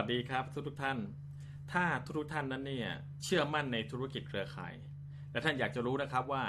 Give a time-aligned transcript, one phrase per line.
[0.00, 0.98] วัสดีครับทุกทุกท่าน
[1.72, 2.88] ถ้าทุกทุกท่านนั้นเนี่ย
[3.24, 4.74] เชื่อมั่นในธุรกิจเครือข่าย
[5.32, 6.44] และท่านอยากจะรู้นะครับว่า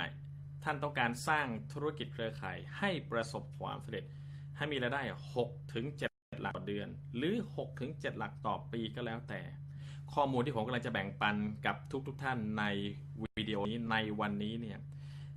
[0.63, 4.05] ท่านต้องการสร้างธุรกิจเครือข่ายให้ประสบความสำเร็จ
[4.57, 5.01] ให้มีรายได้
[5.37, 6.87] 6 ถึง 7 หลักต่อเดือน
[7.17, 9.41] หรือ 6 ถึง 7 หลักต่อปีก็แล้วแต่
[10.13, 11.75] ข้อมูลที่ผมกำลังจะแบ่งปันกับ
[12.07, 12.63] ทุกๆทท่านใน
[13.23, 14.77] วิดีโอนี้ในวันนี้เนี่ย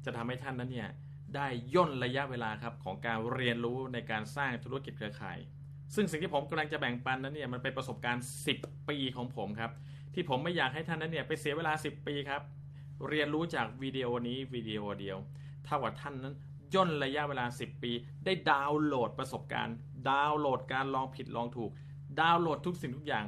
[0.05, 0.91] จะทำให้ท่านนั้นเนี่ย
[1.35, 5.39] ได้ย่นระยะเวลาครับของการเรียนรู้ในการสร้างธุรกิจเครือข่าย
[5.95, 8.25] ซึ่งสิ่งที่ผมกำลังจะแบ่งปันนั้นเนี่ยมันเป็นประสบการณ์
[8.55, 9.71] 10 ปีของผมครับ
[10.15, 12.43] ที่ผมไม่อยากให้ท่านนั้นเนี่ยไปเสียเวลา 10 ปีครับ
[13.09, 15.17] เรียนรู้จากวิดีโอนี้วิดีโอเดียว
[15.65, 16.35] เท่ากับท่านนั้น
[16.75, 17.93] ย่นระยะเวลา 10 ปี
[18.25, 19.77] ได้ดาวน์โหลดประสบการณ์
[20.11, 21.71] ดาวน์โหลดการลองผิดลองถูก
[22.21, 23.25] ดาวน์โหลดทุกสิ่งทุกอย่าง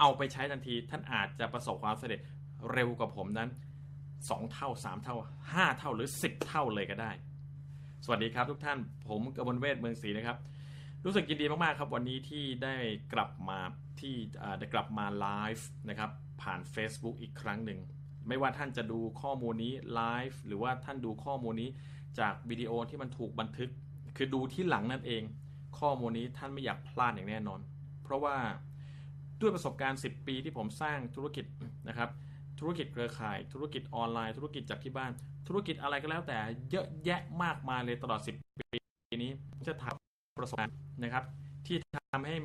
[0.00, 2.20] เอาไปใช้ทันที ท่านอาจจะประสบความสำเร็จ
[2.72, 3.48] เร็วกว่าผมนั้น
[4.00, 5.16] 2 เท่า 3 เท่า
[5.46, 7.10] 5 เท่าหรือ 10 เท่าเลยก็ได้
[8.04, 10.36] สวัสดีครับทุกท่านผมกมลเวทเมืองศรีนะครับ
[11.04, 12.74] รู้สึกยินดีมากๆครับ วันนี้ที่ได้
[13.12, 13.58] กลับมา
[14.00, 14.14] ที่
[14.58, 16.10] ได้กลับมาไลฟ์นะครับ
[16.42, 17.80] ผ่าน Facebook อีกครั้งหนึ่ง
[18.28, 21.70] ไม่ว่าท่านจะดูข้อมูลนี้ไลฟ์หรือว่าท่านดูข้อมูลนี้
[22.18, 23.70] จากวิดีโอที่มันถูกบันทึก
[24.16, 25.22] คือดูที่หลังนั่นเอง
[25.78, 27.60] ข้อมูลนี้ท่านไม่อยากพลาดอย่างแน่นอน
[28.02, 28.36] เพราะว่า
[29.40, 31.44] ด้วยประสบการณ์ 10 ปีที่ผมสร้างธุรกิจ
[31.88, 32.10] นะครับ
[32.60, 35.12] ธุรกิจเครือข่าย ธุรกิจออนไลน์ ธุรกิจจากที่บ้าน
[35.48, 36.38] ธุรกิจอะไรก็แล้วแต่
[36.70, 39.30] เยอะแยะมากมายเลยตลอด 10 ปีนี้
[39.68, 40.07] จะทำ
[40.38, 41.24] ประสบการณ์นะครับ
[41.66, 41.76] ที่
[42.12, 42.36] ทำให้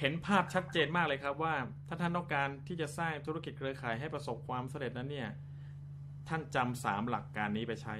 [0.00, 1.54] เห็นภาพชัดเจนมากเลยครับว่า
[1.88, 5.28] ถ้าท่านต้องการที่จะสร้างธุรกิจเครือข่ายให้ประสบความสำเร็จนั้นเนี่ย
[6.28, 7.96] ท่านจำสามหลักการนี้ไปใช้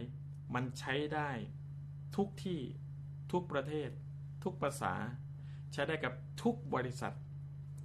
[0.55, 1.31] มันใช้ได้
[2.17, 2.61] ทุกที่
[3.33, 3.91] ทุกประเทศ
[4.45, 4.95] ทุกภาษา
[5.73, 6.13] ใช้ได้กับ
[6.43, 7.15] ทุกบริษัท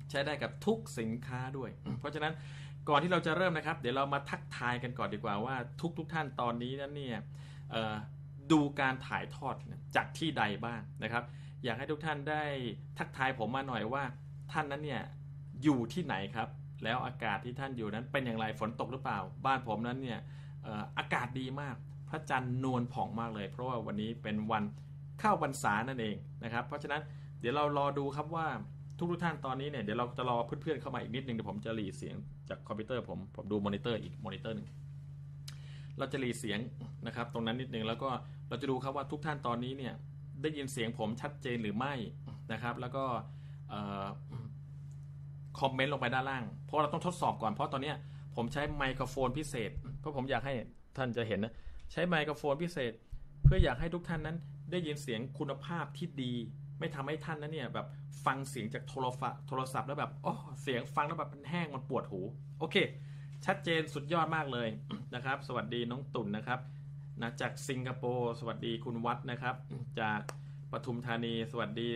[0.09, 2.33] ใช้ได้กับทุกสินค้าด้วย เพราะฉะนั้น
[2.89, 5.55] ก่อนที่เราจะเริ่มนะครับ เดี๋ยวเรามาทักทายกันก่อนดีกว่าว่า
[5.97, 7.17] ทุกๆทท่านตอนนี้นั้นเนี่ย
[7.71, 7.95] เออ
[8.51, 9.55] ดูการถ่ายทอด
[9.95, 11.23] จากที่ใดบ้างนะครับ
[11.63, 12.43] อยากให้ทุกท่านได้
[12.97, 14.03] ทักทายผมมาหน่อยว่า
[14.51, 15.01] ท่านนั้นเนี่ย
[15.63, 16.49] อยู่ที่ไหนครับ
[16.83, 20.19] แล้วอากาศที่ท่านอยู่นั้นเป็นอย่างไรฝนตกหรือเปล่า บ้านผมนั้นเนี่ย
[20.97, 21.75] อากาศดีมาก
[22.09, 24.63] พระจันทร์นวลผ่องมากเลย เพราะว่าวันนี้เป็นวัน
[25.19, 27.01] เข้าพรรษานั่นเองนะครับ เพราะฉะนั้น
[27.39, 28.47] เดี๋ยวเรารอดูครับว่า
[28.97, 32.15] ทุกทุกท่านตอนนี้เนี่ยเดี๋ยวเราจะรอเพื่อนๆเข้ามาอีกนิดนึงเดี๋ยวผมจะหรี่เสียง
[32.49, 34.67] จากคอมพิวเตอร์ผมผมดูมอนิเตอร์อีกมอนิเตอร์หนึ่ง
[35.97, 36.59] เราจะหรี่เสียง
[37.07, 38.09] นะครับตรงนั้นนิดนึงแล้วก็
[38.47, 39.93] เราจะดูครับว่าทุกท่านตอนนี้เนี่ย
[40.41, 41.93] ได้ยินเสียงผมชัดเจนหรือไม่
[42.51, 43.03] นะครับ แล้วก็
[45.59, 47.93] คอมเมนต์ลงไปด้านล่าง เพราะเราต้องทดสอบก่อนเพราะตอนนี้
[48.35, 50.53] ผมใช้ไมโครโฟนพิเศษ เพราะผมอยากให้
[50.97, 51.53] ท่านจะเห็นนะ
[51.91, 52.91] ใช้ไมโครโฟนพิเศษ
[53.43, 54.37] เพื่ออยากให้ทุกท่านนั้น
[54.71, 56.33] ได้ยินเสียงคุณภาพที่ดี
[56.79, 57.87] ไม่ทำให้ท่านนั้นเนี่ยแบบ
[58.25, 62.21] ฟังเสียงจากโทรศัพท์โทรศัพท์แล้วแบบโอ้เสียงฟังแล้วแบบมันแห้งมันปวดหู
[62.59, 62.75] โอเค
[63.45, 64.67] ชัดเจนสุดยอดมากเลย
[65.15, 66.59] นะครับ สวัสดีน้องตุ่นนะครับ
[67.21, 69.55] นะจากสิงคโปร์สวัสดีคุณวัดนะครับ
[70.01, 70.21] จาก
[70.71, 71.89] ปทุมธานีสวัสดี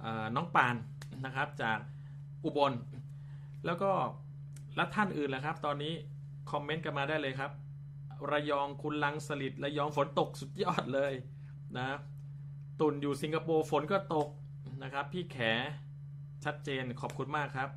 [0.00, 0.76] เอ่อน้องปาน
[1.24, 1.78] นะครับ จาก
[2.44, 2.72] อุบล
[3.66, 3.90] แล้วก็
[4.76, 5.92] และท่านอื่นแหละครับ ตอนนี้
[6.50, 7.50] คอมเมนต์กันมาได้เลยครับ
[8.30, 11.12] ระยองคุณลังสลิดระยองฝนตกสุดยอดเลย
[11.76, 11.86] นะ
[12.80, 14.28] ตุนอยู่สิงคโปร์ฝนก็ตก
[14.82, 15.38] นะครับ พี่แข
[16.44, 17.70] ชัดเจนขอบคุณมากครับ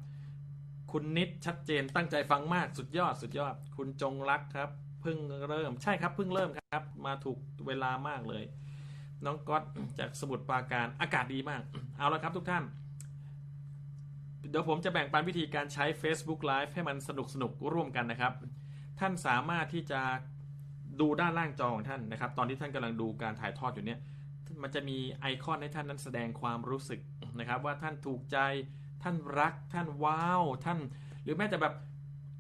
[0.92, 5.18] คุณนิดชัดเจนตั้งใจฟังมากสุดยอดสุดยอด คุณจงรักครับเพิ่ง
[5.50, 8.44] เริ่มใช่ครับเพิ่งเริ่มครับ มาถูกเวลามากเลย
[9.26, 9.64] น้องก๊อต
[10.00, 11.62] จากสมุทรปราการอากาศดีมาก
[11.98, 12.64] เอาละครับทุกท่าน
[14.50, 18.34] เดี๋ยวผมจะแบ่งปันวิธีการใช้ Facebook Live ให้มันสนุกสนุกร่วมกันนะครับ
[19.00, 20.02] ท่านสามารถที่จะ
[21.02, 24.00] ดูด้านล่างจอของท่านนะครับ ตอนที่ท่านกำลังดูการถ่ายทอดอยู่เนี่ย
[24.62, 27.00] มันจะมีไอคอนให้ท่านนั้นแสดงความรู้สึก
[27.40, 28.38] นะครับ ว่าท่านถูกใจ
[29.04, 30.80] ท่านรักท่านว้าวท่าน
[31.24, 31.74] หรือแม้แต่แบบ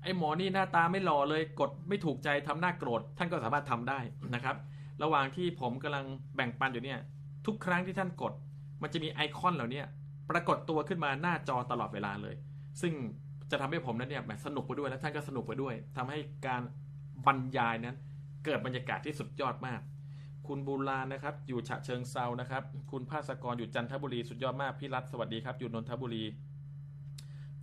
[0.05, 3.99] ไอ้หมอนี่หน้าตาไม่หล่อเลยกดไม่ถูกใจทำหน้าโกรธท่านก็สามารถทำได้
[4.35, 4.55] นะครับ
[5.03, 6.05] ระหว่างที่ผมกำลัง
[6.35, 6.99] แบ่งปันอยู่เนี่ย
[7.45, 8.33] ทุกครั้งที่ท่านกด
[8.81, 9.81] มันจะมีไอคอนเหล่านี้
[10.29, 12.35] ปรากฏตัวขึ้นมาหน้าจอตลอดเวลาเลย
[12.81, 12.93] ซึ่ง
[13.51, 16.17] จะทำให้ผมนั้นเนี่ยสนุกไปด้วยและท่านก็สนุกไปด้วยทำให้
[16.47, 16.61] การ
[17.25, 17.95] บรรยายนั้น
[18.45, 19.81] เกิดบรรยากาศที่สุดยอดมาก
[20.47, 26.23] คุณบูรานนะครับ อยู่ฉะเชิงเซานะครับ คุณภาสกรอยู่จันทบุรีสุดยอดมากพี่รัฐสวัสดีครับอยู่นนทบุรี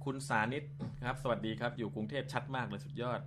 [0.04, 0.64] คุณสานิต
[1.06, 3.20] ครับ สวัสดีครับ อยู่กรุงเทพชัดมากเลยสุดยอด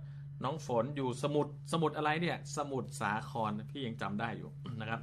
[0.44, 4.50] น้องฝนอยู่สมุทรสมุทรอะไรเนี่ย สมุทรสาครพี่ยังจำได้อยู่
[4.80, 5.00] นะครับ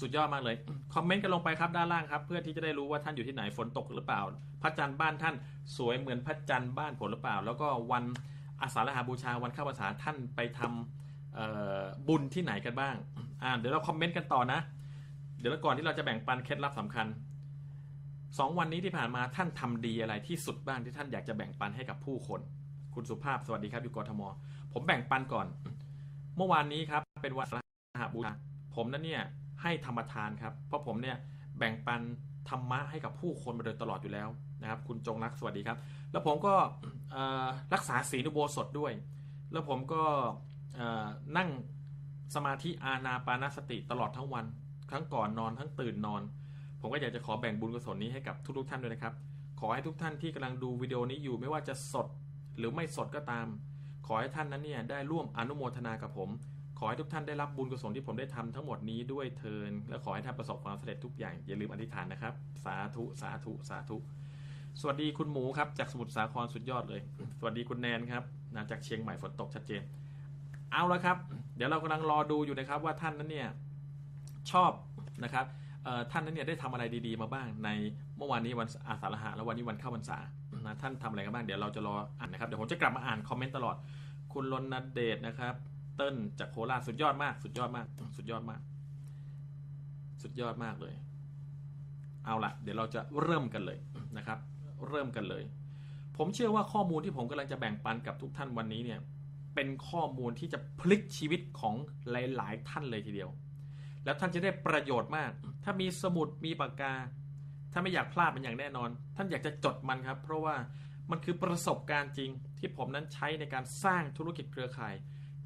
[0.00, 0.56] สุดยอดมากเลย
[0.94, 4.22] คอมเมนต์กันลงไปครับด้านล่างครับ เพื่อที่จะได้รู้ว่าท่านอยู่ที่ไหนฝนตกหรือเปล่า
[4.62, 5.34] พระจันทร์บ้านท่าน
[5.76, 8.04] สวยเหมือนพระจันทร์บ้านผมหรือเปล่า แล้วก็วัน
[8.62, 11.46] อาสาฬหบูชาวันเข้าพรรษาท่านไปทำเอ่
[11.80, 12.94] อบุญที่ไหนกันบ้าง
[13.42, 14.60] อ่า เดี๋ยวเราคอมเมนต์กันต่อนะ
[15.38, 17.06] เดี๋ยวแล้วก่อนที่เราจะแบ่งปันเคล็ดลับสำคัญ
[18.38, 22.40] สองวันนี้ที่ผ่านมาท่านทำดีอะไรที่สุดบ้างที่ท่านอยากจะแบ่งปันให้กับผู้คน
[22.94, 24.22] คุณสุภาพสวัสดีครับอยู่กทม
[24.72, 25.46] ผมแบ่งปันก่อน
[26.36, 28.32] เมื่อวานนี้ครับเป็นวันอาหบูชา
[28.74, 29.22] ผมนั้นเนี่ย
[29.62, 31.16] ให้ธรรมทานครับ เพราะผมเนี่ย
[31.58, 32.00] แบ่งปัน
[32.48, 34.28] ธรรมะให้กับผู้คนมาโดยตลอดอยู่แล้ว
[34.62, 35.78] นะครับ คุณจงรักสวัสดีครับ
[36.12, 36.54] แล้วผมก็
[37.74, 38.92] รักษาศีลอุโบสถด้วย
[39.52, 40.02] แล้วผมก็
[41.36, 41.48] นั่ง
[42.34, 44.44] สมาธิอาณาปานสติตลอดทั้งวัน
[44.90, 46.22] ทั้งก่อนนอนทั้งตื่นนอน
[46.86, 49.14] ผมก็อยากจะขอแบ่งบุญกุศลนี้ให้กับทุกๆท่านด้วยนะครับ
[49.60, 52.06] ขอให้ทุกท่านที่กำลังดูวิดีโอนี้อยู่ไม่ว่าจะสด
[52.58, 53.46] หรือไม่สดก็ตาม
[54.06, 56.30] ขอให้ท่านนั้นเนี่ยได้ร่วมอนุโมทนากับผม
[56.78, 62.34] ขอให้ทุกท่านได้รับบุญกุศลที่ผมได้ทำทั้งหมดนี้ด้วยเทิน และขอให้ท่านประสบความสำเร็จทุกอย่างอย่าลืมอธิษฐานนะครับ
[62.64, 63.96] สาธุสาธุสาธุ
[64.80, 67.00] สวัสดีคุณหมูครับจากสมุทรสาครสุดยอดเลย
[67.38, 68.22] สวัสดีคุณแนนครับ
[68.54, 69.82] นะจากเชียงใหม่ฝนตกชัดเจน
[70.72, 71.16] เอาละครับ
[71.56, 73.48] เดี๋ยวเรากำลังรอดูอยู่นะครับว่าท่านนั้นเนี่ย
[74.50, 74.72] ชอบ
[75.24, 75.46] นะครับ
[76.10, 77.68] ท่านนั้นเนี่ยได้ทำอะไรดีๆมาบ้างใน
[78.16, 80.18] เมื่อวานนี้วันอาสาฬหะแล้ววันนี้วันเข้าพรรษา
[80.66, 83.76] นะท่านทำอะไรกันบ้างเดี๋ยวเราจะรออ่านนะครับเดี๋ยวผมจะกลับมาอ่านคอมเมนต์ตลอด
[84.32, 85.54] คุณรณเดชนะครับ
[85.96, 87.86] เติ้ลจากโคราชสุดยอดมาก สุดยอดมาก
[88.16, 88.60] สุดยอดมาก
[90.22, 90.94] สุดยอดมากเลย
[92.24, 93.78] เอาละเดี๋ยวเราจะเริ่มกันเลย
[94.16, 94.38] นะครับ
[94.88, 95.42] เริ่มกันเลย
[96.16, 99.00] ผมเชื่อว่าข้อมูลที่ผมกำลังจะแบ่งปันกับทุกท่านวันนี้เนี่ย
[99.54, 101.74] เป็นข้อมูลที่จะพลิกชีวิตของ
[102.10, 103.30] หลาย ๆ ท่านเลยทีเดียว
[104.06, 105.30] แล้วท่านจะได้ประโยชน์มาก
[105.64, 106.94] ถ้ามีสมุดมีปากกา
[107.72, 110.56] ถ้าไม่อยากพลาดมันอย่างแน่นอน ท่านอยากจะจดมันครับ เพราะว่า
[111.10, 114.94] มันคือประสบการณ์จริงที่ผมนั้นใช้ในการสร้างธุรกิจเครือข่าย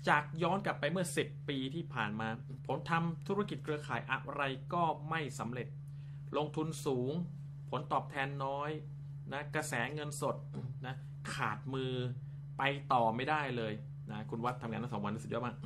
[0.09, 2.29] จากย้อนกลับไปเมื่อ 10 ปีที่ผ่านมา
[2.67, 4.43] ผมทำธุรกิจเครือข่ายอะไร
[4.75, 5.69] ก็ไม่สำเร็จ
[6.37, 7.13] ลงทุนสูง
[7.71, 8.71] ผลตอบแทนน้อย
[9.33, 10.37] นะกระแสเงินสด
[10.87, 10.95] นะ
[11.35, 11.93] ขาดมือ
[12.59, 12.63] ไป
[12.93, 13.73] ต่อไม่ได้เลย
[14.11, 15.57] นะคุณวัดทำงานทั้งสองวันสุดยอดมาก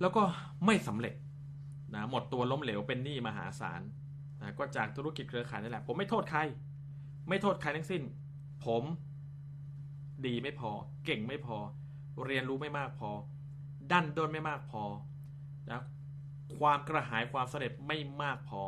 [0.00, 0.22] แล้วก็
[0.66, 1.14] ไม่สำเร็จ
[1.94, 3.82] นะหมดตัวล้มเหลวเป็นหนี้มหาศาล
[4.40, 6.40] นะก็จากธุรกิจเครือข่ายนี่แหละ ผมไม่โทษใคร
[7.28, 8.02] ไม่โทษใครทั้งสิ้น
[8.64, 8.82] ผม
[10.26, 10.70] ดีไม่พอ
[11.06, 11.58] เก่งไม่พอ
[12.26, 13.10] เรียนรู้ไม่มากพอ
[13.90, 14.84] ดันด้นไม่มากพอ
[15.70, 15.82] นะ
[16.58, 18.62] ความกระหายความสำเร็จไม่มากพอ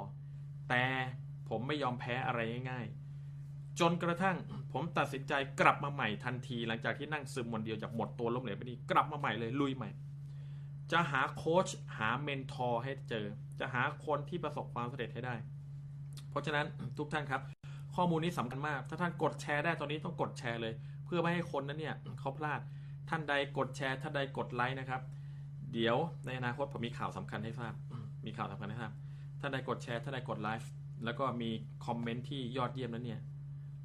[0.68, 0.84] แต่
[1.48, 2.40] ผมไม่ยอมแพ้อะไร
[2.70, 4.36] ง่ายๆ จนกระทั่ง
[4.72, 9.90] ผมตัดสินใจกลับมาใหม่ทันที หลังจากที่นั่งซึมวันเดียวจากหมดตัวล้มเหลวไปนี้กลับมาใหม่เลยลุยใหม่
[10.92, 13.26] จะหาโค้ชหา mentor ให้เจอ
[13.60, 15.34] จะหาคนที่ประสบความสำเร็จให้ได้
[16.30, 16.66] เพราะฉะนั้น
[16.98, 17.42] ทุกท่านครับ
[17.96, 22.60] ข้อมูลนี้สำคัญมาก ถ้าท่านกดแชร์ได้ตอนนี้ต้องกดแชร์เลย เพื่อไม่ให้คนนั้นเนี่ยเขาพลาด
[23.08, 25.02] ท่านใดกดแชร์ท่านใดกดไลค์นะครับ
[25.72, 25.96] เดี๋ยว
[26.26, 27.74] ในอนาคตผมมีข่าวสำคัญให้ทราบ
[28.26, 28.92] มีข่าวสำคัญให้ทราบ
[29.40, 30.68] ท่านใดกดแชร์ท่านใดกดไลค์
[31.04, 31.50] แล้วก็มี
[31.86, 33.20] คอมเมนต์ที่ยอดเยี่ยมนั้นเนี่ย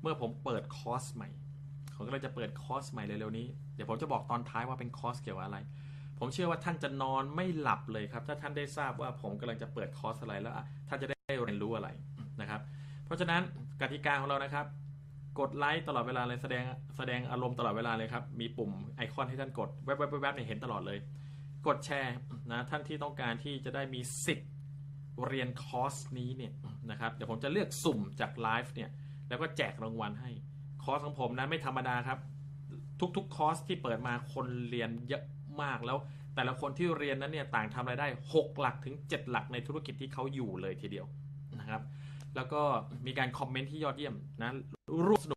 [0.02, 1.30] เมื่อผมเปิดคอร์สใหม่
[1.96, 5.58] ผมก็เลยจะเปิดคอร์สใหม่เร็วๆนี้ เดี๋ยวผมจะบอกตอนท้ายว่าเป็นคอร์สเกี่ยวกับอะไร
[6.20, 10.54] ผมเชื่อว่าท่านจะนอนไม่หลับเลยครับ ถ้าท่านได้ทราบว่าผมกำลังจะเปิดคอร์สอะไรแล้ว
[10.90, 11.90] ท่านจะได้เรียนรู้อะไร
[12.42, 12.62] นะครับ
[13.06, 13.42] เพราะฉะนั้น
[13.82, 14.66] กติกาของเรานะครับ
[15.40, 16.64] กดไลค์ตลอดเวลาเลยแสดง
[16.98, 20.98] แสดงอารมณ์ตลอดเวลาเลยครับ มีปุ่มไอคอนให้ท่านกดแวบๆบๆเนี่ยเห็นตลอดเลย
[21.68, 22.16] กดแชร์
[22.52, 24.50] นะท่านที่ต้องการที่จะได้มีสิทธิ์
[25.28, 26.54] เรียนคอร์สนี้เนี่ย
[26.92, 28.90] นะครับเดี๋ยวผมจะเลือกสุ่มจากไลฟ์เนี่ย
[29.30, 30.32] แล้วก็แจกรางวัลให้
[30.84, 32.20] คอร์สของผมนะไม่ธรรมดาครับ
[33.18, 35.24] ทุกๆคอร์สที่เปิดมาคนเรียนเยอะ
[35.64, 35.98] มากแล้ว
[36.36, 41.06] แต่ละคนที่เรียนนั้นเนี่ยต่างทำรายได้ 6 หลักถึง 7 หลักในธุรกิจที่เขาอยู่เลยทีเดียว
[41.60, 41.82] นะครับ
[42.36, 42.62] แล้วก็
[43.06, 44.52] มีการคอมเมนต์ที่ยอดเยี่ยมนะ
[45.08, 45.36] ร่วมสนุ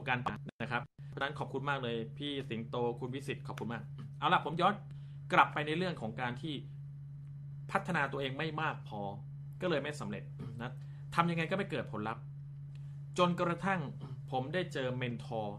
[0.00, 0.18] กกัน
[0.62, 3.82] นะครับ เพราะฉะนั้นขอบคุณมากเลยพี่สิงโตคุณวิสิตขอบคุณมาก
[4.18, 4.74] เอาล่ะผมย้อน
[5.32, 6.54] กลับไปในเรื่องของการที่
[7.70, 9.00] พัฒนาตัวเองไม่มากพอ
[9.60, 10.24] ก็เลยไม่สำเร็จ
[10.62, 10.72] นะ
[11.14, 12.22] ทำยังไงก็ไม่เกิดผลลัพธ์
[13.18, 13.80] จนกระทั่ง
[14.30, 15.58] ผมได้เจอเมนทอร์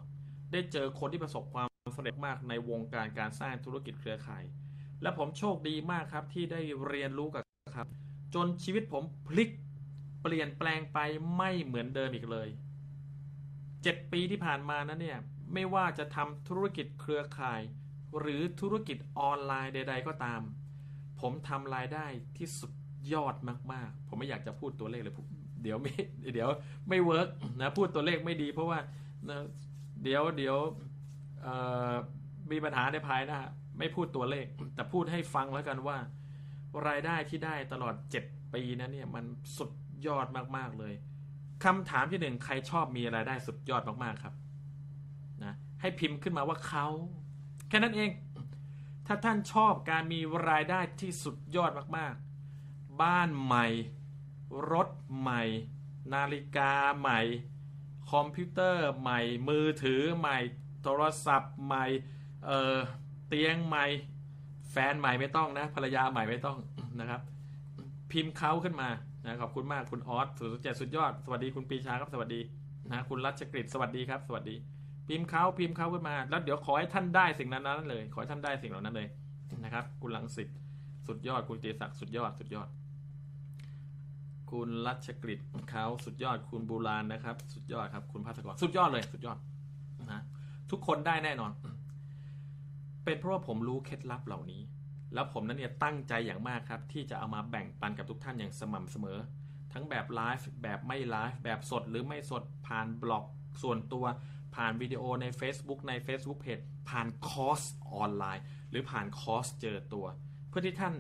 [0.54, 4.44] ได้เจอคนที่ประสบความสำเร็จมากในวงการการสร้างธุรกิจเครือข่าย
[5.02, 7.44] และผมโชคดีมากครับที่ได้เรียนรู้กับ
[7.78, 7.88] ครับ
[8.36, 9.50] จนชีวิตผมพลิก
[10.22, 11.00] เปลี่ยนแปลงไป
[11.38, 12.50] ไม่เหมือนเดิมอีกเลย
[13.84, 15.20] เจ็ดปีที่ผ่านมานั้นเนี่ย
[15.54, 17.62] ไม่ว่าจะทำธุรกิจเครือข่าย
[18.20, 20.42] หรือธุรกิจออนไลน์ใด ๆ ก็ตาม
[21.22, 22.06] ผมทำรายได้
[22.38, 22.72] ที่สุด
[23.14, 23.36] ยอด
[23.74, 25.16] มากๆ ผมไม่อยากจะพูดตัวเลขเลย
[25.64, 25.94] เดี๋ยวไม่
[26.34, 26.50] เดี๋ยว
[26.90, 27.28] ไม่เวิร์ก
[27.62, 28.80] นะพูดตัวเลขไม่ดีเพราะว่า
[29.30, 29.40] นะ
[30.04, 30.58] เดี๋ยวเดี๋ยว
[32.52, 33.40] มีปัญหาในภายหน้า
[33.78, 35.98] ไม่พูดตัวเลข แต่พูดให้ฟังแล้วกันว่า
[36.88, 37.94] รายได้ที่ได้ตลอด
[38.24, 39.26] 7 ปีนั้นเนี่ยมัน
[39.58, 39.72] สุด
[40.08, 40.28] ยอด
[40.58, 40.94] มากๆเลย
[41.64, 44.34] คำถามที่หนึ่งใครชอบมีรายได้สุดยอดมากๆครับ
[45.44, 46.88] นะให้พิมพ์ขึ้นมาว่าเขา
[47.70, 48.10] แค่นั้นเอง
[49.08, 50.20] ถ้าท่านชอบการมี
[50.50, 53.68] รายได้ที่สุดยอดมากๆ บ้านใหม่
[54.72, 55.44] รถใหม่
[56.14, 57.20] นาฬิกาใหม่
[58.12, 60.38] คอมพิวเตอร์ใหม่ มือถือใหม่
[60.84, 61.86] โทรศัพท์ใหม่
[62.46, 62.78] เออ
[63.28, 63.86] เตียงใหม่
[64.72, 66.58] แฟนใหม่ไม่ต้องนะ ภรรยาใหม่ไม่ต้อง
[67.00, 67.22] นะครับ
[68.12, 68.90] พิมพ์เขาขึ้นมา
[69.26, 72.40] นะขอบคุณมากคุณออสสุดเจ็ดสุดยอด สวัสดีคุณปีชาครับสวัสดี
[72.92, 74.56] นะคุณรัชกฤษสวัสดีครับ สวัสดี
[75.08, 79.08] พิมพ์เขาพิมพ์เขาขึ้นมา แล้วเดี๋ยวขอให้ท่านได้สิ่งนั้นนั้นเลย ขอให้ท่านได้สิ่งเหล่านั้นเลย
[79.64, 80.58] นะครับ คุณหลังสิทธิ์
[81.08, 82.68] สุดยอด คุณเตศักดิ์สุดยอดสุดยอด
[84.52, 89.38] คุณรัชกฤษเขาสุดยอด คุณบูรานนะครับ สุดยอดครับ คุณพัฒกรสุดยอดเลย สุดยอด
[90.12, 90.22] นะ
[90.72, 91.52] ทุกคนได้แน่นอน
[93.04, 94.62] เป็นเพราะว่าผมรู้เคล็ดลับเหล่านี้
[95.14, 99.18] แล้วผมนั้นเนี่ยตั้งใจอย่างมากครับ ที่จะเอามาแบ่งปันกับทุกท่านอย่างสม่ำเสมอ
[99.74, 103.26] ทั้งแบบไลฟ์แบบไม่ไลฟ์แบบสดหรือไม่สดผ่านบล็อก
[103.62, 104.06] ส่วนตัว
[104.56, 107.62] ผ่านวิดีโอใน Facebook ใน Facebook Page ผ่านคอร์ส
[107.94, 110.06] ออนไลน์ หรือผ่านคอร์สเจอตัว
[110.50, 110.94] เพื่อที่ท่าน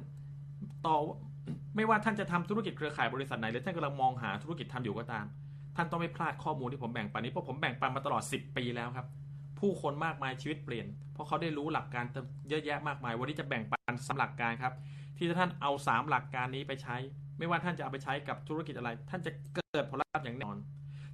[0.85, 0.97] ต่อ
[1.75, 5.25] ไม่ว่าท่านจะทำธุรกิจเครือข่ายบริษัทไหนหรือท่านกำลังมองหาธุรกิจทำอยู่ก็ตาม
[5.75, 9.07] ท่านต้องไม่พลาดข้อมูลที่ผมแบ่งปันนี้เพราะผมแบ่งปันมาตลอด 10 ปีแล้วครับ
[9.59, 12.05] ผู้คนมากมายชีวิตเปลี่ยน เพราะเขาได้รู้หลักการ
[12.49, 14.73] เยอะแยะมากมาย วันนี้จะแบ่งปันสามหลักการครับ
[15.17, 16.95] ที่ท่านเอา 3 หลักการนี้ไปใช้
[17.37, 20.57] ไม่ว่าท่านจะเอาไปใช้กับธุรกิจอะไร ท่านจะเกิดผลลัพธ์อย่างแน่นอน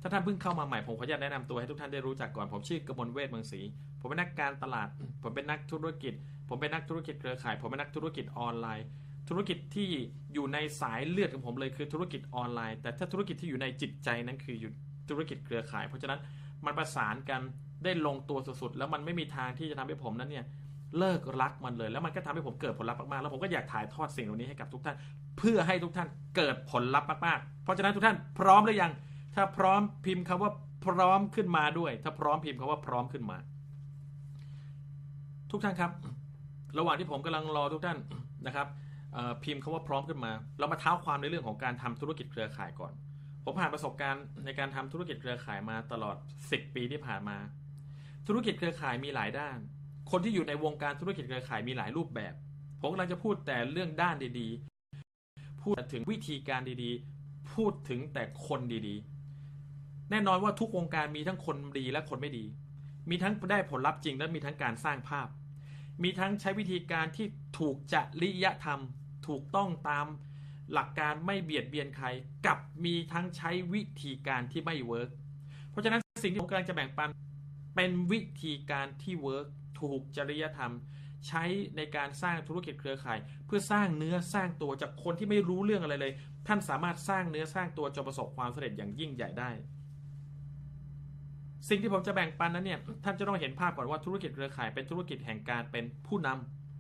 [0.02, 3.62] ถ้าท่านเพิ่งเข้ามาใหม่ผมขออนุญาตแนะนำตัวให้ทุกท่านได้รู้จักก่อน ผมชื่อกมลเวทเมืองศรี
[4.00, 4.88] ผมเป็นนักการตลาด
[5.24, 6.14] ผมเป็นนักธุรกิจ
[6.50, 8.86] ผมเป็นนักธุรกิจเครือข่าย ผมเป็นนักธุรกิจออนไลน์
[9.30, 9.90] ธุรกิจที่
[10.34, 14.72] อยู่ในสายเลือดของผมเลยคือธุรกิจออนไลน์ แต่ถ้าธุรกิจที่อยู่ในจิตใจนั้นคืออยู่
[15.10, 16.20] ธุรกิจเครือข่าย เพราะฉะนั้น
[16.66, 17.42] มันประสานกัน
[17.84, 20.46] ได้ลงตัวสุดๆ แล้วมันไม่มีทางที่จะทำให้ผมนั้นเนี่ย
[21.00, 24.98] เลิกรักมันเลย แล้วมันก็ทำให้ผมเกิดผลลัพธ์มากๆ แล้วผมก็อยากถ่ายทอดสิ่งเหล่านี้ให้กับทุกท่าน
[25.38, 28.92] เพื่อให้ทุกท่านเกิดผลลัพธ์มากๆ เพราะฉะนั้นทุกท่านพร้อมหรือยัง
[29.36, 30.52] ถ้าพร้อมพิมพ์คำว่า
[30.86, 33.38] พร้อมขึ้นมาด้วย ถ้าพร้อมพิมพ์คำว่าพร้อมขึ้นมา
[35.52, 35.92] ทุกท่านครับ
[36.78, 37.98] ระหว่างที่ผมกำลังรอทุกท่าน
[38.46, 38.68] นะครับ
[39.44, 42.94] พิมพ์คำว่าพร้อมขึ้นมา เรามาเท้าความในเรื่องของการทำธุรกิจเครือข่ายก่อน
[43.44, 46.16] ผมผ่านประสบการณ์ในการทำธุรกิจเครือข่ายมาตลอด
[46.46, 47.38] 10 ปีที่ผ่านมา
[48.28, 49.58] ธุรกิจเครือข่ายมีหลายด้าน
[50.12, 52.34] คนที่อยู่ในวงการธุรกิจเครือข่ายมีหลายรูปแบบ
[52.80, 62.46] ผมกำลังจะพูดแต่เรื่องด้านดีๆ พูดถึงวิธีการดีๆ พูดถึงแต่คนดีๆ แน่นอนว่าทุกวงการมีทั้งคนดีและคนไม่ดี
[63.10, 65.28] มีทั้งได้ผลลัพธ์จริง และมีทั้งการสร้างภาพ
[66.04, 67.28] มีทั้งใช้วิธีการที่
[67.60, 68.80] ถูกจริยธรรม
[69.28, 70.06] ถูกต้องตาม
[70.74, 72.08] หลักการไม่เบียดเบียนใคร
[72.46, 75.10] กับมีทั้งใช้วิธีการที่ไม่ work
[75.70, 77.10] เพราะฉะนั้นสิ่งที่ผมกำลังจะแบ่งปัน
[77.76, 79.48] เป็นวิธีการที่ work
[79.80, 80.74] ถูกจริยธรรม
[81.28, 81.44] ใช้
[81.78, 86.14] ในการสร้างธุรกิจเครือข่าย เพื่อสร้างเนื้อสร้างตัวจากคนที่ไม่รู้เรื่องอะไรเลย
[86.48, 89.50] ท่านสามารถสร้างเนื้อสร้างตัวจนประสบความสำเร็จอย่างยิ่งใหญ่ได้
[91.70, 96.30] สิ่งที่ผมจะแบ่งปันนั้นเนี่ยท่านจะต้องเห็นภาพก่อนว่าธุรกิจเครือข่าย เป็นธุรกิจแห่งการเป็นผู้น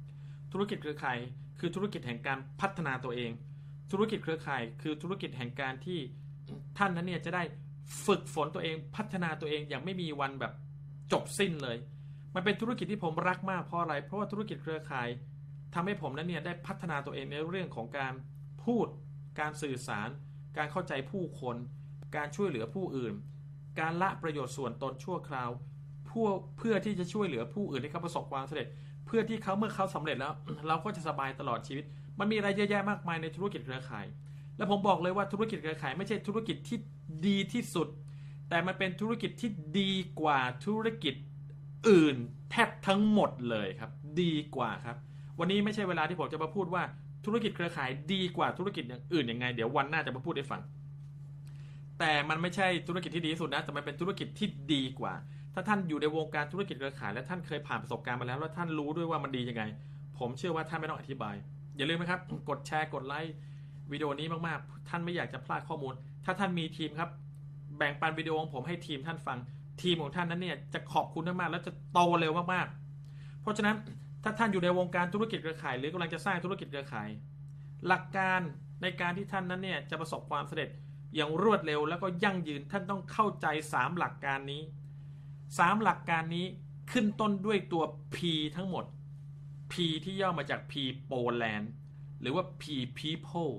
[0.02, 1.18] ำธุรกิจเครือข่าย
[1.60, 3.32] คือธุรกิจแห่งการพัฒนาตัวเอง
[3.92, 6.00] ธุรกิจเครือข่าย คือธุรกิจแห่งการที่
[6.78, 7.44] ท่านนั้นเนี่ยจะได้
[8.06, 10.54] ฝึกฝนตัวเองพัฒนาตัวเองอย่างไม่มีวันแบบ
[11.12, 11.78] จบสิ้นเลย
[12.36, 15.08] มันเป็นธุรกิจที่ผมรักมากเพราะอะไร เพราะว่าธุรกิจเครือข่าย
[15.74, 18.14] ทำให้ผมนั้นเนี่ยได้พัฒนาตัวเองในเรื่องของการ
[18.66, 18.88] พูด
[19.40, 20.10] การสื่อสาร
[20.58, 21.56] การเข้าใจผู้คน
[22.16, 23.14] การช่วยเหลือผู้อื่น
[23.80, 25.50] การละประโยชน์ส่วนตนชั่วคราว
[26.06, 28.68] เพื่อเพื่อที่จะช่วยเหลือผู้อื่นให้เขาประสบความสำเร็จ
[29.06, 30.34] เพื่อที่เขาเมื่อเขาสำเร็จแล้ว
[30.68, 31.86] เราก็จะสบายตลอดชีวิต
[32.20, 34.06] มันมีอะไรเยอะแยะมากมายในธุรกิจเครือข่าย
[34.58, 36.78] และผมบอกเลยว่าธุรกิจเครือข่ายไม่ใช่ธุรกิจที่
[37.28, 37.88] ดีที่สุด
[38.50, 39.50] แต่มันเป็นธุรกิจที่
[39.80, 41.16] ดีกว่าธุรกิจ
[41.90, 42.16] อื่น
[42.52, 44.98] แทบทั้งหมดเลยครับ ดีกว่าครับ
[45.40, 46.84] วันนี้ไม่ใช่เวลาที่ผมจะมาพูดว่า
[47.26, 50.62] ธุรกิจเครือข่ายดีกว่าธุรกิจอย่างอื่นยังไง เดี๋ยววันหน้าจะมาพูดให้ฟัง
[52.00, 55.14] แต่มันไม่ใช่ธุรกิจที่ดีที่สุดนะแต่มันเป็นธุรกิจที่ดีกว่า
[55.54, 59.64] ถ้าท่านอยู่ในวงการธุรกิจเครือข่ายและท่านเคยผ่านประสบการณ์มาแล้วแล้วท่านรู้ด้วยว่ามันดียังไง
[60.20, 61.36] ผมเชื่อว่าท่านไม่ต้องอธิบาย
[61.78, 63.34] อย่าลืมนะครับ กดแชร์กดไลค์
[63.92, 65.94] วิดีโอนี้มากๆ ท่านไม่อยากจะพลาดข้อมูล
[66.26, 67.10] ถ้าท่านมีทีมครับ
[67.78, 69.38] แบ่งปันวิดีโอของผมให้ทีมท่านฟัง
[69.82, 73.76] ทีมของท่านนั้นเนี่ยจะขอบคุณมากๆแล้วจะโตเร็วมากๆ เพราะฉะนั้น
[74.24, 77.10] ถ้าท่านอยู่ในวงการธุรกิจเครือข่าย หรือกำลังจะสร้างธุรกิจเครือข่าย
[77.88, 78.40] หลักการ
[78.82, 80.70] ในการที่ท่านนั้นเนี่ยจะประสบความสำเร็จ
[81.16, 84.62] อย่างรวดเร็วแล้วก็ยั่งยืนท่านต้องเข้าใจ 3 หลักการนี้
[85.22, 86.46] 3 หลักการนี้
[86.92, 87.84] ขึ้นต้นด้วยตัว
[88.16, 88.18] P
[88.56, 88.86] ทั้งหมด
[89.72, 90.74] P ที่ย่อมาจาก P
[91.10, 91.66] Poland
[92.22, 92.64] หรือว่า P
[92.98, 93.54] People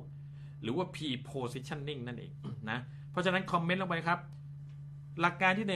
[0.63, 0.99] หรือว่า P
[1.31, 2.33] Positioning นั่นเอง
[2.71, 2.79] นะ
[3.17, 4.19] ราะฉะนั้นคอมเมนต์ลงไปครับ
[5.21, 5.75] หลักการที่1น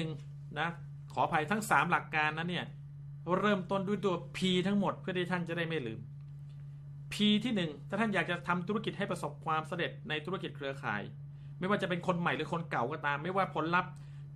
[0.60, 0.68] นะ
[1.12, 2.66] ขออภัยทั้ง 3 หลักการนั้นเนี่ย
[3.38, 6.00] เริ่มต้นด้วยตัว P ทั้งหมดเพื่อที่ท่านจะได้ไม่ลืม
[7.12, 11.02] P ที่ 1 ถ้าท่านอยากจะทำธุรกิจให้ประสบความสำเร็จในธุรกิจเครือข่าย
[11.58, 13.92] ไม่ว่าจะเป็นคนใหม่หรือคนเก่าก็ตาม ไม่ว่าผลลัพธ์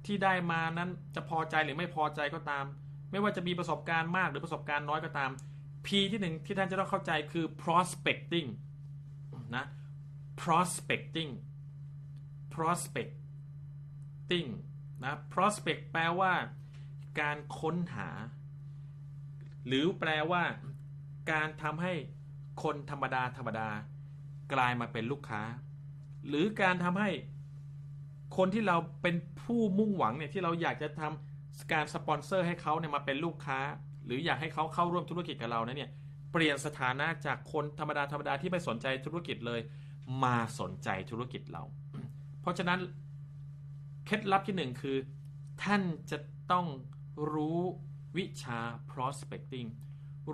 [0.07, 2.65] ที่ได้มานั้นจะพอใจหรือไม่พอใจก็ตาม
[3.11, 5.31] ไม่ว่าจะมีประสบการณ์มากหรือประสบการณ์น้อยก็ตาม
[5.87, 8.49] P ที่หนึ่งที่ท่านจะต้องเข้าใจคือ prospecting
[9.57, 9.65] นะ
[10.43, 11.31] prospecting
[12.55, 14.51] prospecting
[15.05, 16.33] นะ prospect แปลว่า
[17.21, 18.11] การค้นหา
[19.67, 20.43] หรือแปลว่า
[21.33, 21.93] การทำให้
[22.63, 23.69] คนธรรมดาธรรมดา
[24.53, 25.43] กลายมาเป็นลูกค้า
[26.29, 27.11] หรือการทำให้
[28.37, 33.59] คนที่เราเป็นผู้มุ่งหวังเนี่ยที่เราอยากจะทำการสปอนเซอร์ให้เขาเนี่ยมาเป็นลูกค้า
[34.05, 35.91] หรืออยากให้เขาเข้าร่วมธุรกิจกับเรานะเนี่ย
[36.33, 39.61] เปลี่ยนสถานะจากคนธรรมดาธรรมดาที่ไม่สนใจธุรกิจเลย
[40.25, 41.63] มาสนใจธุรกิจเรา
[42.45, 42.81] เพราะฉะนั้น
[44.05, 44.97] เคล็ดลับที่หนึ่งคือ
[45.63, 46.19] ท่านจะ
[46.53, 46.67] ต้อง
[47.33, 47.61] รู้
[48.17, 48.61] วิชา
[48.91, 49.69] prospecting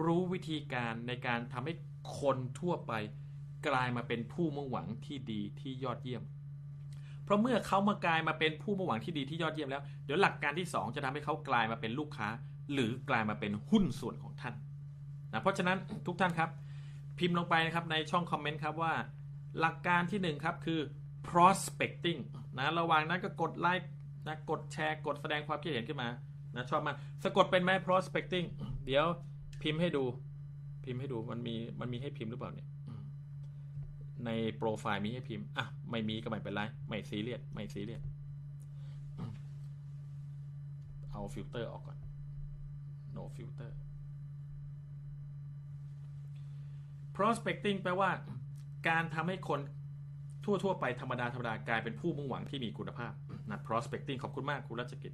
[0.04, 1.72] รู้วิธีการในการทำให้
[2.18, 2.92] คนทั่วไป
[3.68, 6.22] กลายมาเป็นผู้มุ่งหวังที่ดีที่ยอดเยี่ยม
[7.24, 12.28] เพราะเมื่อเขามากลายมาเป็นผู้มุ่งหวังที่ดีที่ยอดเยี่ยมแล้ว เดี๋ยวหลักการที่ 2 จะทำให้เขากลายมาเป็นลูกค้า
[12.72, 14.54] หรือกลายมาเป็นหุ้นส่วนของท่าน
[15.32, 16.50] นะเพราะฉะนั้นทุกท่านครับ
[17.18, 18.92] พิมพ์ลงไปนะครับในช่องคอมเมนต์ครับว่า
[19.60, 20.80] หลักการที่1ครับคือ
[21.28, 22.20] prospecting
[22.58, 23.90] นะระหว่างนั้นก็กดไลค์
[24.26, 26.08] นะกดแชร์กดแสดงความคิดเห็นขึ้นมา
[26.54, 28.46] นะชอบมากสะกดเป็นไหม prospecting
[28.86, 29.04] เดี๋ยว
[29.62, 30.04] พิมพ์ให้ดู
[30.84, 32.68] พิมพ์ให้ดูมันมีมันมีให้พิมพ์หรือเปล่าเนี่ย
[34.26, 38.02] ในโปรไฟล์มีให้พิมพ์อะไม่มีก็ไม่เป็นไร ไม่ซีเรียสไม่ซีเรียส
[41.10, 41.98] เอาฟิลเตอร์ออกก่อน
[43.16, 43.70] no filter
[47.16, 48.10] prospecting แปลว่า
[48.88, 49.60] การทำให้คน
[50.44, 53.12] ทั่วๆไปธรรมดาธรรมดากลายเป็นผู้มุ่งหวังที่มีคุณภาพ
[53.50, 55.12] นะ prospecting ขอบคุณมากคุณรัชกิจ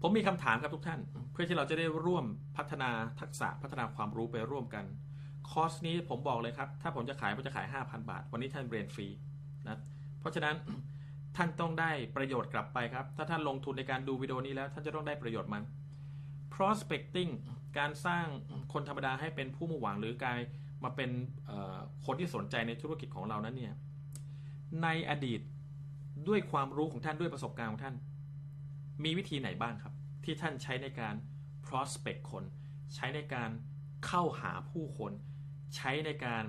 [0.00, 1.00] ผมมีคำถามครับทุกท่าน
[1.32, 2.24] เพื่อที่เราจะได้ร่วม
[2.56, 4.84] พัฒนาทักษะพัฒนาความรู้ไปร่วมกัน
[5.50, 9.06] คอร์สนี้ผมบอกเลยครับ ถ้าผมจะขายผมจะขาย 5,000 บาท วันนี้ท่านเรียนฟรี
[9.68, 9.78] นะ
[10.20, 10.54] เพราะฉะนั้น
[11.36, 15.62] ท่านต้องได้ประโยชน์กลับไปครับ ถ้าท่านลงทุนในการดูวิดีโอนี้แล้ว ท่านจะต้องได้ประโยชน์มัน
[16.54, 17.30] prospecting
[17.78, 18.26] การสร้าง
[18.72, 20.38] คนธรรมดาให้เป็นผู้มุ่งหวังหรือกาย
[20.84, 21.10] มาเป็น
[22.06, 23.74] คนที่สนใจในธุรกิจของเรานั้นเนี่ย
[24.82, 25.40] ในอดีต
[26.28, 27.94] ด้วยความรู้ของท่านด้วยประสบการณ์ของท่าน
[29.04, 31.14] มีวิธีไหนบ้างครับ ที่ท่านใช้ในการ
[31.66, 32.44] prospect คน
[32.94, 33.50] ใช้ในการ
[34.06, 35.12] เข้าหาผู้คน
[35.76, 36.44] ใช้ในการ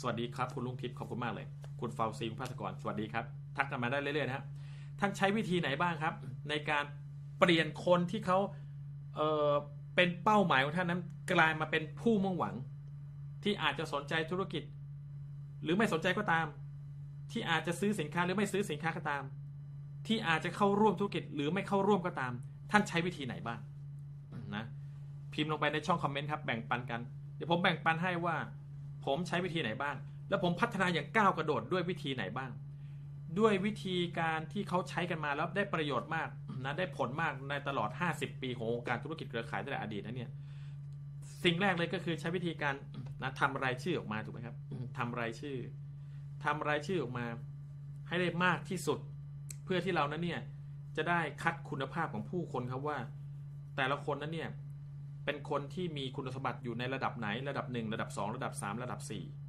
[0.00, 1.46] สวัสดีครับ คุณลุงทิพย์ขอบคุณมากเลย
[1.80, 3.24] คุณฟาวซีคุณภาสกรสวัสดีครับ
[3.56, 4.46] ทักกันมาได้เรื่อยๆนะครับ
[5.00, 6.14] ท่านใช้วิธีไหนบ้างครับ
[6.48, 6.84] ในการ
[7.38, 8.38] เปลี่ยนคนที่เขา
[9.16, 12.54] เเป็นเป้าหมายของท่านนั้นกลายมาเป็นผู้มุ่งหวัง
[13.42, 14.62] ที่อาจจะสนใจธุรกิจ
[15.62, 16.46] หรือไม่สนใจก็ตาม
[17.32, 19.22] ที่อาจจะซื้อสินค้าหรือไม่ซื้อสินค้าก็ตาม
[20.06, 22.32] ที่อาจจะเข้าร่วมธุรกิจ หรือไม่เข้าร่วมก็ตาม
[22.70, 23.58] ท่านใช้วิธีไหนบ้าง
[24.54, 24.64] นะ
[25.32, 27.00] พิมพ์ลงไปในช่องคอมเมนต์ครับแบ่งปันกัน
[27.36, 28.36] เดี๋ยวผมแบ่งปันให้ว่า
[29.06, 29.96] ผมใช้วิธีไหนบ้าง
[30.28, 32.50] แล้วผมพัฒนาอย่างก้าวกระโดดด้วยวิธีไหนบ้าง
[33.38, 36.28] ด้วยวิธีการที่เขาใช้กันมาแล้วได้ประโยชน์มาก
[36.64, 40.30] นะได้ผลมากในตลอด 50 ปีของการธุรกิจเครือข่ายตั้งแต่อดีตนะเนี่ย
[41.44, 42.74] สิ่งแรกเลยก็คือใช้วิธีการ
[43.22, 44.56] นะทำรายชื่อออกมาถูกไหมครับ
[44.98, 45.56] ทำรายชื่อ
[46.44, 47.26] ทำรายชื่อออกมา
[48.08, 48.98] ให้ได้มากที่สุด
[49.64, 50.40] เพื่อที่เรานั้นเนี่ย
[50.96, 52.98] จะได้คัดคุณภาพของผู้คนครับว่า
[53.76, 54.50] แต่ละคนนั้นเนี่ย
[55.24, 59.00] เป็นคนที่มีคุณสมบัติอยู่ในระดับไหนระดับ 1 ระดับ 2 ระดับ 3 ระดับ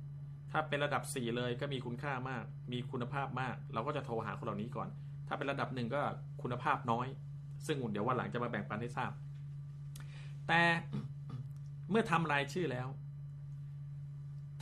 [0.02, 4.90] 4 ถ้าเป็นระดับ 4 เลยก็มีคุณค่ามาก มีคุณภาพมาก เราก็จะโทรหาคนเหล่านี้ก่อน
[5.28, 6.02] ถ้าเป็นระดับหนึ่งก็
[6.42, 7.08] คุณภาพน้อย
[7.66, 9.12] ซึ่งอุ่นเดี๋ยววันหลังจะมาแบ่งปันให้ทราบ
[10.48, 10.62] แต่
[11.92, 12.88] เมื่อทำรายชื่อแล้ว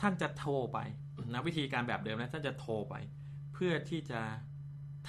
[0.00, 0.78] ท่านจะโทรไป
[1.32, 2.94] นะวิธีการแบบเดิมนะท่านจะโทรไป
[3.54, 4.20] เพื่อที่จะ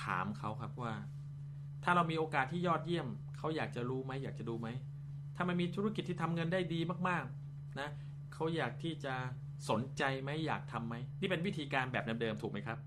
[0.03, 0.93] ถามเขาครับว่า
[1.84, 3.07] ถ้าเรามีโอกาสที่ยอดเยี่ยม
[3.38, 4.67] เขาอยากจะรู้ไหมอยากจะดูไหม
[5.36, 7.89] ถ้ามันมีธุรกิจที่ทำเงินได้ดีมากๆนะ
[8.34, 9.13] เขาอยากที่จะ
[9.69, 12.77] สนใจไหมอยากทำไหมนี่เป็นวิธีการแบบเดิมๆถูกไหมครับ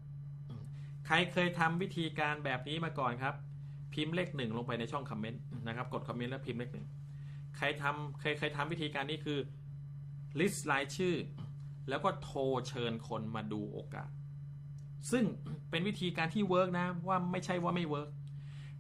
[1.06, 3.34] ใครเคยทำวิธีการแบบนี้มาก่อนครับ
[3.94, 6.86] พิมพ์เลขหนึ่งลงไปในช่องคอมเมนต์นะครับ กดคอมเมนต์แล้วพิมพ์เลขหนึ่ง
[7.56, 9.38] ใครทำเคยเคยทำวิธีการนี้คือ
[10.38, 11.14] list รายชื่อ
[11.88, 14.10] แล้วก็โทรเชิญคนมาดูโอกาส
[15.10, 15.24] ซึ่ง
[15.70, 18.08] เป็นวิธีการที่ work นะว่าไม่ใช่ว่าไม่ work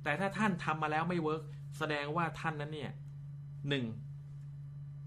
[0.02, 1.42] แต่ถ้าท่านทำมาแล้วไม่ work
[1.78, 2.92] แสดงว่าท่านนั้นเนี่ย
[3.68, 3.84] หนึ่ง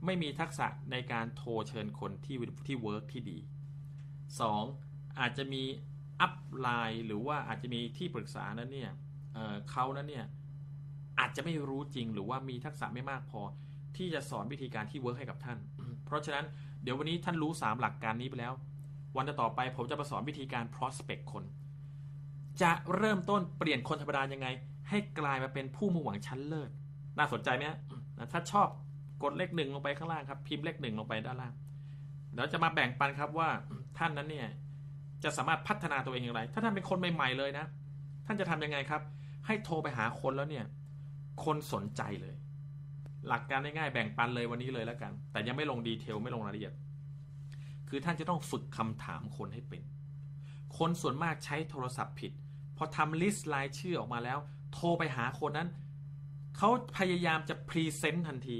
[0.05, 3.37] ไม่มีทักษะในการโทรเชิญคนที่ที่ work ที่ดี
[4.39, 4.63] สอง
[5.19, 5.63] อาจจะมี
[6.21, 8.91] upline หรือว่าอาจจะมีที่ปรึกษานั้นเนี่ย
[9.33, 10.25] เขานั้นเนี่ย
[11.19, 13.41] อาจจะไม่รู้จริงหรือว่ามีทักษะไม่มากพอ
[13.97, 15.57] ที่จะสอนวิธีการที่เวิร์กให้กับท่าน
[16.05, 16.45] เพราะฉะนั้น
[16.83, 18.53] เดี๋ยววันนี้ท่านรู้ 3 หลักการนี้ไปแล้ว
[19.17, 21.43] วันต่อไปผมจะมาสอนวิธีการ prospect คน
[22.61, 24.47] จะเริ่มต้นเปลี่ยนคนธรรมดายังไง
[24.89, 26.69] ให้กลายมาเป็นผู้มุ่งหวังชั้นเลิศ
[27.17, 28.67] น่าสนใจไหมนะถ้าชอบ
[29.23, 31.53] กดเลขหนึ่งลงไปข้างล่างครับพิมพ์เลขหนึ่งลงไปด้านล่าง
[32.33, 33.49] เดี๋ยวจะมาแบ่งปันครับว่า
[33.97, 34.47] ท่านนั้นเนี่ย
[35.23, 37.65] จะสามารถพัฒนาตัวเองอย่างไร ถ้าท่านเป็นคนใหม่ ๆ เลยนะ
[38.25, 39.01] ท่านจะทํำยังไงครับ
[39.45, 40.65] ให้โทรไปหาคนแล้วเนี่ย
[41.43, 42.35] คนสนใจเลย
[43.27, 46.73] หลักการง่ายๆแบ่งปันเลยวันนี้เลยแล้วกัน แต่ยังไม่ลง detail ไม่ลงรายละเอียด
[47.89, 49.81] คือท่านจะต้องฝึกคำถามคนให้เป็น
[50.77, 52.31] คนส่วนมากใช้โทรศัพท์ผิด
[52.77, 54.39] พอทำ list รายชื่อออกมาแล้ว
[54.73, 55.69] โทรไปหาคนนั้น
[56.57, 58.57] เขาพยายามจะ present ทันที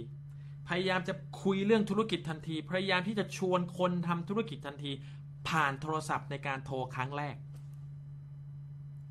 [0.68, 1.14] พยายามจะ
[1.44, 4.92] คุยเรื่องธุรกิจทันที พยายามที่จะชวนคนทำธุรกิจทันที
[5.50, 7.36] ผ่านโทรศัพท์ในการโทรครั้งแรก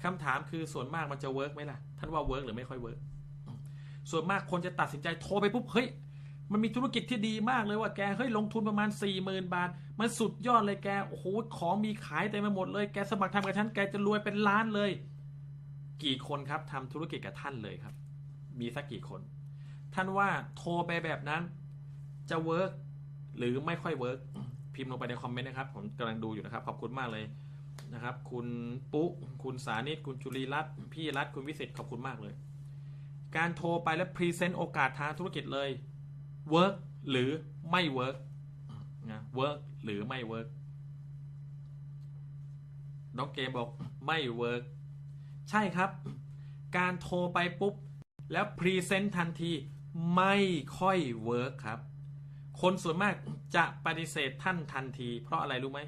[0.04, 2.98] คำถามคือส่วนมากมันจะ work ไหมล่ะ ท่านว่า work หรือไม่ค่อย work
[4.10, 5.88] ส่วนมากคนจะตัดสินใจโทรไปปุ๊บเฮ้ย
[6.52, 11.24] มันมีธุรกิจที่ดีมากเลยว่าแกเฮ้ยลงทุนประมาณ4ี่หมื่นบาท มันสุดยอดเลยแกโอ้โห
[11.56, 14.90] ของมีขายเต็มไปหมดเลย แกสมัครทำกับฉันแกจะรวยเป็นล้านเลย
[16.04, 17.94] กี่คนครับทำธุรกิจกับท่านเลยครับ
[18.60, 19.20] มีสักกี่คน
[19.94, 21.42] ท่านว่าโทรไปแบบนั้น
[22.30, 22.70] จะ work
[23.38, 24.18] หรือไม่ค่อย work
[24.74, 27.24] พิมพ์ลงไปในคอมเมนต์นะครับผมกำลังดูอยู่นะครับ ขอบคุณมากเลย
[27.94, 28.46] นะครับ คุณ
[28.92, 29.08] ปุ๊
[29.42, 32.34] คุณสานิตคุณจุลีรัตน์พี่รัตน์คุณวิสิตขอบคุณมากเลย
[33.36, 35.70] การโทรไปและ present โอกาสทางธุรกิจเลย
[36.50, 36.74] work
[37.10, 37.30] หรือ
[37.70, 38.16] ไม่ work
[39.10, 40.48] นะ work หรือไม่ work
[43.16, 43.68] น้องเกมบอก
[44.06, 44.62] ไม่ work
[45.50, 45.90] ใช่ครับ
[46.78, 47.74] การโทรไปปุ๊บ
[48.32, 49.52] แล้ว present ทันที
[50.16, 50.36] ไม่
[50.78, 51.80] ค่อย work ครับ
[52.60, 53.14] คนส่วนมาก
[53.56, 55.80] จะปฏิเสธท่านทันที เพราะอะไรรู้ไหม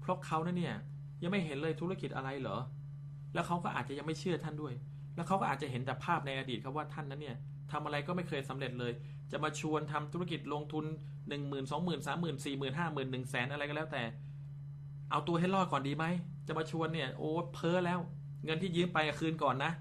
[0.00, 0.74] เพราะเขานเนี่ย
[1.22, 2.58] ยังไม่เห็นเลยธุรกิจอะไรเหรอ
[3.34, 4.74] แล้วเขาก็อาจจะยังไม่เชื่อท่านด้วย
[5.14, 7.36] แล้วเขาก็อาจจะเห็นแต่ภาพในอดีตครับว่าท่านนั้นเนี่ย
[7.72, 8.92] ทำอะไรก็ไม่เคยสำเร็จเลย
[9.32, 10.84] จะมาชวนทำธุรกิจลงทุน
[11.28, 12.44] 1 0 0 0 0 2 0 0 0 0 3 0 0 0 0
[12.44, 13.24] 4 0 0 0 0 5 0 0 0 0 1 0 0 0 0
[13.24, 14.02] 0แสนอะไรก็แล้วแต่
[15.10, 16.04] เอาตัวให้รอดก่อนดีไหม
[16.46, 17.98] จะมาชวนเนี่ยโอ้เพ้อแล้ว
[18.44, 19.72] เงินที่ยืมไปคืนก่อนนะ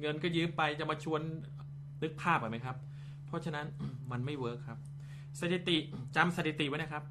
[0.00, 1.20] เงินก็ยืมไปจะมาชวน
[2.02, 2.76] นึกภาพไปไหมครับ
[3.26, 3.66] เพราะฉะนั้น
[4.10, 4.78] มันไม่ work ครับ
[5.40, 5.76] สถิติ
[6.16, 7.02] จำสถิติไว้นะครับ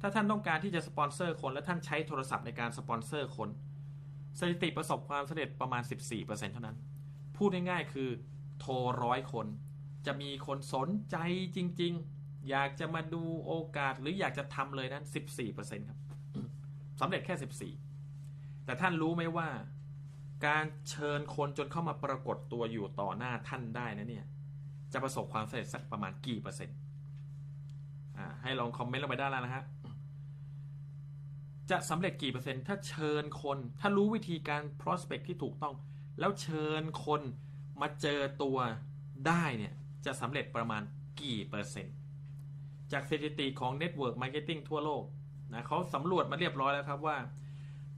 [0.00, 3.48] ถ้าท่านต้องการที่จะสปอนเซอร์คนและท่านใช้โทรศัพท์ในการสปอนเซอร์คน
[4.38, 5.82] สถิติประสบความสำเร็จประมาณ
[6.14, 6.76] 14%เท่านั้น
[7.36, 8.08] พูดง่ายๆ คือ
[8.60, 8.72] โทร
[9.04, 9.46] ร้อยคน
[10.06, 11.16] จะมีคนสนใจ
[11.56, 15.04] จริง ๆ อยากจะมาดูโอกาสหรืออยากจะทำเลยนั้น
[15.46, 15.98] 14%ครับ
[17.00, 19.48] สำเร็จแค่ 14 แต่ท่านรู้ไหมว่า
[20.46, 24.26] การเชิญคนจนเข้ามาปรากฏตัวอยู่ต่อหน้าท่านได้นะเนี่ย
[24.92, 26.76] จะประสบความสำเร็จสักประมาณกี่เปอร์เซ็นต์
[28.16, 29.64] อ่าให้ลองคอมเมนต์ลงไปด้านล่างนะฮะ
[31.70, 35.74] จะสำเร็จกี่เปอร์เซ็นต์ถ้าเชิญคน ถ้ารู้วิธีการ prospect ที่ถูกต้อง
[36.18, 37.22] แล้วเชิญคน
[37.80, 38.58] มาเจอตัว
[39.26, 39.74] ได้เนี่ย
[40.06, 40.82] จะสำเร็จประมาณ
[41.22, 41.94] กี่เปอร์เซ็นต์
[42.92, 45.04] จากสถิติของ Network Marketing ทั่วโลก
[45.52, 47.16] นะเขาสำรวจมาเรียบร้อยแล้วครับว่า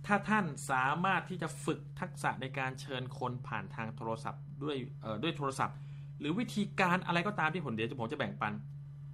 [0.07, 4.77] ถ้าท่านสามารถที่จะฝึกทักษะในการเชิญคนผ่านทางโทรศัพท์ด้วย
[5.23, 5.77] ด้วยโทรศัพท์
[6.21, 8.53] หรือวิธีการอะไรก็ตามที่ผมเดี๋ยวผมจะแบ่งปัน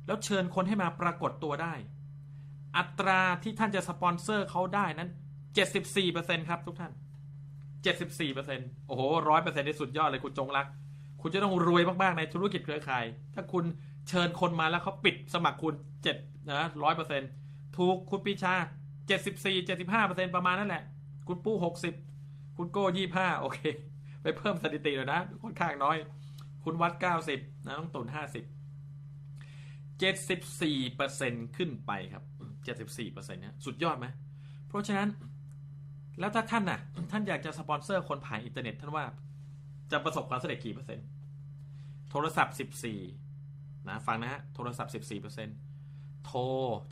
[0.07, 1.75] แล้วเชิญคนให้มาปรากฏตัวได้
[2.77, 5.11] อัตราที่ท่านจะสปอนเซอร์เขาได้นั้น
[5.79, 6.93] 74%ครับทุกท่าน
[7.91, 10.67] 74%โอ้โหร้อยเปอร์เซ็นต์ที่สุดยอดเลยคุณจงรัก
[11.23, 13.65] คุณจะต้องรวยมาก ๆ ในธุรกิจเครือข่าย ถ้าคุณ
[14.09, 15.75] เชิญคนมาแล้วเขาปิดสมัครคุณ
[16.13, 17.29] 7นะร้อยเปอร์เซ็นต์
[17.77, 18.55] ถูกคุณปีชา
[19.07, 20.83] 74 75%ประมาณนั่นแหละ
[21.29, 21.57] คุณปู้
[22.03, 22.85] 60 คุณโก้
[23.15, 23.59] 25 โอเค
[24.23, 25.97] ไปเพิ่มสถิติเลยนะค่อนข้างน้อย
[26.65, 26.93] คุณวัด
[27.31, 28.19] 90นะต้องตุน50
[30.01, 32.23] 74%ขึ้นไปครับ
[32.67, 34.07] 74%นต์นะสุดยอดไหม
[34.69, 35.09] เพราะฉะนั้น
[36.21, 36.81] แล้วถ้าท่านน่ะ
[37.13, 39.05] ท่านอยากจะสปอนเซอร์คนผ่านอินเทอร์เน็ต ท่านว่า
[39.93, 41.07] จะประสบความสำเร็จกี่เปอร์เซ็นต์
[42.11, 42.57] โทรศัพท์
[43.23, 46.41] 14นะฟังนะฮะโทรศัพท์ 14%โทร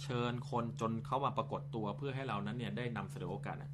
[0.03, 3.71] เชิญคนจนเขามาปรากฏตัวเพื่อให้เรานั้นเนี่ยได้นำเสนอโอกาสนะ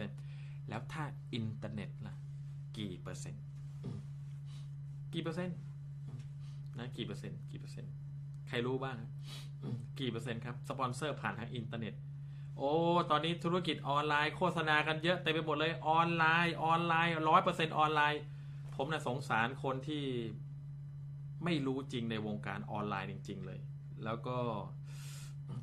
[0.00, 2.14] 74%แล้วถ้าอินเทอร์เน็ตล่ะ
[2.78, 3.42] กี่เปอร์เซ็นต์
[5.12, 5.58] กี่เปอร์เซ็นต์
[6.78, 7.92] นะกี่เปอร์เซ็นต์กี่เปอร์เซ็นต์
[8.48, 8.96] ใครรู้บ้าง
[9.98, 11.94] กี่เปอร์เซ็นต์ครับ สปอนเซอร์ผ่านทางอินเทอร์เน็ต
[12.56, 12.72] โอ้
[13.10, 18.20] ตอนนี้ธุรกิจออนไลน์โฆษณากันเยอะเต็มไปหมดเลยออนไลน์ ออนไลน์ร้อยเปอร์เซ็นต์ออนไลน์
[18.76, 20.04] ผมน่ะสงสารคนที่
[21.44, 23.60] ไม่รู้จริงในวงการออนไลน์จริง ๆ เลย
[24.04, 24.36] แล้วก็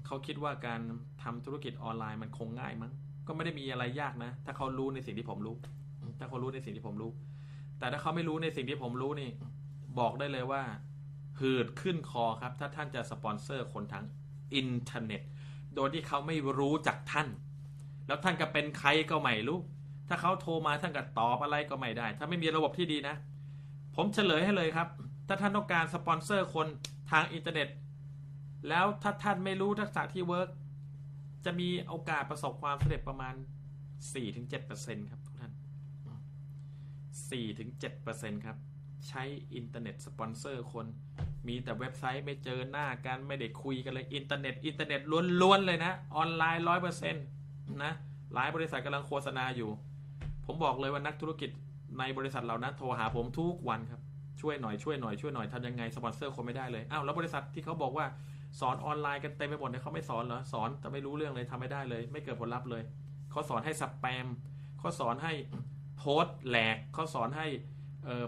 [0.06, 0.82] เขาคิดว่าการ
[1.24, 2.92] ทำธุรกิจออนไลน์มันคงง่ายมั้ง
[3.28, 5.56] ก็ไม่ได้มีอะไรยากนะ ถ้าเขารู้ในสิ่งที่ผมรู้
[6.20, 7.12] ถ้าเขารู้ในสิ่งที่ผมรู้
[7.80, 9.30] แต่ถ้าเขาไม่รู้ในสิ่งที่ผมรู้นี่
[10.00, 10.64] บอกได้เลยว่า
[11.40, 14.06] หืดขึ้นคอครับ ถ้าท่านจะสปอนเซอร์คนทาง
[14.56, 15.22] อินเทอร์เน็ต
[15.76, 17.28] โดยที่เขาไม่รู้จักท่าน
[18.08, 19.60] แล้วท่านก็เป็นใครก็ไม่รู้
[20.10, 23.16] ถ้าเขาโทรมาท่านก็ตอบอะไรก็ไม่ได้ ถ้าไม่มีระบบที่ดีนะ
[23.96, 24.88] ผมเฉลยให้เลยครับ
[25.28, 26.68] ถ้าท่านต้องการสปอนเซอร์คน
[27.12, 27.68] ทางอินเทอร์เน็ต
[28.70, 30.50] แล้วถ้าท่านไม่รู้ทักษะที่ work
[31.46, 33.36] จะมีโอกาสประสบความสำเร็จประมาณ
[34.24, 35.52] 4-7%ครับทุกท่าน
[37.40, 38.58] 4-7%ครับ
[39.08, 39.24] ใช้
[39.56, 40.86] อินเทอร์เน็ตสปอนเซอร์คน
[41.48, 45.02] มีแต่เว็บไซต์ไม่เจอหน้ากันไม่ได้คุยกันเลยอินเทอร์เน็ตอินเทอร์เน็ต
[45.42, 47.26] ล้วนๆเลยนะ ออนไลน์ร้อยเปอร์เซ็นต์
[47.84, 47.94] นะ
[48.34, 49.70] หลายบริษัทกำลังโฆษณาอยู่
[50.46, 51.50] ผมบอกเลยว่านักธุรกิจ
[52.00, 54.02] ในบริษัทเหล่านั้นโทรหาผมทุกวันครับ
[54.42, 58.06] ช่วยหน่อยช่วยหน่อยช่วยหน่อยทำยังไงสปอนเซอร์คนไม่ได้เลยอ้าวแล้วบริษัทที่เขาบอกว่า
[58.60, 62.84] สอนออนไลน์กันเต็มไปหมดเนี่ยเขาไม่สอนเหรอสอนแต่ไม่รู้เรื่องเลยทำไม่ได้เลย ไม่เกิดผลลัพธ์เลย
[63.32, 64.28] เขาสอนให้สแปม
[64.80, 65.34] เขาสอนให้
[65.98, 67.48] โพสต์แหลกเขาสอนให้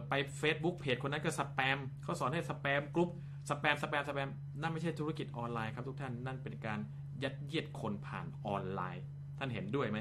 [0.09, 3.09] ไป Facebook เพจคนนั้นก็สแปมเขาสอนให้ spam group
[3.49, 4.29] spam spam spam
[4.61, 6.79] นั่นไม่ใช่ธุรกิจออนไลน์ครับทุกท่านนั่นเป็นการ
[7.23, 9.03] ยัดเยียดคนผ่านออนไลน์
[9.37, 9.99] ท่านเห็นด้วยไหม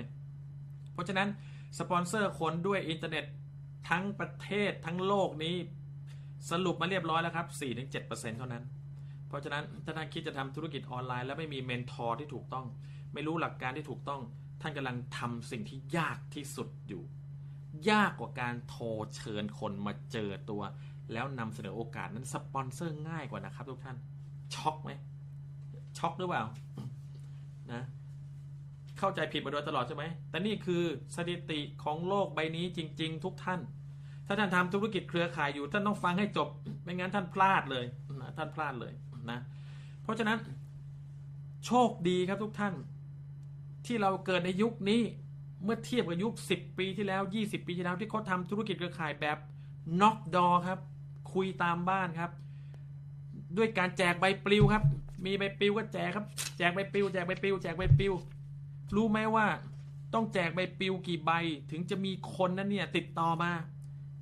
[0.93, 1.29] เพราะฉะนั้น
[1.79, 3.25] สปอนเซอร์คนด้วยอินเทอร์เน็ต
[3.91, 5.55] ทั้งประเทศทั้งโลกนี้
[6.51, 7.47] สรุปมาเรียบร้อยแล้วครับ
[7.93, 8.65] 4-7%เท่านั้น
[9.29, 12.67] เพราะฉะนั้นถ้าท่านคิดจะทำธุรกิจออนไลน์ แล้วไม่มี mentor ที่ถูกต้อง
[13.15, 14.21] ไม่รู้หลักการที่ถูกต้อง
[14.63, 17.03] ท่านกำลังทำสิ่งที่ยากที่สุดอยู่
[17.91, 18.85] ยากกว่าการโทร
[19.17, 20.63] เชิญคนมาเจอตัว
[21.13, 23.97] แล้วนำเสนอโอกาสนั้นสปอนเซอร์ง่ายกว่านะครับ ทุกท่าน
[24.55, 24.91] ช็อกไหม
[25.99, 26.45] ช็อกหรือเปล่า
[27.73, 27.83] นะ
[28.99, 30.83] เข้าใจผิดมาโดยตลอดใช่ไหม แต่นี่คือ
[31.17, 33.61] สถิติของโลกใบนี้จริง ๆ ทุกท่าน
[34.27, 36.49] ถ้าท่านทำธุรกิจเครือข่ายอยู่ ท่านต้องฟังให้จบ
[36.83, 37.85] ไม่งั้นท่านพลาดเลย
[38.21, 38.93] นะท่านพลาดเลย
[39.31, 39.39] นะ
[40.03, 40.39] เพราะฉะนั้น
[41.67, 42.75] โชคดีครับทุกท่าน
[43.87, 45.03] ที่เราเกิดในยุคนี้
[45.67, 49.39] เมื่อเทียบกับยุค 10 ปีที่แล้ว 20 ปีที่แล้วที่เขาทำธุรกิจเครือข่ายแบบ
[50.01, 50.79] น็อกดอครับ
[51.33, 52.31] คุยตามบ้านครับ
[53.57, 54.85] ด้วยการแจกใบปลิวครับ
[55.25, 56.27] มีใบปลิวก็แจกครับ
[56.59, 58.13] แจกใบปลิว แจกใบปลิว แจกใบปลิว
[58.97, 59.47] รู้ไหมว่า
[60.15, 61.31] ต้องแจกใบปลิวกี่ใบ
[61.71, 63.51] ถึงจะมีคนนั้นเนี่ยติดต่อมา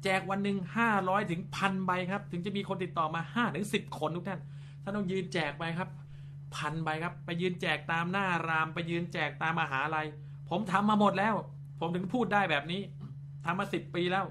[0.05, 4.41] แจกวันหนึ่งห้าร้อยถึงพันใบครับ ถึงจะมีคนติดต่อมาห้าถึงสิบคนทุกท่าน
[4.83, 5.89] ท่านต้องยืนแจกไปครับ
[6.55, 10.07] พันใบครับ ไปยืนแจกตามหน้าราม ไปยืนแจกตามมหาลัย
[10.51, 11.35] ผมทำมาหมดแล้ว
[11.81, 12.81] ผมถึงพูดได้แบบนี้
[13.45, 14.25] ทำมาสิบปีแล้ว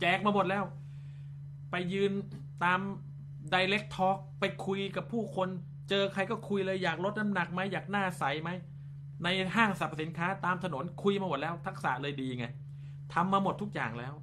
[0.00, 0.64] แจกมาหมดแล้ว
[1.70, 2.12] ไปยืน
[2.64, 2.80] ตาม
[3.52, 5.48] Direct Talk ไปคุยกับผู้คน
[5.88, 8.50] เจอใครก็คุยเลยอยากลดน้ำหนักไหมอยากหน้าใสไหม
[9.24, 12.46] ในห้างสรรพสินค้าตามถนนคุยมาหมดแล้ว ทักษะเลยดีไง
[13.14, 14.14] ทำมาหมดทุกอย่างแล้ว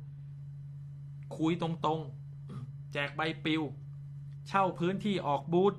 [1.38, 3.62] คุยตรงๆ แจกใบปลิว
[4.48, 5.74] เช่าพื้นที่ออกบูธ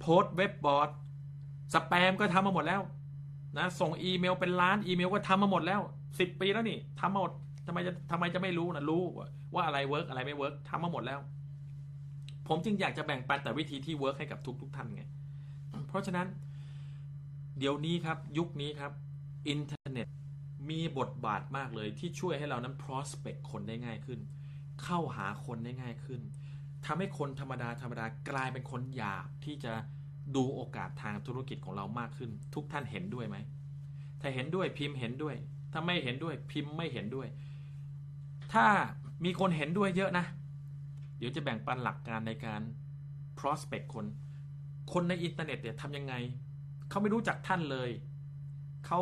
[0.00, 0.90] โพสต์เว็บบอร์ด
[1.74, 2.82] สแปมก็ทำมาหมดแล้ว
[3.58, 5.80] นะส่งอีเมลเป็นล้านอีเมลก็ทำมาหมดแล้ว
[6.20, 7.32] สิบปีแล้วนี่ทำมาหมด
[7.66, 9.02] ทำไมจะทำไมจะไม่รู้นะรู้
[9.54, 11.20] ว่าอะไร work อะไรไม่ work ทำมาหมดแล้ว
[12.48, 15.02] ผมจึงอยากจะแบ่งปันแต่วิธีที่ work ให้กับทุกทุกท่านไง
[15.88, 16.26] เพราะฉะนั้น
[17.58, 18.92] เดี๋ยวนี้ครับยุคนี้ครับ
[19.48, 20.08] อินเทอร์เน็ต
[20.70, 24.18] มีบทบาทมากเลยที่ช่วยให้เรานั้น prospect คนได้ง่ายขึ้น
[24.82, 26.20] เข้าหาคนได้ง่ายขึ้น
[26.86, 29.72] ทำให้คนธรรมดาธรรมดากลายเป็นคนอยากที่จะ
[30.36, 33.36] ดูโอกาสทางธุรกิจของเรามากขึ้น ทุกท่านเห็นด้วยไหม
[34.20, 35.36] ถ้าเห็นด้วยพิมพ์เห็นด้วย
[35.72, 37.28] ถ้าไม่เห็นด้วยพิมพ์ไม่เห็นด้วย
[38.52, 38.66] ถ้า
[39.24, 40.24] มีคนเห็นด้วยเยอะนะ
[41.18, 42.60] เดี๋ยวจะแบ่งปันหลักการในการ
[43.38, 44.06] prospect คน
[44.92, 46.14] คนในอินเทอร์เน็ตเนี่ยทำยังไง
[46.88, 47.90] เขาไม่รู้จักท่านเลย
[48.86, 49.00] เขา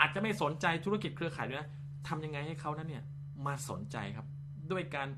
[0.00, 1.70] อาจจะไม่สนใจธุรกิจเครือข่ายด้วยนะ
[2.08, 3.04] ทำยังไงให้เขานั้นเนี่ย
[3.46, 4.26] มาสนใจครับ
[4.72, 5.08] ด้วยการ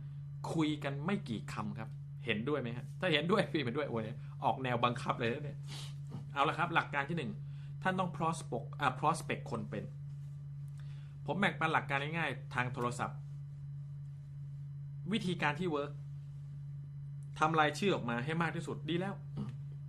[0.52, 1.88] คุยกันไม่กี่คำครับ
[2.26, 4.04] เห็นด้วยไหมครับถ้าเห็นด้วยพี่เห็นด้วยโอ้ย
[4.44, 5.58] ออกแนวบังคับเลยนะเนี่ย
[6.32, 7.30] เอาละครับ หลักการที่หนึ่ง
[7.82, 9.84] ท่านต้อง prospect อ่า prospect คนเป็น
[11.26, 13.18] ผมแบ่งเปันหลักการง่ายๆทางโทรศัพท์
[15.12, 15.92] วิธีการที่เวิร์ก
[17.38, 19.14] ทำรายชื่อออกมาให้มากที่สุดดีแล้ว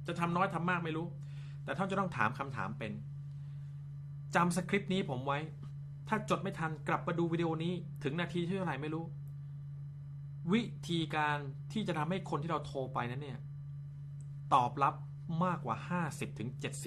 [0.08, 1.08] จะทำน้อยทำมากไม่รู้
[1.64, 2.92] แต่ท่านจะต้องถามคำถามเป็น
[4.36, 5.40] จำสคริปต์นี้ผมไว้
[6.08, 9.04] ถ้าจดไม่ทันกลับมาดูวิดีโอนี้ถึงนาทีที่เท่าไหร่ไม่รู้
[10.52, 11.38] วิธีการ
[11.74, 13.40] ที่จะทำให้คนที่เราโทรไปนั้นเนี่ย
[14.54, 14.96] ตอบรับ
[15.46, 15.76] มากกว่า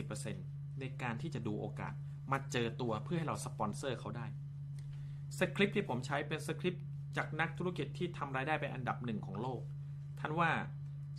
[0.05, 1.93] 50-70%ในการที่จะดูโอกาส
[2.33, 4.27] มาเจอตัวเพื่อให้เราสปอนเซอร์เขาได้
[5.39, 6.85] สคริปต์ที่ผมใช้เป็นสคริปต์
[7.17, 9.61] จากนักธุรกิจที่ทำรายได้เป็นอันดับหนึ่งของโลก
[10.21, 10.51] ท่านว่า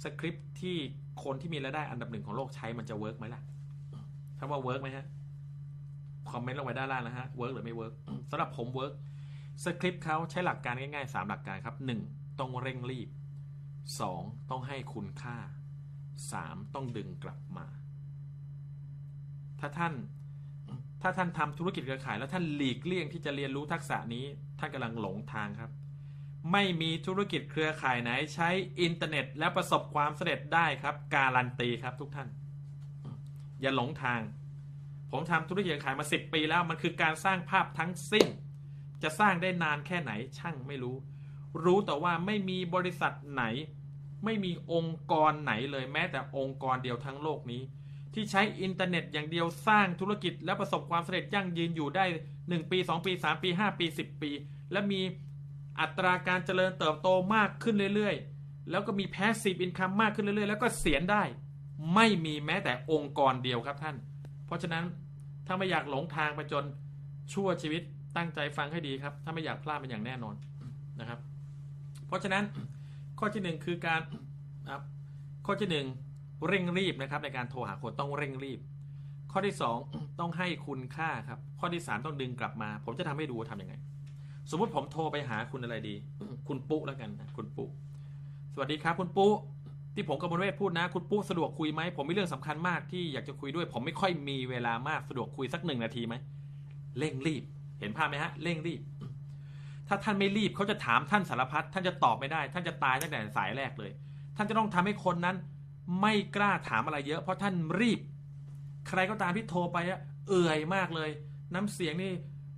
[0.03, 0.75] สคริปต์ที่
[1.23, 3.41] คนที่มีรายได้อันดับหนึ่งของโลกใช้มันจะ work ไหมล่ะ
[4.37, 5.05] ท่านว่า work ไหมฮะ
[6.31, 7.93] คอมเมนต์ลงไปด้านล่างนะฮะ work หรือไม่ work
[8.29, 8.93] สำหรับผม work
[9.63, 12.16] สคริปต์เขาใช้หลักการง่ายๆ 3 หลักการครับ 1.
[12.39, 13.09] ต้องเร่งรีบ
[13.79, 14.49] 2.
[14.49, 15.37] ต้องให้คุณค่า
[16.05, 16.75] 3.
[16.75, 17.67] ต้องดึงกลับมา
[19.59, 19.93] ถ้าท่าน
[21.01, 24.25] ถ้าท่านทำธุรกิจเครือข่ายแล้วท่านหลีกเลี่ยงที่จะเรียนรู้ทักษะนี้
[24.59, 25.71] ท่านกำลังหลงทางครับ
[26.51, 28.49] ไม่มีธุรกิจเครือข่ายไหนใช้
[28.81, 32.27] อินเทอร์เน็ต และประสบความสำเร็จได้ครับ การันตีครับทุกท่าน
[33.61, 34.21] อย่าหลงทาง
[35.11, 38.27] ผมทำธุรกิจเครขายมาสิบปีแล้วมันคือการสร้างภาพทั้งสิ้น
[39.03, 40.95] จะสร้างได้นานแค่ไหนช่างไม่รู้
[41.63, 43.43] รู้แต่ว่าไม่มีบริษัทไหน
[44.25, 47.61] ไม่มีองค์กรไหนเลยแม้แต่องค์กรเดียวทั้งโลกนี้
[48.13, 52.05] ที่ใช้อินเทอร์เน็ตอย่างเดียวสร้างธุรกิจและประสบความสำเร็จยั่งยืนอยู่ได้
[52.37, 54.31] 1 ปี 2 ปี 3 ปี 5 ปี 10 ปี
[54.71, 55.01] และมี
[55.79, 61.23] อัตราการเจริญเติบโตมากขึ้นเรื่อยๆ แล้วก็มี passive income มากขึ้นเรื่อยๆ แล้วก็เกษียณได้
[61.95, 63.95] ไม่มีแม้แต่องค์กรเดียวครับท่าน
[64.45, 64.83] เพราะฉะนั้น
[65.47, 66.65] ถ้าไม่อยากหลงทางไปจน
[67.33, 67.81] ชั่วชีวิต
[68.17, 70.35] ตั้งใจฟังให้ดีครับ ถ้าไม่อยากพลาดเป็นอย่างแน่นอน
[70.99, 71.19] นะครับ
[72.07, 72.43] เพราะฉะนั้น
[73.19, 74.01] ข้อที่หนึ่งคือการ
[74.71, 74.83] ครับ
[75.45, 75.85] ข้อที่หนึ่ง
[76.47, 78.59] เร่งรีบนะครับ ในการโทรหาคนต้องเร่งรีบ
[79.31, 79.77] ข้อที่สอง
[80.19, 83.75] ต้องให้คุณค่าครับ ข้อที่สามต้องดึงกลับมา ผมจะทำให้ดูว่าทำยังไง
[84.49, 85.95] สมมุติผมโทรไปหาคุณอะไรดี
[86.47, 87.69] คุณปุ๊แล้วกันนะคุณปุ๊
[88.53, 89.33] สวัสดีครับ คุณปุ๊
[89.95, 96.15] ที่ผมกับมนเวศพูดนะ คุณปุ๊สะดวกคุยไหมผมมีเรื่องสำคัญมากที่อยากจะคุยด้วย ผมไม่ค่อยมีเวลามากสะดวกคุยสักหนึ่งนาทีไหม
[96.99, 97.43] เร่งรีบ
[97.79, 98.81] เห็นภาพไหมฮะเร่งรีบ
[99.87, 103.91] ถ้าท่านไม่รีบเขาจะถามท่านสารพัดท่านจะตอบไม่ได้ ท่านจะตายตั้งแต่สายแรกเลย
[104.37, 105.35] ท่านจะต้องทำให้คนนั้น
[106.01, 107.99] ไม่กล้าถามอะไรเยอะ เพราะท่านรีบ
[108.87, 111.09] ใครก็ตามที่โทรไปอะเอื่อยมากเลย
[111.53, 112.11] น้ำเสียงนี่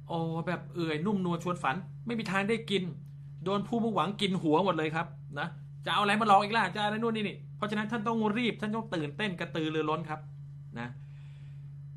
[0.07, 2.83] โอ้แบบเอื่อยนุ่มนวลชวนฝัน ไม่มีทางได้กิน
[3.43, 5.07] โดนผู้มุ่งหวังกินหัวหมดเลยครับ
[5.39, 5.47] นะ
[5.85, 10.19] จะเอาอะไรมาลองอีกล่ะจะอะไรนู่นนี่นี่เพราะฉะนั้นท่านต้องรีบท่านต้องตื่นเต้นกระตือรือร้นครับ
[10.79, 10.89] นะ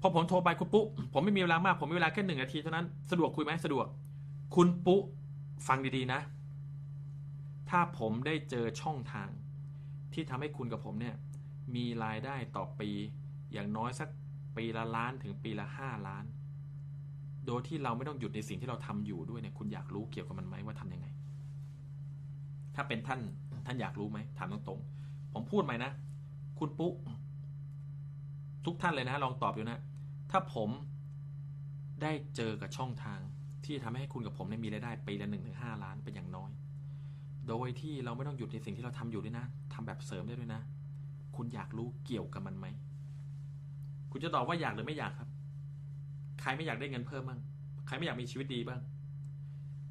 [0.00, 3.86] พอผมโทรไปคุณปุ๊ผมไม่มีเวลามากผมมีเวลาแค่หนึ่งนาทีเท่านั้นสะดวกคุยไหมสะดวก
[4.54, 5.00] คุณปุ๊
[5.66, 6.20] ฟังดีๆนะ
[7.70, 9.28] ถ้าผมได้เจอช่องทาง
[10.12, 11.16] ที่ทำให้คุณกับผมเนี่ย
[11.74, 12.90] มีรายได้ต่อปี
[13.52, 14.08] อย่างน้อยสัก
[14.56, 16.24] ปีละล้านถึงปีละห้าล้าน
[17.46, 21.06] โดยที่เราไม่ต้องหยุดในสิ่งที่เราทำอยู่ด้วยเนี่ยคุณอยากรู้เกี่ยวกับมันไหมว่าทำยังไง
[22.74, 23.20] ถ้าเป็นท่าน
[23.66, 25.90] ท่านอยากรู้ไหมถามตรงๆ ผมพูดไหมนะ
[26.58, 26.92] คุณปุ๊
[28.64, 29.78] ทุกท่านเลยนะ ลองตอบอยู่นะ
[30.30, 30.70] ถ้าผม
[32.02, 33.20] ได้เจอกับช่องทาง
[33.64, 36.50] ที่ทำให้คุณกับผมเนี่ยมีรายได้ปีละหนึ่งถึงห้าล้านเป็นอย่างน้อย
[37.48, 40.60] โดยที่เราไม่ต้องหยุดในสิ่งที่เราทำอยู่ด้วยนะทำแบบเสริมได้ด้วยนะ
[41.36, 42.66] คุณอยากรู้เกี่ยวกับมันไหม
[44.10, 45.28] คุณจะตอบว่าอยากหรือไม่อยากครับ
[46.40, 47.40] ใครไม่อยากได้เงินเพิ่มบ้าง
[47.86, 48.80] ใครไม่อยากมีชีวิตดีบ้าง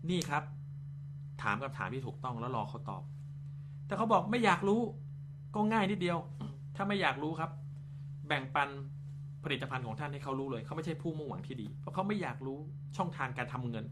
[0.10, 0.44] นี่ครับ
[1.44, 3.04] ถามกับถามที่ถูกต้องแล้วรอเขาตอบ
[3.88, 4.82] แต่เขาบอกไม่อยากรู้
[5.56, 6.18] ก็ง่ายนิดเดียว
[6.76, 7.52] ถ้าไม่อยากรู้ครับ
[8.28, 8.70] แบ่งปัน
[9.44, 12.58] ผลิตภัณฑ์ของท่านให้เขารู้เลย เขาไม่ใช่ผู้มุ่งหวังที่ดี เพราะเขาไม่อยากรู้
[12.98, 13.86] ช่องทางการทำเงิน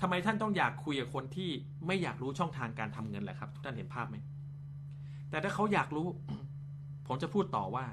[0.00, 1.50] ทำไมท่านต้องอยากคุยกับคนที่
[1.86, 4.16] ไม่อยากรู้ช่องทางการทำเงินแหละครับ ทุกท่านเห็นภาพไหม
[5.30, 6.06] แต่ถ้าเขาอยากรู้
[7.06, 7.84] ผมจะพูดต่อว่า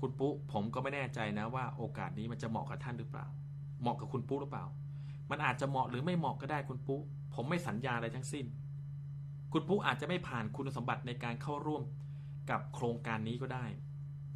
[0.00, 3.26] คุณปุ๊ผมก็ไม่แน่ใจนะว่าโอกาสนี้มันจะเหมาะกับท่านหรือเปล่า
[3.80, 4.64] เหมาะกับคุณปุ๊หรือเปล่า
[5.30, 7.00] มันอาจจะเหมาะหรือไม่เหมาะก็ได้คุณปุ๊
[7.34, 8.46] ผมไม่สัญญาอะไรทั้งสิ้น
[9.52, 11.82] คุณปุ๊อาจจะไม่ผ่านคุณสมบัติในการเข้าร่วม
[12.50, 13.64] กับโครงการนี้ก็ได้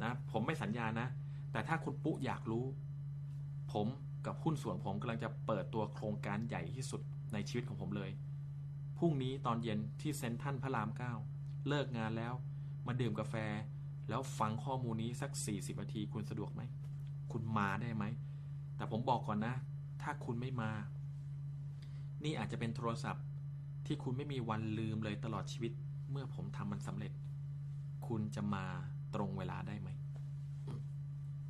[0.03, 1.07] นะ ผมไม่สัญญานะ
[1.51, 2.65] แต่ถ้าคุณปุ๊อยากรู้
[3.71, 3.87] ผม
[4.25, 7.01] กับหุ้นส่วนผมกำลังจะเปิดตัวโครงการใหญ่ที่สุด
[7.33, 8.11] ในชีวิตของผมเลย
[8.97, 11.13] พรุ่งนี้ตอนเย็นที่เซนทัลพระรามเก้า
[11.67, 12.33] เลิกงานแล้ว
[12.87, 13.35] มาดื่มกาแฟ
[14.09, 16.61] แล้วฟังข้อมูลนี้สัก 40นาทีคุณสะดวกไหม
[17.31, 18.05] คุณมาได้ไหม
[18.75, 19.55] แต่ผมบอกก่อนนะ
[20.01, 20.71] ถ้าคุณไม่มา
[22.23, 23.25] นี่อาจจะเป็นโทรศัพท์
[23.85, 25.71] ที่คุณไม่มีวันลืมเลยตลอดชีวิต
[26.11, 27.11] เมื่อผมทำมันสำเร็จ
[28.07, 28.65] คุณจะมา
[29.15, 29.89] ตรงเวลาได้ไหม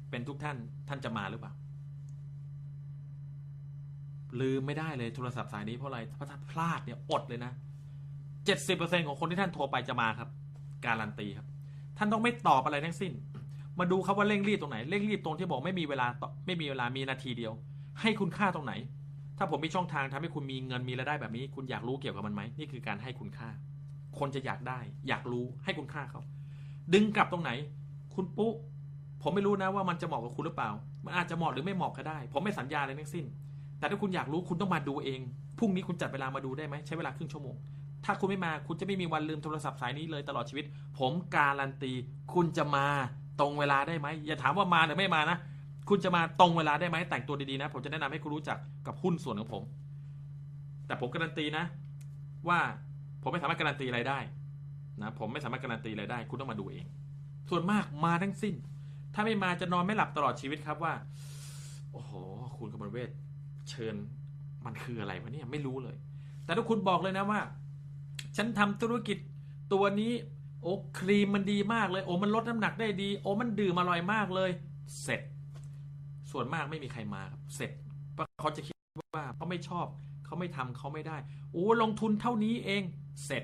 [0.10, 1.54] เป็นทุกท่านท่านจะมาหรือเปล่า
[4.41, 7.52] ลืมไม่ได้เลยโทรศัพท์สายนี้เพราะอะไรเพราะถ้าพลาดเนี่ยอดเลยนะ
[8.45, 10.30] เจ็ดสิบเปอร์เซ็นของคนที่ท่านโทรไปจะมาครับ
[10.86, 11.47] การันตีครับ
[11.97, 13.13] ท่านต้องไม่ตอบอะไรทั้งสิ้น
[13.80, 16.08] มาดูครับว่าเร่งรีบตรงไหนเร่งรีบตรงที่บอกไม่มีเวลา
[16.45, 17.54] ไม่มีเวลามีนาทีเดียว
[18.02, 18.73] ให้คุณค่าตรงไหน
[19.38, 23.49] ถ้าผมมีช่องทางทำให้คุณมีเงินมีรายได้แบบนี้ คุณอยากรู้เกี่ยวกับมันไหมนี่คือการให้คุณค่า
[24.19, 26.21] คนจะอยากได้ อยากรู้ให้คุณค่าเขา
[26.93, 27.51] ดึงกลับตรงไหน
[28.15, 28.51] คุณปุ๊
[29.21, 30.71] ผมไม่รู้นะว่ามันจะเหมาะกับคุณหรือเปล่า
[31.05, 33.25] มันอาจจะเหมาะหรือไม่เหมาะก็ได้ ผมไม่สัญญาอะไรทั้งสิ้น
[33.79, 35.19] แต่ถ้าคุณอยากรู้คุณต้องมาดูเอง
[35.57, 37.55] พรุ่งนี้คุณจัดเวลามาดูได้ไหมใช้เวลาครึ่งชั่วโมง
[38.05, 40.65] ถ้าคุณไม่มาคุณจะไม่มีวันลืมโทรศัพท์สายนี้เลยตลอดชีวิต
[40.99, 41.91] ผมการันตี
[42.33, 42.87] คุณจะมา
[43.39, 45.37] ตรงเวลาได้ไหมอย่าถามว่ามาหรือไม่มานะ
[45.89, 49.63] คุณจะมาตรงเวลาได้ไหมแต่งตัวดีๆนะ ผมจะแนะนำให้คุณรู้จักกับหุ้นส่วนของผม
[50.87, 51.65] แต่ผมการันตีนะ
[52.47, 52.59] ว่า
[53.21, 54.19] ผมไม่สามารถการันตีอะไรได้
[55.01, 56.86] นะผมไม่สามารถการันตีอะไรได้ คุณต้องมาดูเอง
[57.49, 58.56] ส่วนมากมาทั้งสิ้น
[59.13, 60.93] ถ้าไม่มาจะนอนไม่หลับตลอดชีวิตครับว่า
[61.91, 62.12] โอ้โห
[62.58, 63.10] คุณกมลเวท
[63.69, 63.95] เชิญ
[64.65, 65.97] มันคืออะไรวะเนี่ยไม่รู้เลย
[66.45, 67.39] แต่ถ้าคุณบอกเลยนะว่า
[68.38, 69.17] ฉันทำธุรกิจ
[69.73, 70.12] ตัวนี้
[70.62, 74.51] โอ้ครีมมันดีมากเลย โอ้มันลดน้ำหนักได้ดี โอ้มันดื่มอร่อยมากเลย
[75.03, 75.21] เสร็จ
[76.32, 77.71] ส่วนมากไม่มีใครมาครับ เสร็จ
[78.13, 78.75] เพราะเขาจะคิด
[79.15, 79.86] ว่าเขาไม่ชอบ
[80.25, 81.17] เขาไม่ทำเขาไม่ได้
[81.51, 82.84] โอ้ลงทุนเท่านี้เอง
[83.25, 83.43] เสร็จ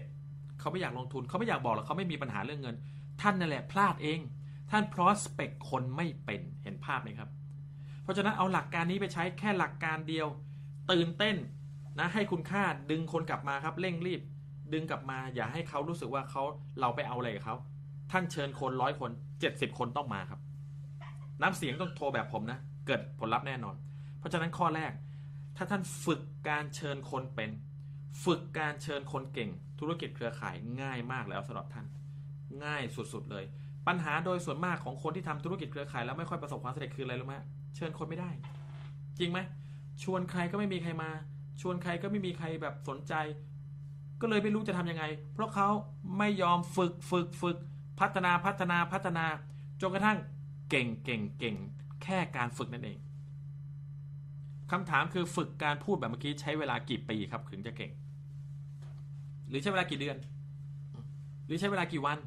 [0.59, 2.75] เขาไม่อยากลงทุนเขาไม่อยากบอกหรอกเขาไม่มีปัญหาเรื่องเงิน
[3.21, 4.19] ท่านนั่นแหละพลาดเอง
[4.71, 7.29] ท่าน prospect คนไม่เป็นเห็นภาพไหมครับ
[8.03, 10.27] เพราะฉะนั้นเอาหลักการนี้ไปใช้แค่หลักการเดียว
[10.91, 11.35] ตื่นเต้น
[11.99, 14.21] นะให้คุณค่าดึงคนกลับมาครับเร่งรีบ
[14.73, 16.43] ดึงกลับมาอย่าให้เขารู้สึกว่าเขา
[16.79, 17.55] เราไปเอาอะไรกับเขา
[18.11, 20.39] ท่านเชิญคนร้อยคนเจ็ดสิบคนต้องมาครับ
[21.41, 23.75] น้ำเสียงต้องโทรแบบผมนะ เกิดผลลัพธ์แน่นอน
[24.19, 24.91] เพราะฉะนั้นข้อแรก
[25.57, 27.49] ถ้าท่านฝึกการเชิญคนเป็น
[28.25, 31.85] ฝึกการเชิญคนเก่ง ธุรกิจเครือข่ายง่ายมากแล้วสำหรับท่าน
[32.63, 33.45] ง่ายสุดๆเลย
[33.87, 37.35] ปัญหาโดยส่วนมากของคนที่ทำธุรกิจเครือข่ายแล้วไม่ค่อยประสบความสำเร็จคืออะไรรู้ไหม
[37.75, 38.29] เชิญคนไม่ได้
[39.19, 39.39] จริงไหม
[40.03, 41.09] ชวนใครก็ไม่มีใครมา
[41.61, 43.13] ชวนใครก็ไม่มีใครแบบสนใจ
[44.21, 45.03] ก็เลยไม่รู้จะทำยังไง
[45.33, 45.69] เพราะเขา
[46.17, 47.57] ไม่ยอมฝึกฝึกฝึก
[47.99, 49.25] พัฒนาพัฒนาพัฒนา
[49.81, 50.17] จนกระทั่ง
[50.69, 51.55] เก่งเก่งเก่ง
[52.03, 52.97] แค่การฝึกนั่นเอง
[54.71, 57.91] คำถามคือฝึกการพูดแบบเมื่อกี้ใช้เวลากี่ปีครับถึงจะเก่ง
[59.49, 60.17] หรือใช้เวลากี่เดือน
[61.45, 62.17] หรือใช้เวลากี่วัน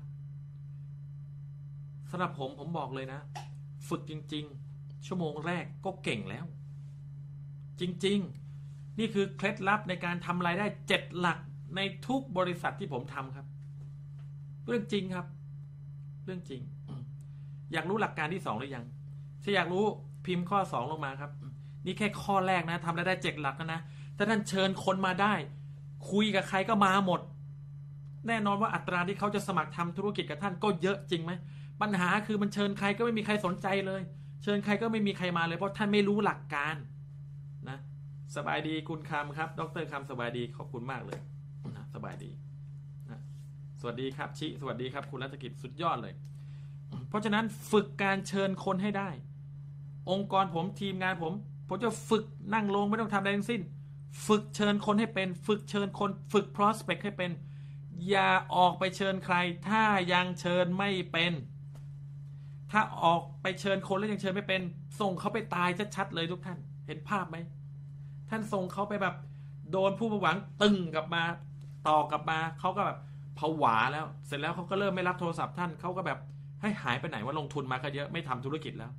[2.11, 3.21] สำหรับผมผมบอกเลยนะ
[3.89, 6.45] ฝึกจริง ๆ ชั่วโมงแรกก็เก่งแล้ว
[7.81, 8.19] จริง
[8.59, 11.39] ๆ นี่คือเคล็ดลับในการทำรายได้เจ็ดหลัก
[11.77, 13.47] ในทุกบริษัทที่ผมทำครับ
[14.67, 15.27] เรื่องจริงครับ
[16.25, 16.61] เรื่องจริง
[17.73, 18.85] อยากรู้หลักการที่สองหรือยัง
[19.43, 19.85] ถ้าอยากรู้
[20.27, 21.31] พิมพ์ข้อสองลงมาครับ
[21.85, 23.81] นี่แค่ข้อแรกนะทำได้วได้เจ็ดหลักนะ
[24.17, 25.35] ถ้าท่านเชิญคนมาได้
[26.11, 27.21] คุยกับใครก็มาหมด
[28.29, 31.33] แน่นอนว่าอัตราที่เขาจะสมัครทำธุรกิจกับท่านก็เยอะจริงไหม
[31.83, 34.03] ปัญหาคือมันเชิญใครก็ไม่มีใครสนใจเลย
[34.43, 36.75] เชิญใครก็ไม่มีใครมาเลยเพราะท่านไม่รู้หลักการ
[37.69, 37.79] นะ
[38.37, 41.21] สบายดีคุณคำครับ ดรคำสบายดีขอบคุณมากเลย
[41.77, 42.31] นะสบายดี
[43.11, 43.21] นะ
[43.81, 46.15] สวัสดีครับชิสวัสดีครับ คุณรัตกิจสุดยอดเลย
[47.09, 49.09] เพราะฉะนั้นฝึกการเชิญคนให้ได้
[50.11, 51.33] องค์กรผมทีมงานผม
[51.75, 53.61] ผมจะฝึกนั่งลงไม่ต้องทำอะไรทั้งสิ้น
[54.27, 57.31] ฝึกเชิญคนให้เป็น ฝึกเชิญคน ฝึก prospect ให้เป็น
[58.09, 59.37] อย่าออกไปเชิญใคร
[59.69, 61.33] ถ้ายังเชิญไม่เป็น
[62.73, 64.63] ถ้าออกไปเชิญคนแล้วยังเชิญไม่เป็น
[65.01, 67.37] ส่งเขาไปตายชัดๆเลยทุกท่าน เห็นภาพไหม
[68.31, 69.15] ท่านส่งเขาไปแบบ
[69.71, 71.23] โดนผู้ประหวังตึงกลับมา
[71.89, 72.99] ต่อกลับมา เขาก็แบบ
[73.39, 76.19] ผวาแล้ว เสร็จแล้วเขาก็เริ่มไม่รับโทรศัพท์ท่าน เขาก็แบบ
[76.63, 78.93] ให้หายไปไหนว่าลงทุนมาก็เยอะ ไม่ทำธุรกิจแล้ว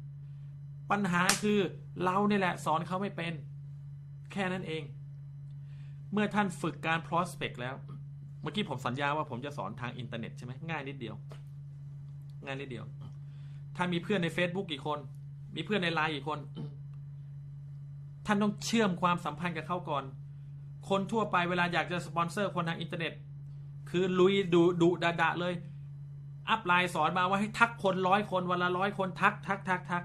[0.92, 1.60] ปัญหาคือ
[2.04, 3.34] เราเนี่ยแหละสอนเขาไม่เป็น
[4.32, 4.84] แค่นั้นเอง
[6.14, 7.76] เมื่อท่านฝึกการ prospect แล้ว
[8.42, 11.16] เมื่อกี้ผมสัญญาว่าผมจะสอนทางอินเทอร์เน็ตใช่ไหมง่ายนิดเดียว
[12.46, 12.86] ง่ายนิดเดียว
[13.76, 15.00] ถ้ามีเพื่อนใน Facebook กี่คน
[15.56, 16.40] มีเพื่อนในไลน์กี่คน
[18.26, 20.04] ท่านต้องเชื่อมความสัมพันธ์กับเขาก่อน
[20.90, 23.14] คนทั่วไปเวลาอยากจะสปอนเซอร์คนทางอินเทอร์เน็ต
[23.90, 25.54] คือลุยดูดุดาดะเลย
[26.50, 30.04] upline สอนมาว่าให้ทักคนร้อยคนวันละร้อยคนทักทักทักทัก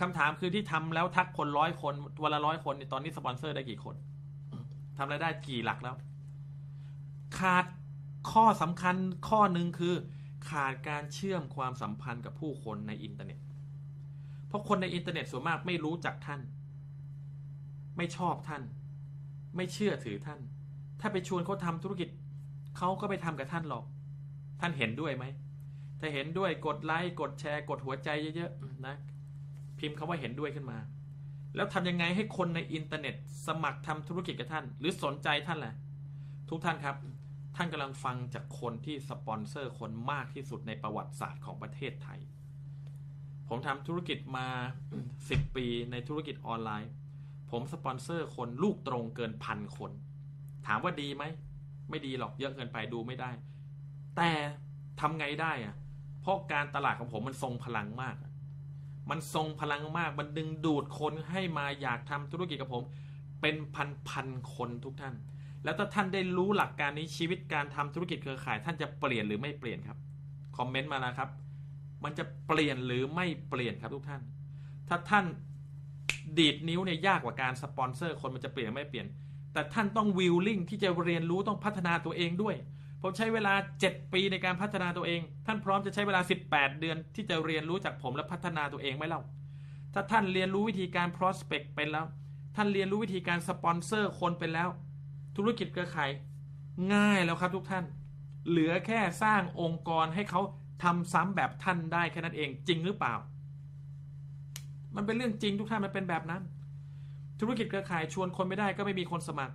[0.00, 3.94] คำถามคือที่ทำแล้วทักคนร้อยคนวันละร้อยคนตอนนี้สปอนเซอร์ได้กี่คน
[4.96, 5.96] ทำรายได้กี่หลักแล้ว
[7.38, 7.64] ขาด
[8.32, 8.96] ข้อสำคัญ
[9.28, 9.94] ข้อหนึ่งคือ
[10.48, 13.38] ขาดการเชื่อมความสัมพันธ์กับผู้คนในอินเทอร์เน็ต
[14.48, 16.40] เพราะคนในอินเทอร์เน็ตส่วนมากไม่รู้จักท่าน
[17.96, 18.62] ไม่ชอบท่าน
[19.56, 20.40] ไม่เชื่อถือท่าน
[21.00, 22.08] ถ้าไปชวนเขาทำธุรกิจ
[22.78, 23.84] เขาก็ไปทำกับท่านหรอก
[24.60, 25.24] ท่านเห็นด้วยไหม
[26.00, 28.96] ถ้าเห็นด้วยกดไลค์กดแชร์ กดหัวใจเยอะๆนะ
[29.78, 30.78] พิมพ์คาว่าเห็นด้วยขึ้นมา
[31.56, 33.14] แล้วทำยังไงให้คนในอินเทอร์เน็ต
[33.46, 35.74] สมัครทำธุรกิจกับท่าน หรือสนใจท่านแหละ
[36.50, 36.96] ทุกท่านครับ
[37.56, 42.20] ท่านกำลังฟังจากคนที่สปอนเซอร์คนมากที่สุดในประวัติศาสตร์ของประเทศไทย
[43.48, 44.48] ผมทำธุรกิจมา
[45.02, 46.90] 10 ปีในธุรกิจออนไลน์
[47.50, 49.92] ผมสปอนเซอร์คนลูกตรงเกินพันคน
[50.66, 51.24] ถามว่าดีไหม
[51.90, 53.30] ไม่ดีหรอกเยอะเกินไปดูไม่ได้
[54.16, 54.30] แต่
[55.00, 55.74] ทำไงได้อะ
[56.20, 58.16] เพราะการตลาดของผมมันทรงพลังมาก
[59.10, 62.82] มันทรงพลังมาก มันดึงดูดคนให้มาอยากทำธุรกิจกับผม
[63.40, 65.14] เป็นพันพันคนทุกท่าน
[65.64, 69.98] แล้วถ้าท่านได้รู้หลักการนี้ชีวิตการทำธุรกิจเครือข่ายท่านจะเปลี่ยนหรือไม่เปลี่ยนครับ
[70.56, 71.28] คอมเมนต์มานะครับ
[72.04, 74.20] มันจะเปลี่ยนหรือไม่เปลี่ยนครับทุกท่าน
[74.88, 75.24] ถ้าท่าน
[76.38, 79.06] ดีดนิ้วเนี่ยยากกว่าการสปอนเซอร์คนมันจะเปลี่ยนไม่เปลี่ยน
[79.52, 82.56] แต่ท่านต้อง willing ที่จะเรียนรู้ต้องพัฒนาตัวเองด้วย
[83.02, 89.22] ผมใช้เวลา 7 ปีในการพัฒนาตัวเอง ท่านพร้อมจะใช้เวลา 18 เดือนที่จะเรียนรู้จากผมและพัฒนาตัวเองไหมเล่า
[89.94, 92.06] ถ้าท่านเรียนรู้วิธีการ prospect เป็นแล้ว
[92.56, 94.68] ท่านเรียนรู้วิธีการสปอนเซอร์คนเป็นแล้ว
[95.36, 96.10] ธุรกิจเครือข่าย
[96.94, 97.84] ง่ายแล้วครับทุกท่าน
[98.48, 100.40] เหลือแค่สร้างองค์กรให้เขา
[100.82, 103.14] ทำซ้ำแบบท่านได้แค่นั้นเองจริงหรือเปล่า
[104.96, 106.42] มันเป็นเรื่องจริงทุกท่านมันเป็นแบบนั้น
[107.40, 109.54] ธุรกิจเครือข่ายชวนคนไม่ได้ก็ไม่มีคนสมัคร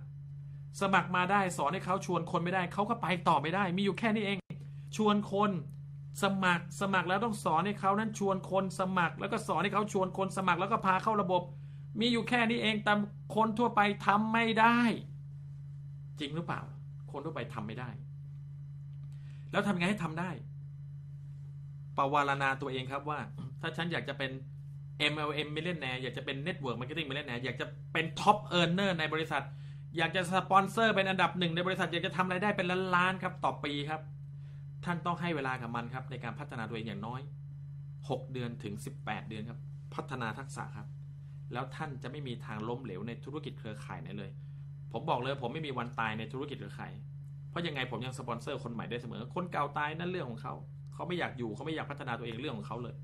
[0.80, 4.38] สมัครมาได้สอนให้เขาชวนคนไม่ได้เขาก็ไปต่อไม่ได้ มีอยู่แค่นี้เอง
[4.96, 5.50] ชวนคน
[6.22, 11.42] สมัครสมัครแล้วต้องสอนให้เขานั้นชวนคนสมัคร แล้วก็สอนให้เขาชวนคนสมัครแล้วก็พาเข้าระบบ
[12.00, 12.92] มีอยู่แค่นี้เองแต่
[13.36, 14.78] คนทั่วไปทำไม่ได้
[16.20, 16.60] จริงหรือเปล่า
[17.12, 17.90] คนทั่วไปทำไม่ได้
[19.52, 20.30] แล้วทำไงให้ทำได้
[21.96, 23.18] ปวารณาตัวเองครับว่า
[23.60, 24.30] ถ้าฉันอยากจะเป็น
[25.12, 29.42] MLM Millionaire อยากจะเป็น Network Marketing Millionaire อยากจะเป็น Top Earner ในบริษัท
[29.96, 34.00] อยากจะสปอนเซอร์เป็นอันดับหนึ่งในบริษัทอยากจะทำรายได้เป็นล้านล้านครับต่อปีครับ
[34.84, 37.20] ท่านต้องให้เวลากับมันครับ ในการพัฒนาตัวเองอย่างน้อย
[37.76, 39.60] 6 เดือนถึง 18 เดือนครับ
[39.94, 40.88] พัฒนาทักษะครับ
[41.52, 44.30] แล้วท่านจะไม่มีทางล้มเหลวในธุรกิจเครือข่ายไหนเลย
[44.92, 46.92] ผมบอกเลยผมไม่มีวันตายในธุรกิจเครือข่าย
[47.50, 50.54] เพราะยังไงผมยังสปอนเซอร์คนใหม่ได้เสมอ คนเก่าตายนั่นเรื่องของเขา
[50.94, 52.96] เขาไม่อยากอยู่เขาไม่อยากพัฒนาตัวเองเรื่องของเขาเลย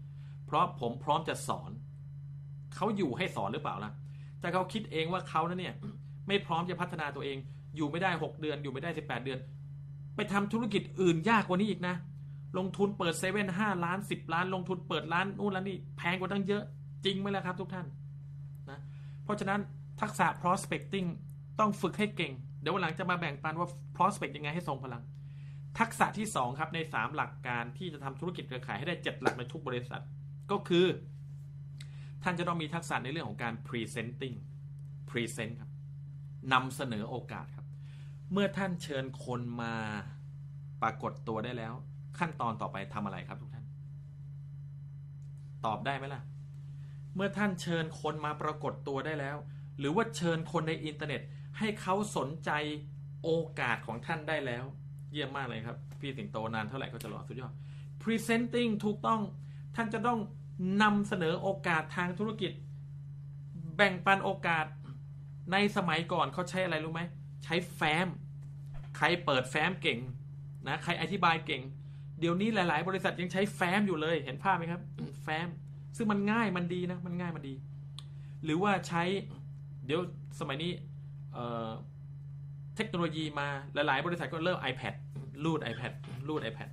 [0.46, 1.70] เพราะผมพร้อมจะสอน
[2.74, 3.92] เขาอยู่ให้สอนหรือเปล่าล่ะ
[4.40, 5.74] แต่เขาคิดเองว่าเขานั้นเนี่ย
[6.28, 7.38] ไม่พร้อมจะพัฒนาตัวเอง
[7.76, 9.38] อยู่ไม่ได้ 6 เดือน อยู่ไม่ได้ 18 เดือน
[10.16, 11.96] ไปทำธุรกิจอื่นยากกว่านี้อีกนะ
[12.58, 16.62] ลงทุนเปิดเซเว่นห้าล้านสิบล้าน ลงทุนเปิดร้านนู่นร้านนี่แพงกว่าตั้งเยอะ
[17.04, 17.86] จริงไหมล่ะครับทุกท่าน
[18.70, 18.78] นะ
[19.24, 19.60] เพราะฉะนั้น
[20.00, 21.08] ทักษะ prospecting
[21.60, 25.02] ต้องฝึกให้เก่ง เดี๋ยววันหลังจะมาแบ่งปันว่า prospect ยังไงให้ทรงพลัง
[25.78, 30.02] ทักษะที่ 2 ครับใน 3 หลักการที่จะทำธุรกิจเครือข่ายให้ได้ 7 หลักในทุกบริษัท
[30.50, 30.86] ก็คือ
[32.22, 34.36] ท่านจะต้องมีทักษะในเรื่องของการ presenting
[35.10, 35.67] present ครับ
[36.52, 37.66] นำเสนอโอกาสครับ
[38.32, 39.74] เมื่อท่านเชิญคนมา
[40.82, 41.74] ปรากฏตัวได้แล้ว
[42.18, 43.66] ขั้นตอนต่อไปทำอะไรครับทุกท่าน
[45.66, 46.22] ตอบได้ไหมล่ะ
[47.14, 49.36] เมื่อท่านเชิญคนมาปรากฏตัวได้แล้ว
[49.78, 51.20] หรือว่าเชิญคนในอินเทอร์เน็ต
[51.58, 52.50] ให้เขาสนใจ
[53.24, 53.30] โอ
[53.60, 54.64] กาสของท่านได้แล้ว
[55.12, 57.54] เยี่ยมมากเลยครับ พี่สิงโตนานเท่าไหร่ก็จะรอสุดยอด
[58.02, 59.20] Presenting ถูกต้อง
[59.76, 60.20] ท่านจะต้อง
[60.82, 62.52] นำเสนอโอกาสทางธุรกิจ
[63.76, 64.66] แบ่งปันโอกาส
[65.52, 67.02] ในสมัยก่อนเขาใช้อะไรรู้ไหม
[67.44, 68.08] ใช้แฟ้ม
[68.96, 70.00] ใครเปิดแฟ้มเก่ง
[70.68, 71.62] นะใครอธิบายเก่ง
[72.20, 74.82] เดี๋ยวนี้หลาย ๆ บริษัทยังใช้แฟ้มอยู่เลยเห็นภาพไหมครับ
[75.22, 75.48] แฟ้ม
[75.96, 77.54] ซึ่งมันง่ายมันดีนะ มันง่ายมันดี
[78.44, 79.02] หรือว่าใช้
[79.86, 80.00] เดี๋ยว
[80.40, 80.70] สมัยนี้
[81.34, 84.94] เเทคโนโลยีมาหลาย ๆ บริษัทก็เริ่ม iPad
[85.44, 85.92] รูด iPad
[86.28, 86.70] รูด iPad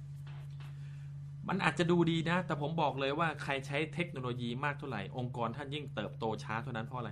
[1.49, 7.11] มันอาจจะดูดีนะ แต่ผมบอกเลยว่าใครใช้เทคโนโลยีมากเท่าไหร่ องค์กรท่านยิ่งเติบโตช้าเท่านั้นเพราะอะไร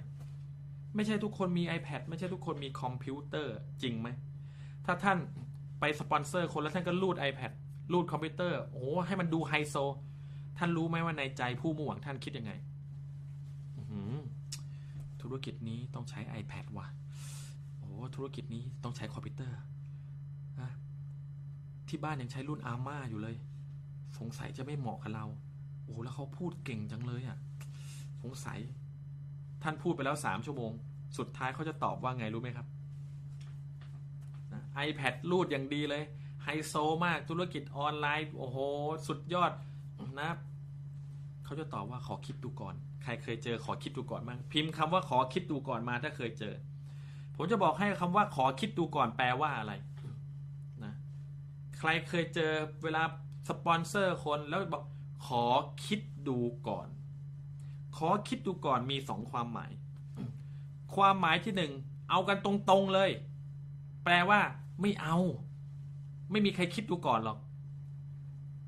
[0.96, 4.10] ไม่ใช่ทุกคนมี iPad ไม่ใช่ทุกคนมีคอมพิวเตอร์จริงไหม
[4.86, 5.18] ถ้าท่าน
[5.80, 7.52] ไปสปอนเซอร์คนแล้วท่านก็รูด iPad
[7.92, 9.76] รูดคอมพิวเตอร์โอ้ให้มันดูไฮโซ
[10.58, 12.52] ท่านรู้ไหมว่าในใจผู้มุ่งหวังท่านคิดยังไง
[15.22, 16.88] ธุรกิจนี้ต้องใช้ iPad ว่ะ
[17.80, 19.58] โอ้ธุรกิจนี้ต้องใช้คอมพิวเตอร์
[21.88, 23.36] ที่บ้านยังใช้รุ่นอาม่าอยู่เลย
[24.18, 25.26] สงสัยจะไม่เหมาะกับเรา
[25.84, 27.38] โอ้แล้วเขาพูดเก่งจังเลยอะ่ะ
[28.22, 28.60] สงสัย
[29.64, 30.72] ท่านพูดไปแล้วสามชั่วโมง
[31.18, 32.68] สุดท้ายเขาจะตอบว่าไงรู้ไหมครับ
[34.76, 36.04] ไอแพดรูดอย่างดีเลย
[36.44, 36.74] ไฮโซ
[37.06, 38.58] มากธุรกิจออนไลน์ โอ้โห
[39.08, 39.52] สุดยอด
[40.22, 40.32] นะ
[41.46, 46.54] เขาจะตอบว่าขอคิดดูก่อน ใครเคยเจอขอคิดดูก่อนบ้างพิมพ์คำว่าขอคิดดูก่อนมาถ้าเคยเจอ
[47.36, 49.74] ผมจะบอกให้คำว่าขอคิดดูก่อนแปลว่าอะไร
[50.84, 50.94] นะ
[51.78, 52.52] ใครเคยเจอ
[52.84, 53.04] เวลา
[53.50, 54.84] สปอนเซอร์คนแล้วบอก
[55.28, 55.46] ขอ
[55.86, 56.88] คิดดูก่อน
[57.98, 59.72] ขอคิดดูก่อนมีสองความหมาย
[60.96, 61.72] ความหมายที่หนึ่ง
[62.10, 63.10] เอากันตรงๆเลย
[64.04, 64.40] แปลว่า
[64.82, 65.18] ไม่เอา
[66.32, 67.38] ไม่มีใครคิดดูก่อนหรอก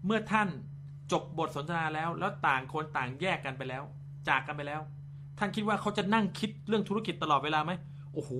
[0.05, 0.49] เมื่อท่าน
[1.11, 3.83] จบบทสนทนาแล้ว แล้วต่างคนต่างแยกกันไปแล้ว
[4.27, 4.81] จากกันไปแล้ว
[5.37, 7.71] ท่านคิดว่าเขาจะนั่งคิดเรื่องธุรกิจตลอดเวลาไหม
[8.13, 8.31] โอ้โห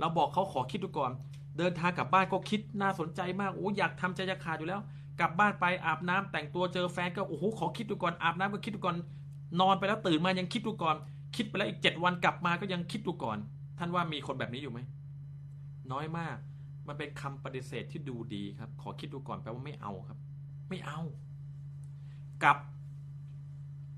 [0.00, 1.12] เราบอกเขาขอคิดดูก่อน
[1.58, 4.80] เดินทางกลับบ้านก็คิดน่าสนใจมากโอ้อยากทำใจจะขาดอยู่แล้ว
[5.20, 8.96] กลับบ้านไปอาบน้ำแต่งตัวเจอแฟนก็โอ้โหขอคิดดูก่อนอาบน้ำก็คิดดูก่อน
[9.60, 10.96] นอนไปแล้วตื่นมายังคิดดูก่อน
[11.36, 13.38] คิดไปแล้วอีกเจ็ดวันกลับมาก็ยังคิดดูก่อน
[13.78, 14.80] ท่านว่ามีคนแบบนี้อยู่ไหม
[15.92, 16.36] น้อยมาก
[16.88, 20.18] มันเป็นคำปฏิเสธที่ดูดีครับ ขอคิดดูก่อนแปลว่าไม่เอาครับ
[20.68, 21.00] ไม่เอา
[22.44, 22.56] กับ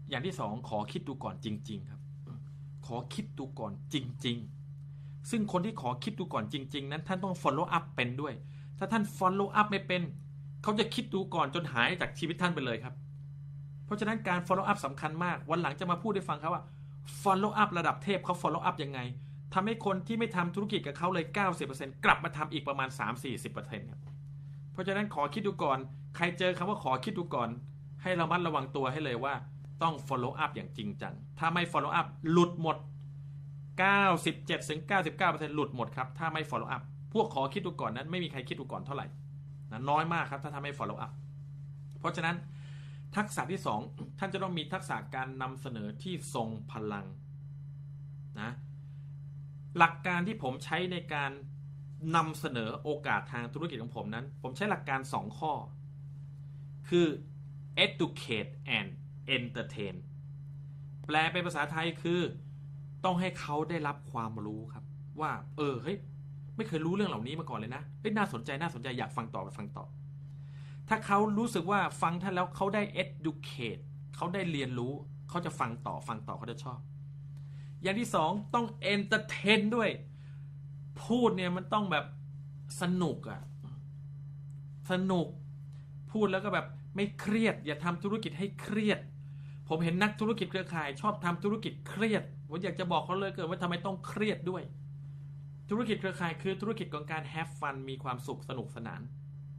[0.08, 2.00] อย่างที่สองขอคิดดูก่อนจริง ๆ ครับ
[2.86, 3.96] ขอคิดดูก่อนจ
[4.26, 4.36] ริง
[4.82, 8.34] ๆ ซึ่งคนที่ขอคิดดูก่อนจริง ๆ นั้น ท่านต้อง follow up เป็นด้วย
[8.78, 10.02] ถ้าท่าน follow up ไม่เป็น
[10.62, 12.94] เขาจะคิดดูก่อนจนหายจากชีวิตท่านไปเลยครับ
[13.88, 16.62] เพราะฉะนั้นการ follow up สำคัญมาก วันหลังจะมาพูดให้ฟังครับว่า
[17.22, 19.00] follow up ระดับเทพเขา follow up ยังไง
[19.54, 21.24] ทำให้คนที่ไม่ทำธุรกิจกับเขาเลย
[21.64, 22.88] 90%กลับมาทำอีกประมาณ
[23.38, 24.00] 3-40%ครับ
[24.72, 25.78] เพราะฉะนั้นขอคิดดูก่อน
[26.16, 27.48] ใครเจอคำว่าขอคิดดูก่อน
[28.02, 29.34] ให้ระมัดระวังตัวให้เลยว่า
[29.82, 32.76] ต้อง follow up อย่างจริงจัง ถ้าไม่ follow up หลุดหมด
[33.90, 36.82] 97-99%หลุดหมดครับ ถ้าไม่ follow up
[37.12, 39.06] พวกขอคิดดูก่อนนั้นไม่มีใครคิดดูก่อนเท่าไหร่
[39.70, 41.12] นะน้อยมากครับ ถ้าทำให้ follow up
[42.00, 42.36] เพราะฉะนั้น
[43.16, 43.80] ทักษะที่สอง
[44.18, 47.06] ท่านจะต้องมีทักษะการนำเสนอที่ทรงพลัง
[48.40, 48.50] นะ
[49.78, 51.30] หลักการที่ผมใช้ในการ
[52.16, 55.52] นำเสนอโอกาสทางธุรกิจของผมนั้น ผมใช้หลักการสองข้อ
[56.88, 57.06] คือ
[57.84, 58.90] educate and
[59.36, 59.94] entertain
[61.06, 62.20] แปลเป็นภาษาไทยคือ
[63.04, 64.84] ต้องให้เขาได้รับความรู้ครับ
[65.20, 65.96] ว่า เออเฮ้ย
[66.56, 69.84] ไม่เคยรู้เรื่องเหล่านี้มาก่อนเลยนะเฮ้ยน่าสนใจน่าสนใจอยากฟังต่อไปฟังต่อ
[70.88, 73.82] ถ้าเขารู้สึกว่าฟังท่านแล้วเขาได้ educate
[74.16, 74.92] เขาได้เรียนรู้
[75.28, 76.78] เขาจะฟังต่อฟังต่อเขาจะชอบ
[77.82, 79.90] อย่างที่สองต้อง entertain ด้วย
[81.04, 82.04] พูดเนี่ยมันต้องแบบ
[82.80, 83.40] สนุกอะ
[84.90, 85.26] สนุก
[86.12, 86.66] พูดแล้วก็แบบ
[86.96, 89.00] ไม่เครียด อย่าทำธุรกิจให้เครียด
[89.68, 94.62] ผมเห็นนักธุรกิจเครือข่าย ชอบทำธุรกิจเครียดผมอยากจะบอกเขาเลยเกิดว่าทำไมต้องเครียดด้วย
[95.70, 99.00] ธุรกิจเครือข่ายคือธุรกิจของการ have fun มีความสุขสนุกสนาน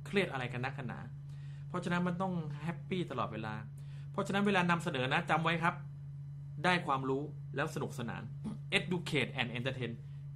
[0.06, 1.00] เครียดอะไรกันนักหนา
[1.70, 3.53] เพราะฉะนั้นมันต้องแฮปปี้ตลอดเวลา
[4.11, 5.76] เพราะฉะนั้นเวลานำเสนอนะจำไว้ครับ
[6.65, 7.24] ได้ความรู้
[7.55, 8.24] แล้วสนุกสนาน
[8.78, 9.91] educate and entertain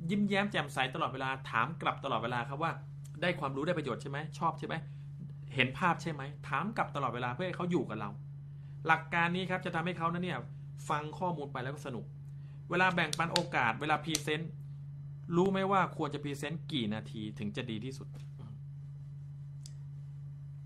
[0.09, 2.71] ยิ้มแย้มแจ่มใสตลอดเวลาถามกลับตลอดเวลาครับว่า
[3.21, 4.75] ได้ความรู้ได้ประโยชน์ใช่ไหมชอบใช่ไหม
[5.55, 8.09] เห็นภาพใช่ไหมถามกลับตลอดเวลาเพื่อให้เขาอยู่กับเรา
[8.87, 10.39] หลักการนี้ครับจะทำให้เขานั้นเนี่ย
[10.89, 12.05] ฟังข้อมูลไปแล้วก็สนุก
[12.69, 14.51] เวลาแบ่งปันโอกาส เวลา present
[15.35, 18.07] รู้ไหมว่าควรจะ present กี่นาทีถึงจะดีที่สุด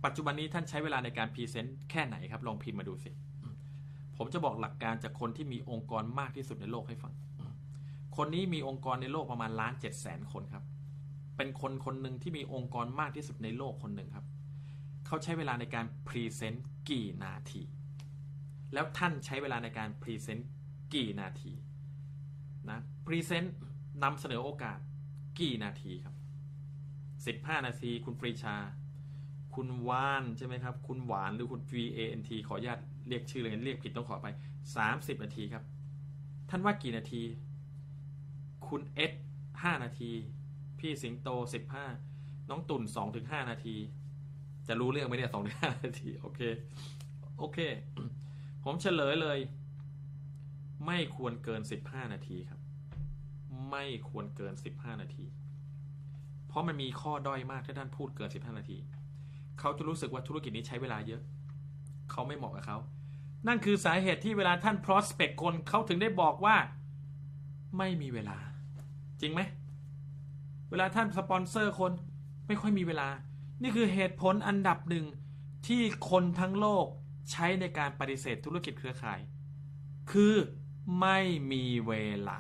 [0.06, 3.12] ปัจจุบันนี้ท่านใช้เวลาในการ present แค่ไหนครับ ลองพิมพ์มาดูสิ
[4.18, 7.14] ผมจะบอกหลักการจากคนที่มีองค์กรมากที่สุดในโลกให้ฟัง
[8.18, 10.64] คนนี้มีองค์กรในโลกประมาณล้านเจ็ดแสนคนครับ
[11.38, 14.26] เป็นคนคนหนึ่งที่มีองค์กรมากที่สุดในโลกคนหนึ่งครับ
[15.06, 17.62] เขาใช้เวลาในการ present กี่นาที
[18.74, 20.50] แล้วท่านใช้เวลาในการ present
[20.94, 21.54] กี่นาที
[22.70, 23.56] นะ present
[24.04, 24.80] นำเสนอโอกาส
[25.40, 26.16] กี่นาทีครับ
[27.52, 28.56] 15 นาทีคุณปรีชา
[29.62, 34.28] คุณวานใช่ไหมครับ คุณหวานหรือคุณ V A N T ขออนุญาตเรียกชื่อเลยเรียกผิดต้องขอไป
[34.76, 35.64] 30 นาทีครับ
[36.50, 37.22] ท่านว่ากี่นาที
[38.68, 39.12] คุณเอส
[39.48, 40.12] 5นาที
[40.80, 41.30] พี่สิงโต
[41.90, 43.76] 15น้องตุ่น2ถึง5นาที
[44.68, 46.42] จะรู้เรื่องไหมเนี่ย2ถึง5นาที โอเค
[47.38, 47.58] โอเค
[48.64, 49.38] ผมเฉลยเลย
[50.86, 52.60] ไม่ควรเกิน15นาทีครับ
[53.72, 55.26] ไม่ควรเกิน15นาที
[56.48, 58.80] เพราะมันมีข้อด้อยมากถ้าท่านพูดเกิน15นาที
[59.60, 61.22] เขาจะรู้สึกว่าธุรกิจนี้ใช้เวลาเยอะ
[62.12, 62.78] เขาไม่เหมาะกับเขา
[63.48, 66.56] นั่นคือสาเหตุที่เวลาท่าน prospect คนเขาถึงได้บอกว่า
[67.78, 68.38] ไม่มีเวลา
[69.22, 69.42] จริงไหม
[70.70, 71.92] เวลาท่านสปอนเซอร์คน
[72.48, 73.08] ไม่ค่อยมีเวลา
[73.62, 75.06] นี่คือเหตุผลอันดับหนึ่ง
[75.68, 76.86] ที่คนทั้งโลก
[77.32, 79.20] ใช้ในการปฏิเสธธุรกิจเครือข่าย
[80.12, 80.36] คือ
[81.02, 81.20] ไม่
[81.52, 81.94] มีเว
[82.28, 82.40] ลา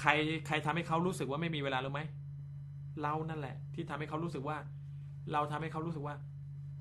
[0.00, 0.10] ใคร
[0.46, 2.02] ใครทำให้เขารู้สึกว่าไม่มีเวลารู้ไหม
[3.02, 4.56] เรานั่นแหละ ที่ทำให้เขารู้สึกว่า
[5.32, 6.16] เราทำให้เขารู้สึกว่า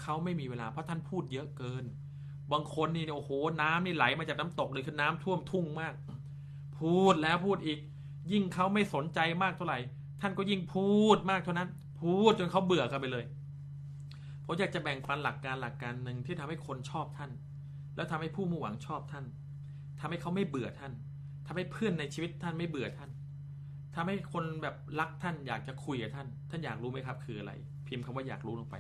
[0.02, 1.84] เขาไม่มีเวลาเพราะท่านพูดเยอะเกิน
[2.52, 3.32] บางคนนี่โอ้โห
[3.62, 5.94] น้ำนี่ไหลมาจากน้ำตกเลยคือน้ำท่วมทุ่งมาก
[6.80, 7.80] พูดแล้วพูดอีก
[8.32, 9.80] ยิ่งเขาไม่สนใจมากเท่าไหร่
[10.22, 11.70] ท่านก็ยิ่งพูดมากเท่านั้น
[12.02, 13.26] พูดจนเขาเบื่อกันไปเลย
[14.46, 17.32] ผมอยากจะแบ่งปันหลักการหลักการหนึ่งที่ทำให้คนชอบท่าน
[17.96, 19.26] แล้วทำให้ผู้มุ่งหวังชอบท่าน
[20.00, 20.94] ทำให้เขาไม่เบื่อท่าน
[21.48, 23.10] ทำให้เพื่อนในชีวิตท่านไม่เบื่อท่าน
[23.96, 27.54] ทำให้คนแบบรักท่านอยากจะคุยกับท่าน ท่านอยากรู้ไหมครับคืออะไร
[27.88, 28.76] พิมพ์คำว่าอยากรู้ลงไป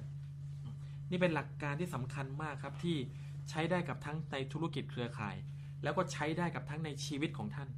[1.11, 2.97] นี่เป็นหลักการที่สำคัญมากครับที่
[3.49, 5.35] ใช้ได้กับทั้งในธุรกิจเครือข่าย
[5.83, 7.69] แล้วก็ใช้ได้กับทั้งในชีวิตของท่าน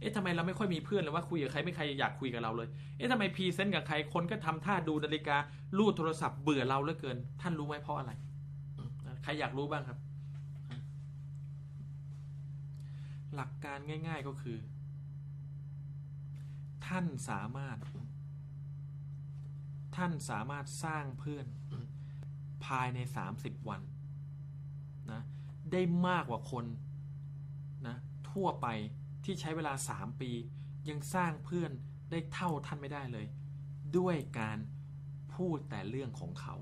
[0.00, 5.36] เอ๊ะทำไมเราไม่ค่อยมีเพื่อนเลยว่าคุยกับใครไม่ใครอยากคุยกับเราเลย เอ๊ะทำไมพรีเซนต์กับใครคนก็ทำท่าดูนาฬิกา
[5.78, 8.12] ลู่โทรศัพท์เบื่อเราเหลือเกิน ท่านรู้ไหมเพราะอะไร
[9.22, 9.98] ใครอยากรู้บ้างครับ
[13.34, 14.58] หลักการง่าย ๆก็คือ
[16.86, 17.76] ท่านสามารถ
[19.96, 21.46] ท่านสามารถสร้างเพื่อน
[22.66, 22.98] ภายใน
[23.32, 23.80] 30 วัน
[25.12, 25.20] นะ
[25.72, 26.64] ได้มากกว่าคน
[27.86, 27.96] นะ
[28.30, 28.66] ทั่วไป
[29.24, 30.30] ที่ใช้เวลา 3 ปี
[30.88, 31.70] ยังสร้างเพื่อน
[32.10, 33.26] ได้เท่าท่านไม่ได้เลย
[33.98, 34.58] ด้วยการ
[35.34, 36.56] พูดแต่เรื่องของเขา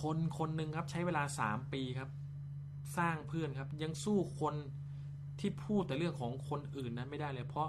[0.00, 2.10] คนคนหนึ่งครับใช้เวลา 3 ปีครับ
[2.98, 4.54] สร้างเพื่อนครับยังสู้คน
[5.40, 7.68] ที่พูดแต่เรื่องของคนอื่นนั้นไม่ได้เลย เพราะ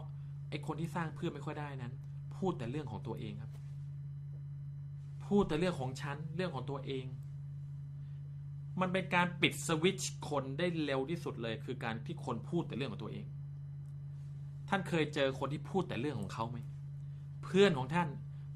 [0.49, 1.93] ไอคนที่สร้างเพื่อนไม่ค่อยได้นั้น
[2.37, 3.50] พูดแต่เรื่องของตัวเองครับ
[5.31, 7.05] พูดแต่เรื่องของฉันเรื่องของตัวเอง
[8.79, 13.25] มันเป็นการปิดสวิตช์คนได้เร็วที่สุดเลย คือการที่คนพูดแต่เรื่องของตัวเอง
[14.69, 16.57] ท่านเคยเจอคนที่พูดแต่เรื่องของเขาไหม
[17.43, 18.07] เพื่อนของท่าน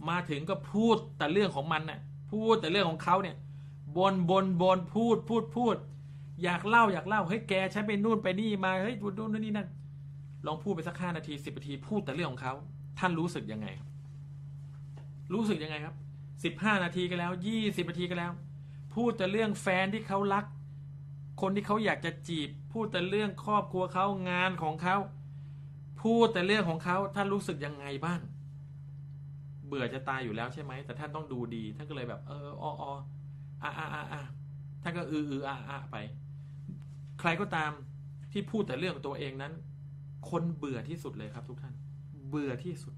[0.09, 1.99] มาถึงก็พูดแต่เรื่องของมันน่ะ
[2.31, 3.35] พูดแต่เรื่องของเขาเนี่ย
[3.97, 5.75] บนบนบนพูดพูดพูด
[6.43, 9.67] อยากเล่าอยากเล่าเฮ้ยแกฉันไปนู่นไปนี่มาเฮ้ยดูนู่นนี่นั่น
[10.45, 12.53] ลองพูดไปสักห้านาทีสิบนาทีพูดแต่เรื่องของเขา
[12.99, 13.89] ท่านรู้สึกยังไงครับ
[15.33, 15.95] รู้สึกยังไงครับ
[16.45, 18.31] สิบห้านาทีก็แล้วยี่สิบนาทีก็แล้ว
[18.95, 20.45] พูดแต่เรื่องแฟนที่เขารัก
[21.41, 24.97] คนที่เขาอยากจะจีบ พูดแต่เรื่องครอบครัวเขางานของเขา
[26.03, 28.19] พูดแต่เรื่องของเขาท่านรู้สึกยังไงบ้าง
[29.67, 32.83] เบื่อจะตายอยู่แล้วใช่ไหม แต่ท่านต้องดูดี ท่านก็เลยแบบ เออออ
[33.61, 34.21] อ่าอ่าอ่าอ่า
[34.83, 35.95] ท่านก็อืออืออ่าอ่าไป
[37.19, 37.71] ใครก็ตาม
[38.31, 39.53] ที่พูดแต่เรื่องตัวเองนั้น
[40.29, 41.73] คนเบื่อที่สุดเลยครับทุกท่าน
[42.29, 42.93] เบื่อที่สุด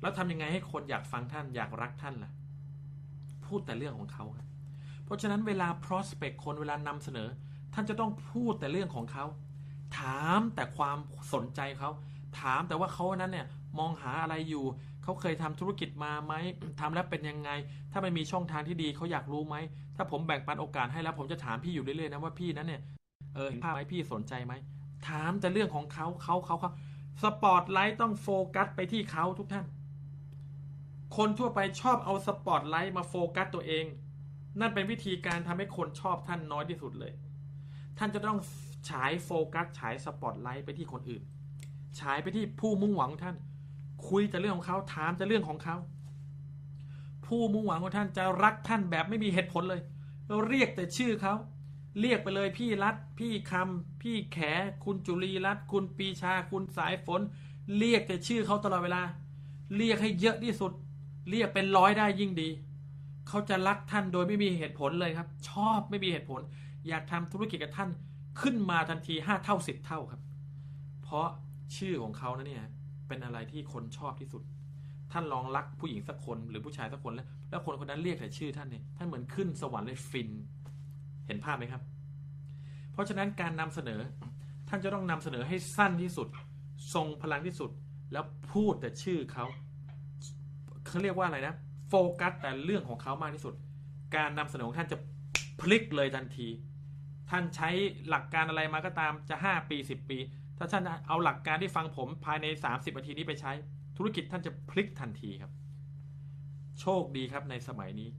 [0.00, 2.32] แล้วทำยังไงให้คนอยากฟังท่านอยากรักท่านล่ะ
[3.52, 4.46] พูดแต่เรื่องของเขาครับ
[5.04, 7.28] เพราะฉะนั้นเวลา prospect คนเวลานำเสนอ
[7.74, 9.24] ท่านจะต้องพูดแต่เรื่องของเขา
[9.98, 10.98] ถามแต่ความ
[11.34, 11.90] สนใจเขา
[12.40, 13.46] ถามแต่ว่าเขานั้นเนี่ย
[13.78, 14.64] มองหาอะไรอยู่
[15.02, 16.34] เขาเคยทำธุรกิจมาไหม
[16.80, 17.50] ทำแล้วเป็นยังไง
[17.92, 19.56] ถ้ามันมีช่องทางที่ดีเขาอยากรู้ไหม
[19.96, 22.80] ถ้าผมแบ่งปันโอกาสให้แล้ว ผมจะถามพี่อยู่เรื่อยๆนะว่าพี่นั้นเนี่ย
[23.34, 24.54] เออเห็นภาพไหมพี่สนใจไหม
[25.08, 26.70] ถามแต่เรื่องของเขาเขาเขาเขา
[27.22, 29.64] สปอตไลท์ต้องโฟกัสไปที่เขาทุกท่าน
[31.16, 33.84] คนทั่วไปชอบเอาสปอตไลท์มาโฟกัสตัวเอง
[34.60, 37.12] นั่นเป็นวิธีการทำให้คนชอบท่านน้อยที่สุดเลย
[37.98, 38.38] ท่านจะต้อง
[38.88, 41.22] ฉายโฟกัสฉายสปอตไลท์ไปที่คนอื่น
[42.00, 43.36] ฉายไปที่ผู้มุ่งหวังท่าน
[44.08, 45.76] คุยแต่เรื่องของเขาถามแต่เรื่องของเขา
[47.26, 49.82] ผู้มุ่งหวังของท่านจะรักท่านแบบไม่มีเหตุผลเลย
[50.28, 51.34] เราเรียกแต่ชื่อเขา
[52.00, 54.38] เรียกไปเลยพี่รัฐ พี่คำ พี่แข
[54.84, 57.20] คุณจุลีรัตคุณปีชา คุณสายฝน
[57.78, 59.02] เรียกแต่ชื่อเขาตลอดเวลา
[59.76, 60.72] เรียกให้เยอะที่สุด
[61.30, 62.48] เรียกเป็นร้อยได้ยิ่งดี
[63.28, 66.40] เขาจะรักท่านโดยไม่มีเหตุผลเลยครับ ชอบไม่มีเหตุผล
[66.88, 67.90] อยากทำธุรกิจกับท่าน
[68.40, 70.20] ขึ้นมาทันทีห้าเท่าสิบเท่าครับ
[71.02, 71.28] เพราะ
[71.76, 72.64] ชื่อของเขานะเนี่ย
[73.08, 74.42] เป็นอะไรที่คนชอบที่สุด
[75.12, 80.30] ท่านลองรักผู้หญิงสักคนหรือผู้ชายสักคนแล้ว แล้วคนคนนั้นเรียกแต่ชื่อท่านเนี่ยท่านเหมือนขึ้นสวรรค์เลยฟิน
[81.26, 81.82] เห็นภาพไหมครับ
[82.92, 84.00] เพราะฉะนั้นการนำเสนอ
[84.68, 86.28] ท่านจะต้องนำเสนอให้สั้นที่สุด
[86.94, 87.70] ทรงพลังที่สุด
[88.12, 89.44] แล้วพูดแต่ชื่อเขา
[90.92, 91.54] เขาเรียกว่าอะไรนะ
[91.88, 93.54] โฟกัสแต่เรื่องของเขามากที่สุด
[94.16, 94.98] การนำเสนอของท่านจะ
[95.60, 96.48] พลิกเลยทันที
[97.30, 97.70] ท่านใช้
[98.08, 100.18] หลักการอะไรมาก็ตามจะ 5 ปี 10 ปี
[100.58, 103.52] ถ้าท่านเอาหลักการที่ฟังผมภายใน 30นาทีนี้ไปใช้
[103.96, 105.52] ธุรกิจท่านจะพลิกทันทีครับ
[106.80, 108.10] โชคดีครับในสมัยนี้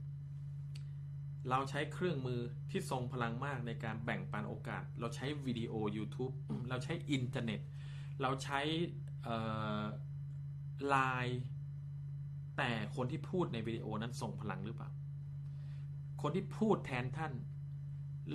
[1.50, 6.34] เราใช้เครื่องมือที่ทรงพลังมากในการแบ่งปันโอกาส เราใช้วิดีโอ YouTube
[6.70, 7.60] เราใช้อินเทอร์เน็ต
[8.22, 8.60] เราใช้
[10.88, 11.40] ไลน์
[12.56, 14.90] แต่คนที่พูดในวิดีโอนั้นทรงพลังหรือเปล่า
[16.22, 17.32] คนที่พูดแทนท่าน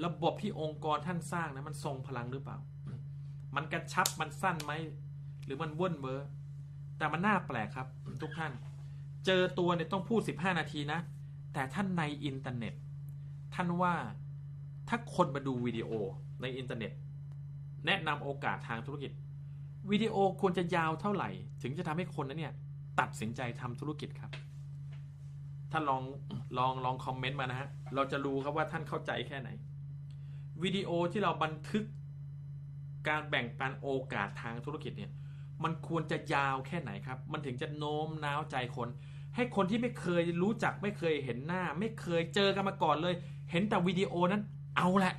[0.05, 2.57] ระบบที่องค์กรท่านสร้างนะมันทรงพลังหรือเปล่า
[3.55, 4.74] มันกระชับมันสั้นไหม
[5.45, 6.28] หรือมันว่นเวอร์
[6.97, 7.88] แต่มันน่าแปลกครับ
[8.22, 8.51] ทุกท่าน
[9.26, 10.99] เจอตัวเนี่ยต้องพูด 15 นาทีนะ
[11.53, 12.74] แต่ท่านในอินเทอร์เน็ต
[13.55, 13.95] ท่านว่า
[14.88, 15.89] ถ้าคนมาดูวิดีโอ
[16.41, 16.91] ในอินเทอร์เน็ต
[17.86, 19.11] แนะนำโอกาสทางธุรกิจ
[19.91, 21.30] วิดีโอควรจะยาวเท่าไหร่
[21.61, 22.53] ถึงจะทำให้คนนั้นเนี่ย
[23.00, 24.32] ตัดสินใจทำธุรกิจครับ
[25.72, 26.04] ท่านลอง
[26.58, 29.50] ลองลองคอมเมนต์มานะฮะ เราจะรู้ครับว่าท่านเข้าใจแค่ไหน
[30.64, 31.84] วิดีโอที่เราบันทึก
[33.08, 35.12] การแบ่งปันโอกาสทางธุรกิจเนี่ย
[35.64, 38.89] มันควรจะยาวแค่ไหนครับ มันถึงจะโน้มน้าวใจคน
[39.36, 43.16] ให้คนที่ไม่เคยรู้จักไม่เคยเห็นหน้า ไม่เคยเจอกันมาก่อนเลย
[43.52, 44.41] เห็นแต่วิดีโอนั้น
[44.78, 45.14] เอาละ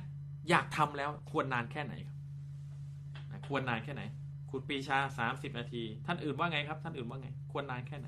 [0.49, 2.17] อยากทำแล้วควรนานแค่ไหนครับ
[3.47, 4.01] ควรนานแค่ไหน
[4.49, 8.07] คุณปีชาสามสิบนาที ท่านอื่นว่าไงครับ ท่านอื่นว่าไง ควรนานแค่ไหน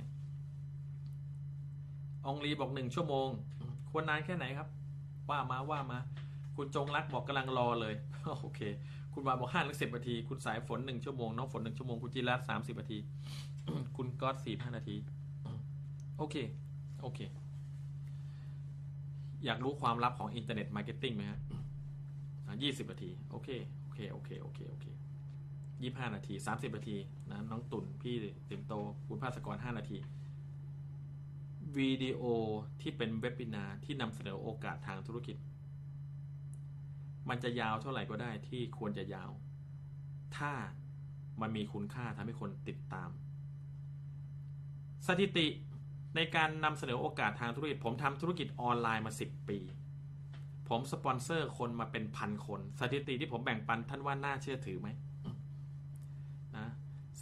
[2.26, 3.28] องลีบอกหนึ่งชั่วโมง
[3.92, 4.68] ควรนานแค่ไหนครับ
[5.30, 6.00] ว่ามาว่ามา
[6.56, 7.96] คุณจงรักบอกกำลังรอเลย
[8.42, 8.62] โอเค
[9.14, 12.98] คุณวาบอกห้าหรือสิบนาที คุณสายฝนหนึ่งชั่วโมง น้องฝนหนึ่งชั่วโมง คุณจิรัตสามสิบนาที
[13.98, 14.96] คุณก๊อตสี่ห้านาที
[16.18, 16.36] โอเค
[17.02, 17.20] โอเค
[19.46, 21.40] อยากรู้ความลับของ internet marketing ไหมฮะ
[22.64, 23.50] ยี่สิบนาที โอเค
[23.84, 24.86] โอเค โอเค โอเค โอเค
[25.84, 26.98] ยี่ห้านาทีสามสิบนาที
[27.30, 28.16] นะน้องตุนพี่
[28.50, 28.74] ติมโต
[29.08, 29.98] คุณภาสกรห้านาที
[31.78, 32.22] วิดีโอ
[32.82, 35.38] ที่เป็นเว็บ i นาที่นำเสนอโอกาสทางธุรกิจ
[37.30, 39.32] มันจะยาวเท่าไหร่ก็ได้ที่ควรจะยาว
[40.38, 40.52] ถ้า
[41.42, 43.10] มันมีคุณค่าทำให้คนติดตาม
[45.08, 45.48] สถิติ
[46.16, 49.60] ในการนำเสนอโอกาสทางธุรกิจ ผมทำธุรกิจออนไลน์มา 10 ปี
[50.70, 54.90] ผมสปอนเซอร์คนมาเป็นพันคน สถิติที่ผมแบ่งปันท่านว่าน่าเชื่อถือไหม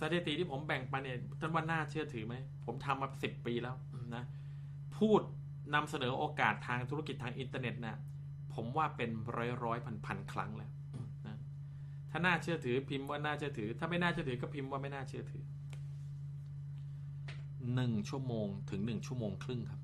[0.01, 2.35] สถิติที่ผมแบ่งปันเนี่ยท่านว่าน่าเชื่อถือไหม
[2.65, 3.75] ผมทำมาสิบปีแล้ว
[4.15, 4.23] นะ
[4.97, 5.21] พูด
[5.73, 7.97] นำเสนอโอกาสทางธุรกิจทางอินเทอร์เน็ตนะ
[8.53, 10.71] ผมว่าเป็นร้อยร้อยพันพันครั้งแล้ว
[11.27, 11.37] นะ
[12.11, 15.43] ถ้าน่าเชื่อถือพิมพ์ว่าน่าเชื่อถือ ถ้าไม่น่าเชื่อถือก็พิมพ์ว่าไม่น่าเชื่อถือ
[17.75, 19.81] หนึ่งชั่วโมงถึงหนึ่งชั่วโมงครึ่งครับ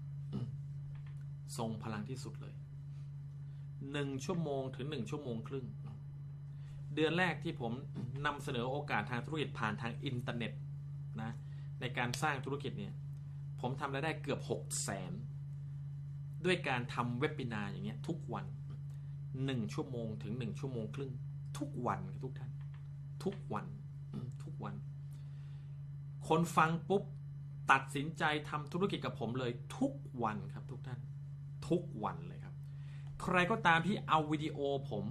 [1.57, 2.53] ทรงพลังที่สุดเลย
[3.91, 5.65] หนึ่งชั่วโมงถึงหนึ่งชั่วโมงครึ่ง
[6.99, 7.71] เดือนแรกที่ผม
[8.25, 10.51] นำเสนอโอกาสทางธุรกิจผ่านทางอินเทอร์เน็ต
[11.21, 11.31] นะ
[11.81, 12.93] ในการสร้างธุรกิจเนี่ย
[13.61, 15.11] ผมทำรายได้เกือบหกแสน
[16.45, 18.45] ด้วยการทำเว็บ i นาอย่างเงี้ยทุกวัน
[19.45, 21.11] หนึ่งชั่วโมงถึงหนึ่งชั่วโมงครึ่ง
[21.57, 22.51] ทุกวันทุกท่าน
[23.23, 23.65] ทุกวัน
[24.43, 24.75] ทุกวัน
[26.27, 27.03] คนฟังปุ๊บ
[27.71, 29.93] ตัดสินใจทำธุรกิจกับผมเลยทุก
[30.23, 30.99] วันครับทุกท่าน
[31.69, 32.55] ทุกวันเลยครับ
[33.21, 34.59] ใครก็ตามที่เอาวิดีโอ
[34.91, 35.05] ผม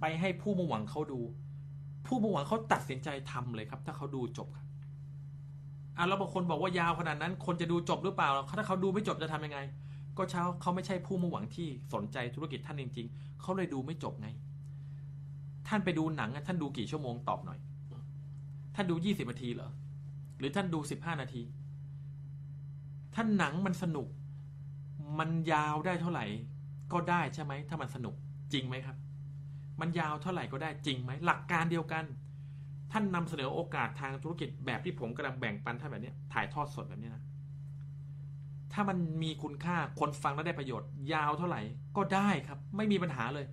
[0.00, 1.20] ไปให้ผู้มุ่งหวังเขาดู
[2.06, 4.66] ผู้มุ่งหวังเขาตัดสินใจทำเลยครับ ถ้าเขาดูจบครับ
[5.96, 8.28] อะแล้วบางคนบอกว่ายาวขนาดนั้น คนจะดูจบหรือเปล่า
[8.58, 9.58] ถ้าเขาดูไม่จบจะทำยังไง
[10.18, 14.28] ก็เช้าเขาไม่ใช่ผู้มุ่งหวังที่สนใจธุรกิจท่านจริง ๆเขาเลยดูไม่จบไง
[15.68, 17.58] ท่านไปดูหนังท่านดูกี่ชั่วโมงตอบหน่อย
[18.74, 19.70] ท่านดูยี่สิบนาทีเหรอ
[20.38, 21.42] หรือท่านดูสิบห้านาที
[23.14, 24.08] ท่านหนังมันสนุก
[25.18, 26.24] มันยาวได้เท่าไหร่
[26.92, 28.14] ก็ได้ใช่ไหมถ้ามันสนุก
[28.52, 28.96] จริงไหมครับ
[29.80, 32.04] มันยาวเท่าไหร่ก็ได้จริงไหมหลักการเดียวกัน
[32.92, 37.24] ท่านนำเสนอโอกาสทางธุรกิจแบบที่ผมกำลังแบ่งปันท่านแบบนี้ถ่ายทอดสดแบบนี้นะ
[38.72, 41.60] ถ้ามันมีคุณค่าคนฟังแล้วได้ประโยชน์ ยาวเท่าไหร่
[41.96, 43.46] ก็ได้ครับ ไม่มีปัญหาเลย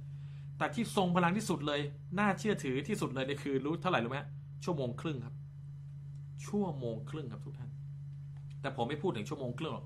[0.58, 1.82] แต่ที่ทรงพลังที่สุดเลย
[2.20, 4.20] น่าเชื่อถือที่สุดเลยนี่คือรู้เท่าไหร่รู้ไหม
[4.64, 5.36] ชั่วโมงครึ่งครับ
[6.46, 7.70] ชั่วโมงครึ่งครับทุกท่าน
[8.62, 9.86] แต่ผมไม่พูดถึงชั่วโมงครึ่งหรอก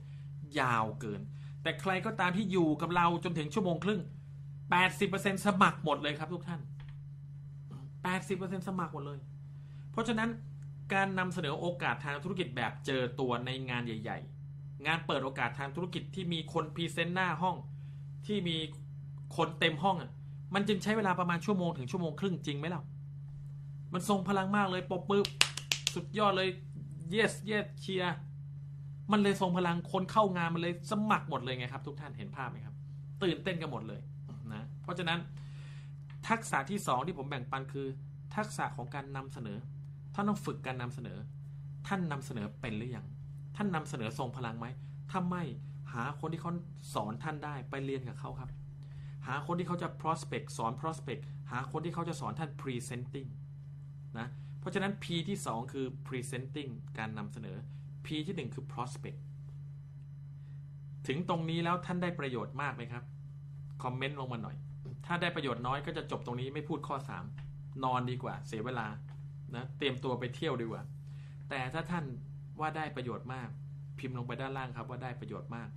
[0.60, 1.22] ยาวเกิน
[1.64, 4.02] แต่ใครก็ตามที่อยู่กับเราจนถึงชั่วโมงครึ่ง
[4.76, 6.62] 80%สมัครหมดเลยครับทุกท่าน
[8.04, 9.20] 80%สมัครหมดเลย
[9.92, 10.30] เพราะฉะนั้น
[10.94, 14.20] การนำเสนอโอกาสทางธุรกิจแบบเจอตัวในงานใหญ่
[14.52, 17.56] ๆ งานเปิดโอกาสทางธุรกิจที่มีคน present หน้าห้อง
[18.28, 18.58] ที่มี
[19.38, 20.12] คนเต็มห้องอะ
[20.54, 22.84] มันจึงใช้เวลาประมาณชั่วโมงถึงชั่วโมงครึ่งจริงไหมล่ะ
[23.94, 25.26] มันทรงพลังมากเลยปบปื๊บ
[25.96, 26.50] สุดยอดเลย
[27.16, 28.16] yes yes เชียร์
[29.12, 32.76] มันเลยทรงพลังคนเข้างานมันเลยสมัครหมดเลยไงครับ ทุกท่านเห็นภาพไหมครับ
[33.24, 34.02] ตื่นเต้นกันหมดเลย
[34.88, 35.20] เพราะฉะนั้น
[36.30, 37.88] ทักษะที่สองที่ผมแบ่งปันคือ
[38.36, 39.58] ทักษะของการนำเสนอ
[40.14, 41.18] ท่านต้องฝึกการนำเสนอ
[41.88, 43.06] ท่านนำเสนอเป็นหรือยัง
[43.56, 44.68] ท่านนำเสนอทรงพลังไหม
[45.12, 45.44] ถ้าไม่
[45.94, 46.52] หาคนที่เขา
[46.94, 48.50] สอนท่านได้ไปเรียนกับเขาครับ
[49.28, 51.22] หาคนที่เขาจะ prospect สอน prospect
[51.52, 53.30] หาคนที่เขาจะสอนท่าน presenting
[54.20, 54.28] นะ
[54.60, 57.58] เพราะฉะนั้น P ที่ 2 คือ presenting การนำเสนอ
[58.06, 59.20] P ที่ 1 คือ prospect
[61.08, 63.04] ถึงตรงนี้แล้วท่านได้ประโยชน์มากไหมครับ
[63.84, 64.56] คอมเมนต์ลงมาหน่อย
[65.08, 66.98] ถ้าได้ประโยชน์น้อยก็จะจบตรงนี้ไม่พูดข้อ
[67.40, 68.88] 3 นอนดีกว่า เสียเวลา
[69.56, 70.84] นะเตรียมตัวไปเที่ยวดีกว่า
[71.50, 72.06] แต่ถ้าท่าน
[72.60, 73.50] ว่าได้ประโยชน์มาก
[74.00, 75.70] พิมพ์ลงไปด้านล่างครับว่าได้ประโยชน์มาก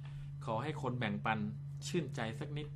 [0.45, 1.39] ขอให้คนแบ่งปัน
[1.87, 2.67] ชื่นใจสักนิด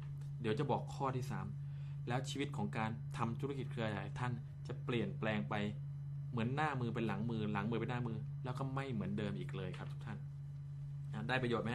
[0.41, 1.25] เดี๋ยวจะบอกข้อที่
[1.67, 4.33] 3 แล้วชีวิตของการทำธุรกิจเครือข่ายท่าน
[4.67, 5.55] จะเปลี่ยนแปลงไป
[6.31, 10.19] เหมือนหน้ามือเป็นหลังมือ หลังมือเป็นหน้ามือ แล้วก็ไม่เหมือนเดิมอีกเลยครับทุกท่าน
[11.29, 11.73] ได้ประโยชน์ไหม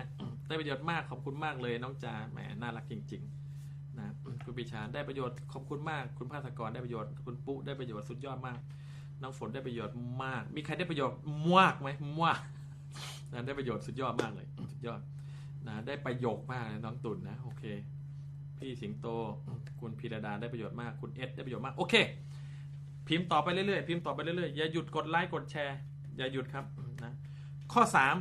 [0.48, 3.39] ได้ประโยชน์มากขอบคุณมากเลยน้องจาแหมน่ารักจริง ๆ
[4.00, 4.14] นะ
[4.46, 8.60] คุณปิชาได้ประโยชน์ขอบคุณมาก คุณภาสกรได้ประโยชน์ คุณปุ๊ได้ประโยชน์สุดยอดมาก
[9.22, 11.18] น้องฝนได้ประโยชน์มาก มีใครได้ประโยชน์
[11.56, 11.90] มากไหม
[12.24, 12.40] มาก
[13.32, 15.02] นะได้ประโยชน์สุดยอดมากเลย สุดยอด
[15.68, 17.64] นะได้ประโยคมากเลยน้องตุ่นนะโอเค
[18.58, 19.08] พี่สิงโต
[19.80, 21.96] คุณพีระดาได้ประโยชน์มาก คุณเอสได้ประโยชน์มากโอเค
[23.08, 25.78] พิมพ์ต่อไปเรื่อยๆพิมพ์ต่อไปเรื่อยๆอย่าหยุดกดไลค์กดแชร์
[26.18, 26.66] อย่าหยุดครับ
[27.04, 27.14] นะ
[27.74, 28.16] ข้อสาม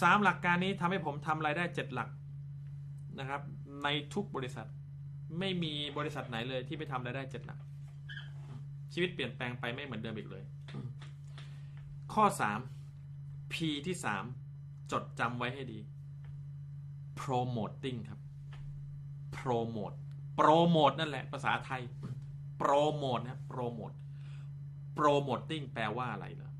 [0.00, 2.08] สามหลักการนี้ทำให้ผมทำรายได้เจ็ดหลัก
[3.18, 3.40] นะครับ
[3.84, 4.66] ในทุกบริษัท
[5.38, 7.60] ไม่มีบริษัทไหนเลยที่ไม่ทำรายได้เจ็ดหลัก
[8.92, 10.44] ชีวิตเปลี่ยนแปลงไปไม่เหมือนเดิมอีกเลย
[12.12, 12.60] ข้อสาม
[13.52, 13.54] P
[13.86, 14.24] ที่สาม
[14.92, 15.80] จดจำไว้ให้ดี
[17.20, 18.20] promoting ครับ
[19.36, 19.96] promote
[20.38, 21.82] promote นั่นแหละ ภาษาไทย
[22.60, 23.96] promote นะ promote
[24.98, 26.50] promoting แปลว่าอะไรเหรอ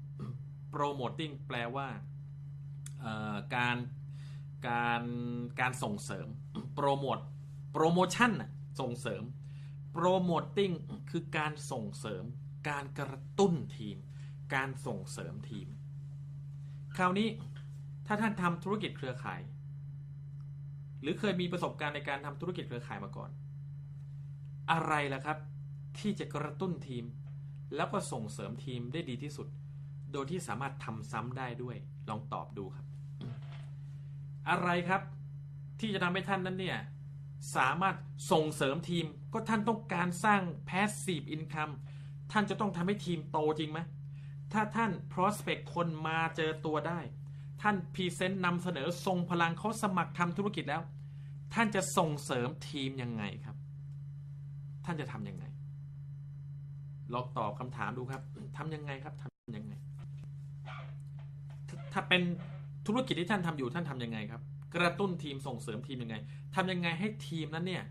[0.75, 1.87] promoting แปลว่า
[3.57, 3.77] การ
[4.69, 5.03] การ
[5.61, 6.29] การส่งเสริม
[6.79, 7.25] promote
[7.75, 9.23] promotion น่ะส่งเสริม
[9.97, 10.75] promoting
[11.11, 12.25] คือการส่งเสริม
[12.69, 13.97] การกระตุ้นทีม
[14.55, 15.69] การส่งเสริมทีม
[16.97, 17.29] คราวนี้
[18.07, 19.41] ถ้าท่านทำธุรกิจเครือข่าย
[21.03, 23.31] หรือเคยมีประสบการณ์ในการทำธุรกิจเครือข่ายมาก่อน
[24.71, 25.39] อะไรล่ะครับ
[25.99, 27.05] ที่จะกระตุ้นทีม
[27.77, 29.49] แล้วก็ส่งเสริมทีมได้ดีที่สุด
[30.13, 31.77] โดยที่สามารถทำซ้ำได้ด้วย
[32.09, 32.87] ลองตอบดูครับ
[34.49, 35.03] อะไรครับ
[35.81, 36.79] ที่จะทำให้ท่านนั้นเนี่ย
[37.57, 37.97] สามารถ
[38.33, 41.73] ส่งเสริมทีม ก็ท่านต้องการสร้าง passive income
[42.33, 43.81] ท่านจะต้องทำให้ทีมโตจริงไหม
[44.53, 47.01] ถ้าท่าน prospect คนมาเจอตัวได้
[47.63, 50.83] ท่าน present นำเสนอทรงพลังเขาสมัครทำธุรกิจแล้ว
[51.55, 53.57] ท่านจะส่งเสริมทีมยังไงครับ
[54.85, 55.45] ท่านจะทำยังไง
[57.13, 58.23] ลองตอบคำถามดูครับ
[58.59, 59.75] ทำยังไงครับทำยังไง
[61.93, 62.23] ถ้าเป็น
[62.87, 64.43] ธุรกิจที่ท่านทำอยู่ท่านทำยังไงครับ
[64.75, 66.17] กระตุ้นทีมส่งเสริมทีมยังไง
[66.55, 67.85] ทำยังไงให้ทีมนั้นเนี่ย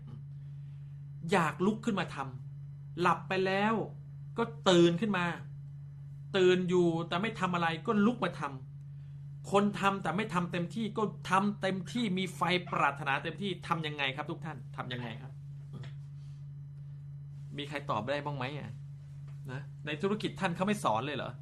[1.32, 3.74] อยากลุกขึ้นมาทำหลับไปแล้ว
[4.38, 5.26] ก็ตื่นขึ้นมา
[6.36, 12.40] ตื่นอยู่แต่ไม่ทำอะไรก็ลุกมาทำคนทำแต่ไม่ทำเต็มที่ก็ทำเต็มที่มีไฟ
[12.72, 15.32] ปรารถนาเต็มที่ทำยังไงครับ ทุกท่านทำยังไงครับ
[17.58, 18.72] มีใครตอบได้บ้างไหมอะ
[19.50, 21.32] นะในธุรกิจท่านเขาไม่สอนเลยเหรอ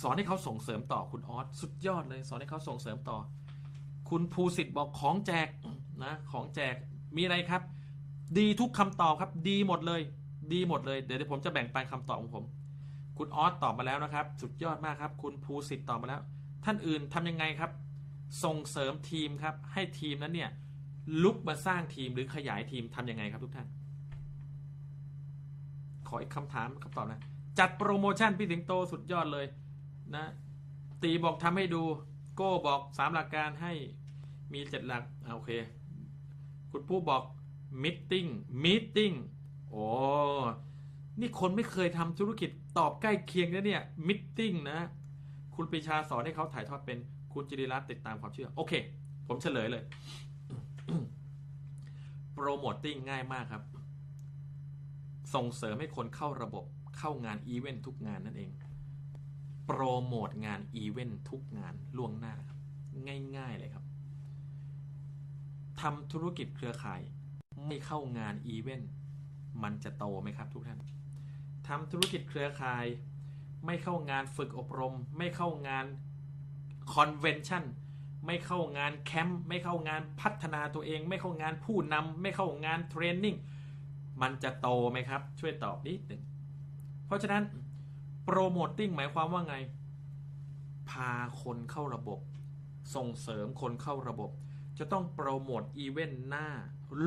[0.00, 3.18] สอนให้เขาส่งเสริมต่อคุณออสสุดยอดเลย สอนให้เขาส่งเสริมต่อ
[4.08, 5.48] คุณภูสิทธิ์บอกของแจก
[6.04, 6.74] นะของแจก
[7.16, 7.62] มีอะไรครับ
[8.38, 10.00] ดีทุกคำตอบครับ ดีหมดเลย
[10.52, 12.44] ดีหมดเลยเดี๋ยวผมจะแบ่งปันคำตอบของผม
[13.18, 16.20] คุณออสตอบมาแล้วนะครับ สุดยอดมากครับ คุณภูสิทธิ์ตอบมาแล้ว
[16.64, 17.70] ท่านอื่นทำยังไงครับ
[18.44, 20.50] ส่งเสริมทีมครับ ให้ทีมนั้นเนี่ย
[21.22, 23.68] ลุกมาสร้างทีมหรือขยายทีมทำยังไงครับทุกท่าน
[26.08, 27.20] ขออีกคำถามคำตอบนะ
[27.58, 29.46] จัดโปรโมชั่นพี่สิงโตสุดยอดเลย
[30.16, 30.26] นะ
[31.02, 31.82] ตีบอกทำให้ดู
[32.36, 33.72] โก้บอกสามหลักการให้
[34.52, 35.50] มีเจ็ดหลักอ่าโอเค
[36.70, 37.22] คุณผู้บอก
[37.82, 38.26] meeting
[38.64, 39.12] meeting
[39.68, 39.84] โอ้
[41.20, 44.78] นี่คนไม่เคยทำธุรกิจตอบใกล้เคียงนะเนี่ย meeting นะ
[45.54, 46.98] คุณปรีชาสอนให้เขาถ่ายทอดเป็น
[47.32, 48.72] คุณจิริรัตน์ติดตามความเชื่อ โอเค
[49.28, 49.82] ผมเฉลยเลย
[52.32, 53.62] promoting ง่ายมากครับ
[55.34, 56.64] ส่งเสริมให้คนเข้าระบบ
[56.98, 58.50] เข้างานอีเวนต์ทุกงานนั่นเอง
[59.66, 62.58] โปรโมทงานอีเวนต์ทุกงานล่วงหน้าครับ
[63.36, 63.84] ง่าย ๆ เลยครับ
[65.80, 67.00] ทำธุรกิจเครือข่าย
[67.66, 68.90] ไม่เข้างานอีเวนต์
[69.62, 70.80] มันจะโตไหมครับทุกท่าน
[71.68, 72.86] ทำธุรกิจเครือข่าย
[73.66, 75.86] ไม่เข้างานฝึกอบรม ไม่เข้างาน
[76.92, 77.64] convention
[78.26, 83.36] ไม่เข้างานแคมป์ไม่เข้างานพัฒนาตัวเอง ไม่เข้างานผู้นำไม่เข้างาน training
[84.22, 86.22] มันจะโตไหมครับ ช่วยตอบนิดหนึ่ง
[87.06, 87.42] เพราะฉะนั้น
[88.28, 89.56] promoting หมายความว่าไง
[90.90, 91.10] พา
[91.42, 92.18] คนเข้าระบบ
[92.94, 94.30] ส่งเสริมคนเข้าระบบ
[94.78, 96.46] จะต้องโปรโมทอีเวนต์หน้า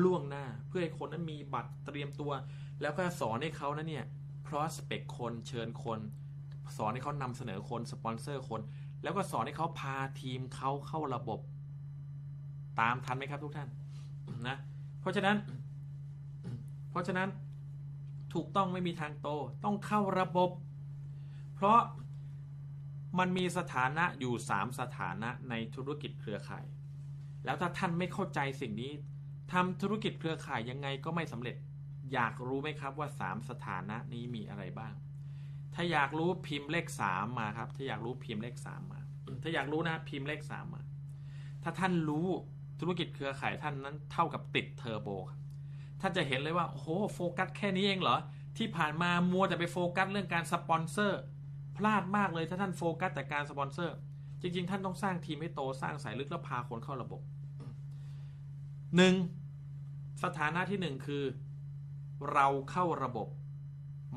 [0.02, 2.32] ล่วงหน้า เพื่อให้คนนั้นมีบัตรเตรียมตัว
[2.80, 4.04] แล้วก็สอนให้เขานะเนี่ย
[4.46, 6.00] prospect คนเชิญคน
[6.76, 8.60] สอนให้เขานำเสนอคนสปอนเซอร์คน
[9.02, 11.40] แล้วก็สอนให้เขาพาทีมเขาเข้าระบบ
[12.80, 13.68] ตามทันไหมครับทุกท่าน
[14.48, 14.56] นะ
[15.00, 15.36] เพราะฉะนั้น
[16.90, 17.28] เพราะฉะนั้น
[18.34, 19.28] ถูกต้องไม่มีทางโต
[19.64, 20.50] ต้องเข้าระบบ
[21.60, 21.82] เพราะ
[23.18, 26.64] มันมีสถานะอยู่ 3 สถานะในธุรกิจเครือข่าย
[27.44, 28.92] แล้วถ้าท่านไม่เข้าใจสิ่งนี้
[29.52, 31.56] ทำธุรกิจเครือข่ายยังไงก็ไม่สำเร็จ
[32.12, 34.94] อยากรู้ไหมครับว่า 3 สถานะนี้มีอะไรบ้าง
[35.74, 39.00] ถ้าอยากรู้พิมพ์เลข 3 มาครับ ถ้าอยากรู้พิมพ์เลข 3 มา
[39.42, 40.82] ถ้าอยากรู้นะพิมพ์เลข 3 มา
[41.62, 42.26] ถ้าท่านรู้
[42.80, 45.40] ธุรกิจเครือข่ายท่านนั้นเท่ากับติดเทอร์โบครับ
[46.00, 48.18] ท่านจะเห็นเลยว่าโอ้โหโฟกัสแค่นี้เองเหรอ
[48.58, 51.20] ที่ผ่านมามัวแต่ไปโฟกัสเรื่องการสปอนเซอร์
[51.76, 53.96] พลาดมากเลยถ้าท่านโฟกัสแต่การสปอนเซอร์
[54.40, 57.20] จริง ๆ ท่านต้องสร้างทีมให้โตสร้างสายลึกแล้วพาคนเข้าระบบ
[58.96, 59.14] หนึ่ง
[60.24, 61.24] สถานะที่หนึ่งคือ
[62.32, 63.28] เราเข้าระบบ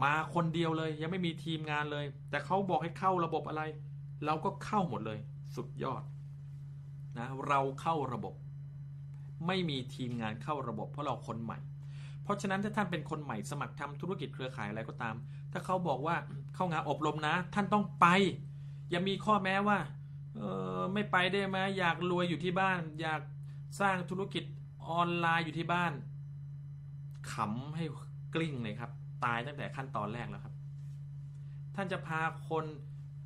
[0.04, 3.62] มาคนเดียวเลย ยังไม่มีทีมงานเลย แต่เขาบอกให้เข้าระบบอะไร
[4.26, 5.20] เราก็เข้าหมดเลย
[5.56, 6.04] สุดยอด
[7.18, 8.34] นะเราเข้าระบบ
[9.48, 11.60] ไม่มีทีมงานเข้าระบบ เพราะเราคนใหม่
[12.24, 15.16] เพราะฉะนั้นถ้าท่านเป็นคนใหม่สมัครทำธุรกิจเครือข่ายอะไรก็ตาม
[15.54, 16.16] ถ้าเขาบอกว่า
[16.56, 18.06] เข้างานอบรมนะ ท่านต้องไป
[18.90, 19.78] อย่ามีข้อแม้ว่า
[20.38, 20.42] เอ
[20.80, 23.22] อไม่ไปได้ไหมอยากรวยอยู่ที่บ้าน อยาก
[23.82, 24.44] สร้างธุรกิจ
[24.88, 25.94] ออนไลน์อยู่ที่บ้าน
[27.32, 27.86] ขำให้
[28.36, 28.92] กลิ้งเลยครับ
[29.26, 30.54] ตายตั้งแต่ขั้นตอนแรกแล้วครับ
[31.76, 32.66] ท่านจะพาคน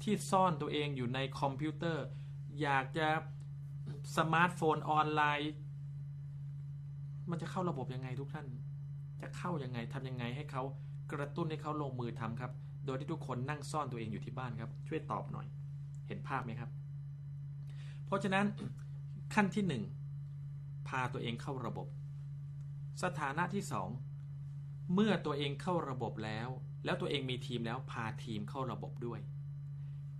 [0.04, 2.06] ที่ซ่อนตัวเองอยู่ในคอมพิวเตอร์
[2.62, 3.08] อยากจะ
[4.18, 5.52] สมาร์ทโฟนออนไลน์
[7.30, 8.48] มันจะเข้าระบบยังไงทุกท่าน
[9.22, 10.64] จะเข้ายังไงทำยังไงให้เขา
[11.12, 12.52] กระตุ้นให้เขาลงมือทำครับ
[12.86, 15.48] โดยที่ทุกคนนั่งซ่อนตัวเองอยู่ที่บ้านครับ ช่วยตอบหน่อย
[16.08, 16.70] เห็นภาพไหมครับ
[18.06, 18.46] เพราะฉะนั้น
[19.34, 19.84] ขั้นที่หนึ่ง
[20.88, 21.88] พาตัวเองเข้าระบบ
[23.04, 23.90] สถานะที่สอง
[24.94, 26.50] เมื่อตัวเองเข้าระบบแล้ว
[26.86, 29.20] แล้วตัวเองมีทีมแล้วพาทีมเข้าระบบด้วย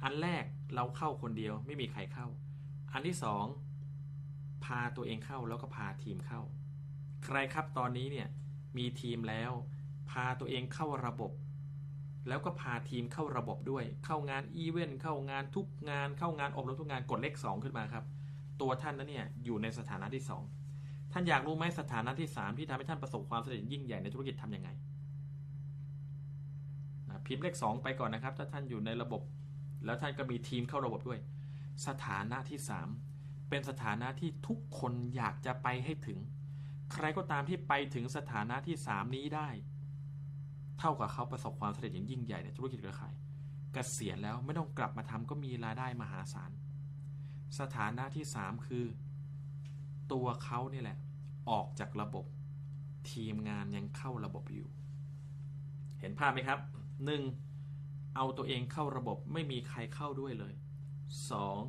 [0.04, 0.44] อันแรก
[0.76, 2.28] เราเข้าคนเดียวไม่มีใครเข้า
[2.94, 3.46] อันที่สอง
[4.66, 6.42] พาตัวเองเข้าแล้วก็พาทีมเข้า
[7.26, 8.28] ใครครับตอนนี้เนี่ย
[8.78, 9.52] มีทีมแล้ว
[10.12, 11.32] พาตัวเองเข้าระบบ
[12.28, 18.04] แล้วก็พาทีมเข้าระบบด้วย เข้างานอีเวนต์เข้างานทุกงาน เข้างานอบรมทุกงานกดเลข 2 ขึ้นมาครับ
[18.62, 20.24] ตัวท่านนั้นเนี่ยอยู่ในสถานะที่
[20.68, 24.70] 2 ท่านอยากรู้ไหมสถานะที่ 3 ที่ทำให้ท่านประสบความสำเร็จยิ่งใหญ่ในธุรกิจทํำยังไง
[27.10, 29.22] นะพิมพ์เลข 2 ไปก่อนนะครับ ถ้าท่านอยู่ในระบบ
[29.86, 31.20] แล้วท่านก็มีทีมเข้าระบบด้วย
[31.88, 32.60] สถานะที่
[33.04, 36.20] 3 เป็นสถานะที่ทุกคนอยากจะไปให้ถึง
[36.94, 39.50] ใครก็ตามที่ไปถึงสถานะที่ 3 นี้ได้
[40.80, 43.14] เท่ากับเขาประสบความสำเร็จอย่างยิ่งใหญ่ในธุรกิจเครือข่าย
[43.74, 46.52] กเกษียณแล้วไม่ต้องกลับมาทำก็มีรายได้มหาศาล
[47.60, 48.86] สถานะที่ 3 คือ
[50.12, 50.98] ตัวเขานี่แหละ
[51.50, 52.26] ออกจากระบบ
[53.12, 54.68] ทีมงานยังเข้าระบบอยู่
[56.00, 56.60] เห็นภาพไหมครับ
[57.38, 58.16] 1.
[58.16, 60.54] เอาตัวเองเข้าระบบไม่มีใครเข้าด้วยเลย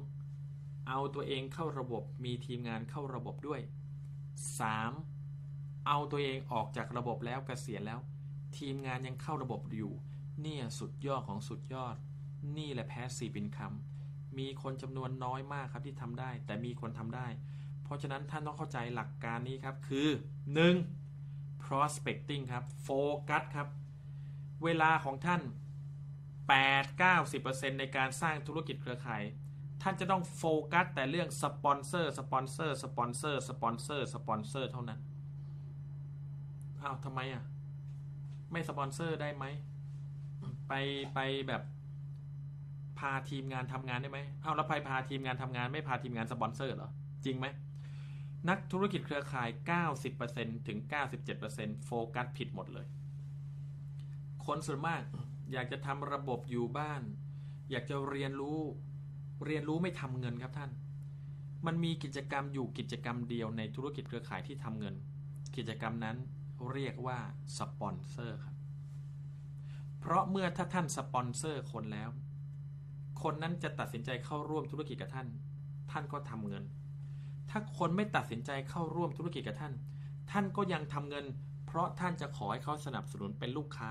[0.07, 0.89] 2.
[0.89, 3.61] เอาตัวเองเข้าระบบมีทีมงานเข้าระบบด้วย
[4.49, 5.87] 3.
[5.87, 8.01] เอาตัวเองออกจากระบบแล้วกเกษียณแล้ว
[8.57, 9.93] ทีมงานยังเข้าระบบอยู่
[10.43, 11.97] เนี่ยสุดยอดของสุดยอด
[12.59, 17.27] นี่แหละแพ้สีบินคำมีคนจำนวนน้อยมากครับที่ทำได้ แต่มีคนทำได้
[17.85, 20.09] เพราะฉะนั้นท่านต้องเข้าใจหลักการนี้ครับ คือ
[20.87, 21.65] 1.
[21.65, 22.89] prospecting ครับโฟ
[23.29, 23.69] กัสครับ
[24.65, 25.43] เวลาของท่าน
[26.61, 29.23] 8-90%ในการสร้างธุรกิจเครือข่าย
[29.83, 35.01] ท่านจะต้องโฟกัสแต่เรื่องสปอนเซอร์สปอนเซอร์สปอนเซอร์สปอนเซอร์สปอนเซอร์เท่านั้น
[36.83, 37.45] อ้าวทำไมอะ
[38.53, 39.45] ไม่สปอนเซอร์ได้ไหม
[40.69, 40.73] ไป
[41.15, 41.63] ไปแบบ
[42.99, 46.91] พาทีมงานทำงานได้ไหมเอาแล้วไปพาทีมงานทำงาน ไม่พาทีมงานสปอนเซอร์เหรอ
[47.25, 47.47] จริงไหม
[48.49, 49.49] นักธุรกิจเครือข่าย
[50.09, 50.79] 90%ถึง
[51.33, 52.87] 97%โฟกัสผิดหมดเลย
[54.47, 55.03] คนส่วนมาก
[55.53, 57.03] อยากจะทำระบบอยู่บ้าน
[57.71, 58.61] อยากจะเรียนรู้
[59.47, 60.71] เรียนรู้ไม่ทำเงินครับท่าน
[61.67, 64.95] มันมีกิจกรรมอยู่กิจกรรมเดียวในธุรกิจเครือข่ายที่ทำเงิน
[65.57, 66.17] กิจกรรมนั้น
[66.73, 67.19] เรียกว่า
[67.59, 68.57] สปอนเซอร์ครับ
[70.01, 72.11] เพราะเมื่อถ้าท่านสปอนเซอร์คนแล้ว
[73.23, 75.29] คนนั้นจะตัดสินใจเข้าร่วมธุรกิจกับท่าน
[75.91, 76.65] ท่านก็ทำเงิน
[77.51, 79.73] ถ้าคนไม่ตัดสินใจเข้าร่วมธุรกิจกับท่าน
[80.31, 81.27] ท่านก็ยังทำเงิน
[81.67, 83.91] เพราะท่านจะขอให้เขาสนับสนุนเป็นลูกค้า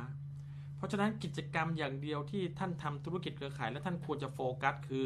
[0.77, 5.05] เพราะฉะนั้นกิจกรรมอย่างเดียวที่ท่านทำธุรกิจเครือข่ายและท่านควรจะโฟกัสคือ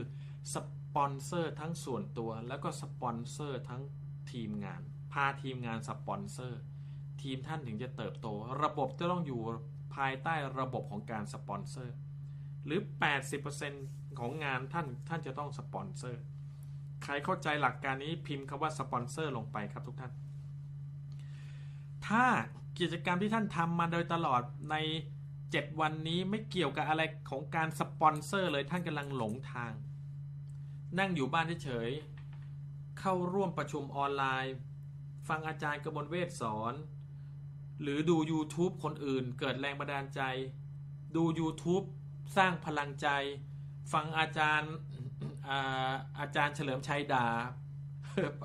[0.53, 0.55] ส
[0.93, 3.81] ปอนเซอร์ทั้งส่วนตัว แล้วก็สปอนเซอร์ทั้ง
[4.31, 4.81] ทีมงาน
[5.11, 6.61] พาทีมงานสปอนเซอร์
[7.21, 8.27] ทีมท่านถึงจะเติบโต
[8.63, 9.41] ระบบจะต้องอยู่
[9.95, 11.95] ภายใต้ระบบของการสปอนเซอร์
[12.65, 12.79] หรือ
[13.49, 16.21] 80%ของงานท่านท่านจะต้องสปอนเซอร์
[17.03, 20.11] ใครเข้าใจหลักการนี้พิมพ์คำว่าสปอนเซอร์ลงไปครับทุกท่าน
[22.07, 22.25] ถ้า
[22.79, 24.41] กิจกรรมที่ท่านทำมาโดยตลอด
[24.71, 24.75] ใน
[25.51, 29.71] เจ็ดวันนี้ไม่เกี่ยวกับอะไรของการสปอนเซอร์เลยท่านกำลังหลงทาง
[30.99, 31.89] นั่งอยู่บ้านเฉย
[32.99, 34.55] เข้าร่วมประชุมออนไลน์
[35.27, 36.73] ฟังอาจารย์กระมวลเวทสอน
[37.81, 40.21] หรือดู YouTube คนอื่นเกิดแรงบันดาลใจ
[41.15, 41.85] ดู YouTube
[42.37, 43.07] สร้างพลังใจ
[43.93, 44.73] ฟังอาจารย์
[45.47, 47.27] อาอาจารย์เฉลิมชัยด่า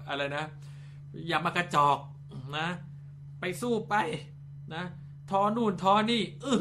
[0.09, 0.47] อะไรนะ
[1.26, 1.99] อย่ามากระจอก
[2.59, 2.68] นะ
[3.41, 3.95] ไปสู้ไป
[4.74, 4.84] นะ
[5.30, 6.55] ทอนู่นทอนี่อึ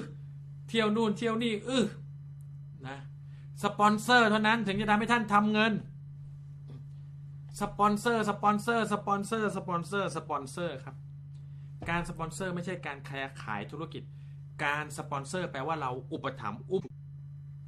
[0.70, 1.78] เที่ยวนู่นเที่ยวนี่อึ
[2.88, 2.98] นะ
[3.64, 5.74] สปอนเซอร์เท่านั้นถึงจะทำให้ท่านทำเงิน
[7.62, 10.96] สปอนเซอร์สปอนเซอร์สปอนเซอร์สปอนเซอร์สปอนเซอร์ครับ
[11.90, 14.04] การสปอนเซอร์ไม่ใช่การขายขายธุรกิจ
[14.64, 16.84] การสปอนเซอร์แปลว่าเราอุปถัมภ์อุ้ม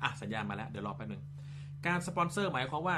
[0.03, 1.23] อะสัญญาณมาแล้ว เดี๋ยวรอแป๊บนึง
[1.87, 2.97] การสปอนเซอร์หมายความว่า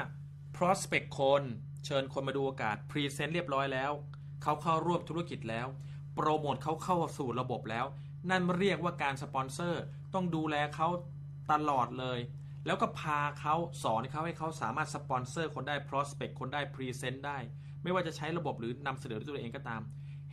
[0.56, 1.42] prospect คน
[1.84, 3.92] เชิญคนมาดูโอกาส present เรียบร้อยแล้ว
[4.42, 5.66] เขาเข้าร่วมธุรกิจแล้ว
[6.14, 7.86] โปรโมทเขาเข้าสู่ระบบแล้ว
[8.30, 9.82] นั่นเรียกว่าการสปอนเซอร์
[10.14, 10.88] ต้องดูแลเขา
[11.52, 12.18] ตลอดเลย
[12.66, 17.38] แล้วก็พาเขาสอนเขาให้เขาสามารถสปอนเซอร์คนได้ prospect คนได้ present ได้
[17.82, 19.82] ไม่ว่าจะใช้ระบบหรือนำเสนอด้วยตัวเองก็ตาม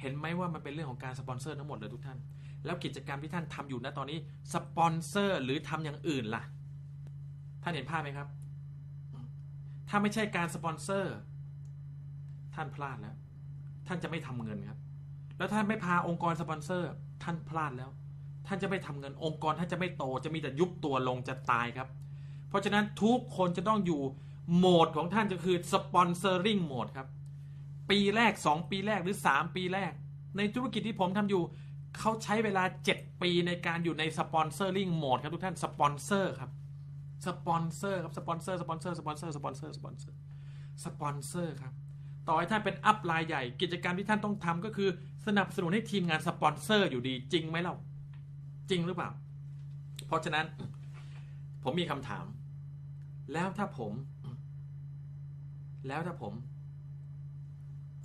[0.01, 2.17] เห็นไหมว่ามันเป็นเรื่องของการสปอนเซอร์ทั้งหมดเลยทุกท่าน
[2.65, 4.17] แล้วกิจกรรมที่ท่านทำอยู่ณตอนนี้
[4.53, 6.43] สปอนเซอร์หรือทำอย่างอื่นล่ะ
[7.63, 8.27] ท่านเห็นภาพไหมครับ
[9.89, 11.15] ถ้าไม่ใช่การสปอนเซอร์
[12.55, 13.15] ท่านพลาดแล้ว
[13.87, 14.79] ท่านจะไม่ทำเงินครับ
[15.37, 16.91] แล้วท่านไม่พาองค์กรสปอนเซอร์
[17.23, 17.89] ท่านพลาดแล้ว
[18.47, 21.87] ท่านจะไม่ทำเงิน องค์กรท่านจะไม่โต จะมีแต่ยุบตัวลงจะตายครับ
[22.49, 24.01] เพราะฉะนั้นทุกคนจะต้องอยู่
[24.55, 27.07] โหมดของท่านก็คือ sponsoring mode ครับ
[27.89, 29.91] ปีแรก 2 ปีแรกหรือ 3 ปีแรก
[30.37, 31.43] ในธุรกิจที่ผมทำอยู่
[31.99, 32.63] เขาใช้เวลา
[32.93, 36.51] 7 ปีในการอยู่ใน sponsoring mode ครับทุกท่านสปอนเซอร์ครับ
[37.27, 40.17] สปอนเซอร์ครับสปอนเซอร์สปอนเซอร์สปอนเซอร์สปอนเซอร์สปอนเซอร์
[40.83, 41.73] สปอนเซอร์ครับ
[42.27, 44.89] ต่อให้ท่านเป็น upline ใหญ่ กิจกรรมที่ท่านต้องทำก็คือ
[45.27, 47.75] สนับสนุนให้ทีมงานสปอนเซอร์อยู่ดีจริงไหมเล่า
[48.69, 49.09] จริงหรือเปล่า
[50.07, 50.45] เพราะฉะนั้น
[51.63, 52.25] ผมมีคำถาม
[53.33, 53.93] แล้วถ้าผม
[55.87, 56.33] แล้วถ้าผม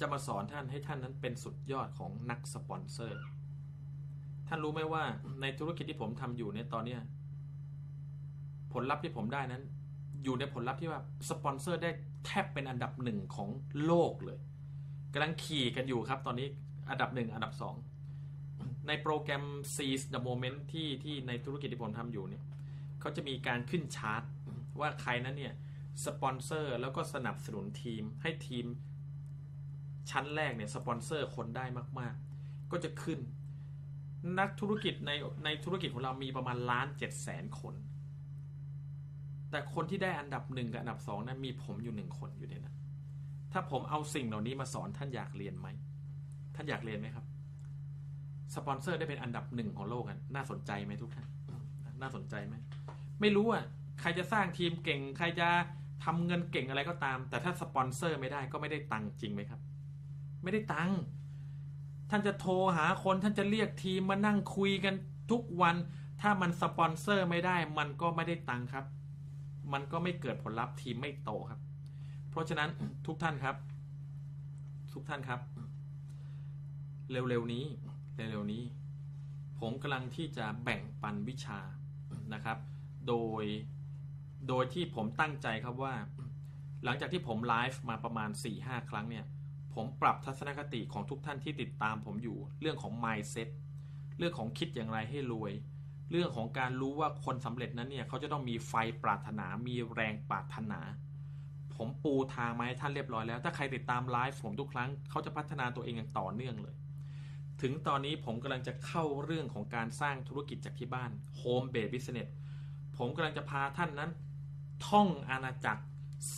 [0.03, 3.23] จะมาสอนท่านให้ท่านนั้นเป็นสุดยอดของนักสปอนเซอร์
[4.49, 5.03] ท่านรู้ไหมว่า
[5.41, 7.01] ในธุรกิจที่ผมทำอยู่ในตอนเนี้ย
[8.73, 9.63] ผลลัพธ์ที่ผมได้นั้น
[10.25, 11.01] อยู่ในผลลัพธ์ที่ว่า
[11.31, 11.91] สปอนเซอร์ได้
[12.27, 13.49] แทบเป็นอันดับหนึ่งของ
[13.85, 14.39] โลกเลย
[15.13, 16.49] กำลังขี่กันอยู่ครับ ตอนนี้
[16.91, 17.75] อันดับหนึ่งอันดับสอง
[18.89, 19.45] ในโปรแกรม
[19.75, 22.45] Seize the Moment ที่ที่ในธุรกิจที่ผมทำอยู่เนี่ย
[23.01, 24.23] เขาจะมีการขึ้นชาร์ต
[24.81, 25.55] ว่าใครนั้นเนี่ย
[26.05, 28.67] สปอนเซอร์แล้วก็สนับสนุนทีมให้ทีม
[30.11, 31.65] ชั้นแรกเนี่ยสปอนเซอร์คนได้
[31.99, 33.19] มาก ๆ ก็จะขึ้น
[34.39, 35.11] นักธุรกิจใน
[35.45, 37.75] ในธุรกิจของเรามีประมาณล้านเจ็ดแสนคน
[39.51, 42.77] แต่คนที่ได้อันดับหนึ่งกับอันดับสองนั้นมีผมอยู่หนึ่งคนอยู่ในนั้น
[43.53, 45.69] ถ้าผมเอาสิ่งเหล่านี้มาสอนท่านอยากเรียนไหม
[46.55, 47.27] ท่านอยากเรียนไหมครับ
[48.55, 51.27] สปอนเซอร์ได้เป็นอันดับหนึ่งของโลกกันน่าสนใจไหมทุกท่าน
[52.01, 52.55] น่าสนใจไหม
[53.21, 53.65] ไม่รู้อะ
[54.01, 55.49] ใครจะสร้างทีมเก่ง ใครจะ
[56.05, 59.61] ทำเงินเก่งอะไรก็ตาม แต่ถ้าสปอนเซอร์ไม่ได้ก็ไม่ได้ตังค์จริงไหมครับ
[60.43, 60.99] ไม่ได้ตังค์
[62.11, 64.95] ท่านจะโทรหาคนท่านจะเรียกทีมมานั่งคุยกัน
[65.31, 65.77] ทุกวัน
[66.21, 68.85] ถ้ามันสปอนเซอร์ไม่ได้ มันก็ไม่ได้ตังค์ครับ
[69.73, 71.61] มันก็ไม่เกิดผลลัพธ์ทีมไม่โตครับ
[72.31, 72.71] เพราะฉะนั้น
[73.07, 73.57] ทุกท่านครับ
[74.93, 75.41] ทุกท่านครับ
[77.11, 77.65] เร็วๆนี้
[78.17, 78.63] เร็วๆนี้
[79.61, 81.61] ผมกำลังที่จะแบ่งปันวิชา
[82.35, 82.59] นะครับ
[83.09, 83.45] โดย
[84.49, 85.95] โดยที่ผมตั้งใจครับว่า
[86.85, 89.25] หลังจากที่ผมไลฟ์มาประมาณ 4-5 ครั้งเนี่ย
[89.75, 93.49] ผมปรับทัศนคติของทุกท่านที่ติดตามผมอยู่ เรื่องของ mindset
[94.19, 95.53] เรื่องของคิดอย่างไรให้รวย
[96.11, 98.73] เรื่องของการรู้ว่าคนสำเร็จนั้นเนี่ยเขาจะต้องมีไฟ
[99.03, 100.81] ปรารถนา มีแรงปรารถนา
[101.77, 106.77] ผมปูทางมาให้ท่านเรียบร้อยแล้ว ถ้าใครติดตามไลฟ์ผมทุกครั้งเขาจะพัฒนาตัวเองอย่างต่อเนื่องเลย
[107.63, 112.31] ถึงตอนนี้ผมกำลังจะเข้าเรื่องของการสร้างธุรกิจจากที่บ้าน Home Based Business
[112.97, 114.11] ผมกำลังจะพาท่านนั้น
[114.89, 115.83] ท่องอาณาจักร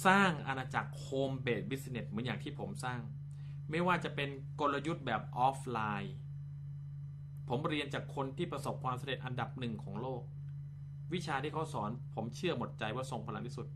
[0.06, 3.00] สร้างอาณาจักร Home Based Business เหมือนอย่างที่ผมสร้าง
[3.70, 4.28] ไม่ว่าจะเป็น
[4.60, 6.14] กลยุทธ์แบบออฟไลน์
[7.48, 10.22] ผมเรียนจากคนที่ประสบความสำเร็จอันดับหนึ่งของโลก
[11.14, 13.66] วิชาที่เขาสอนผมเชื่อหมดใจว่าทรงพลังที่สุด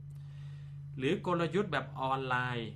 [0.97, 2.71] หรือกลยุทธ์แบบออนไลน์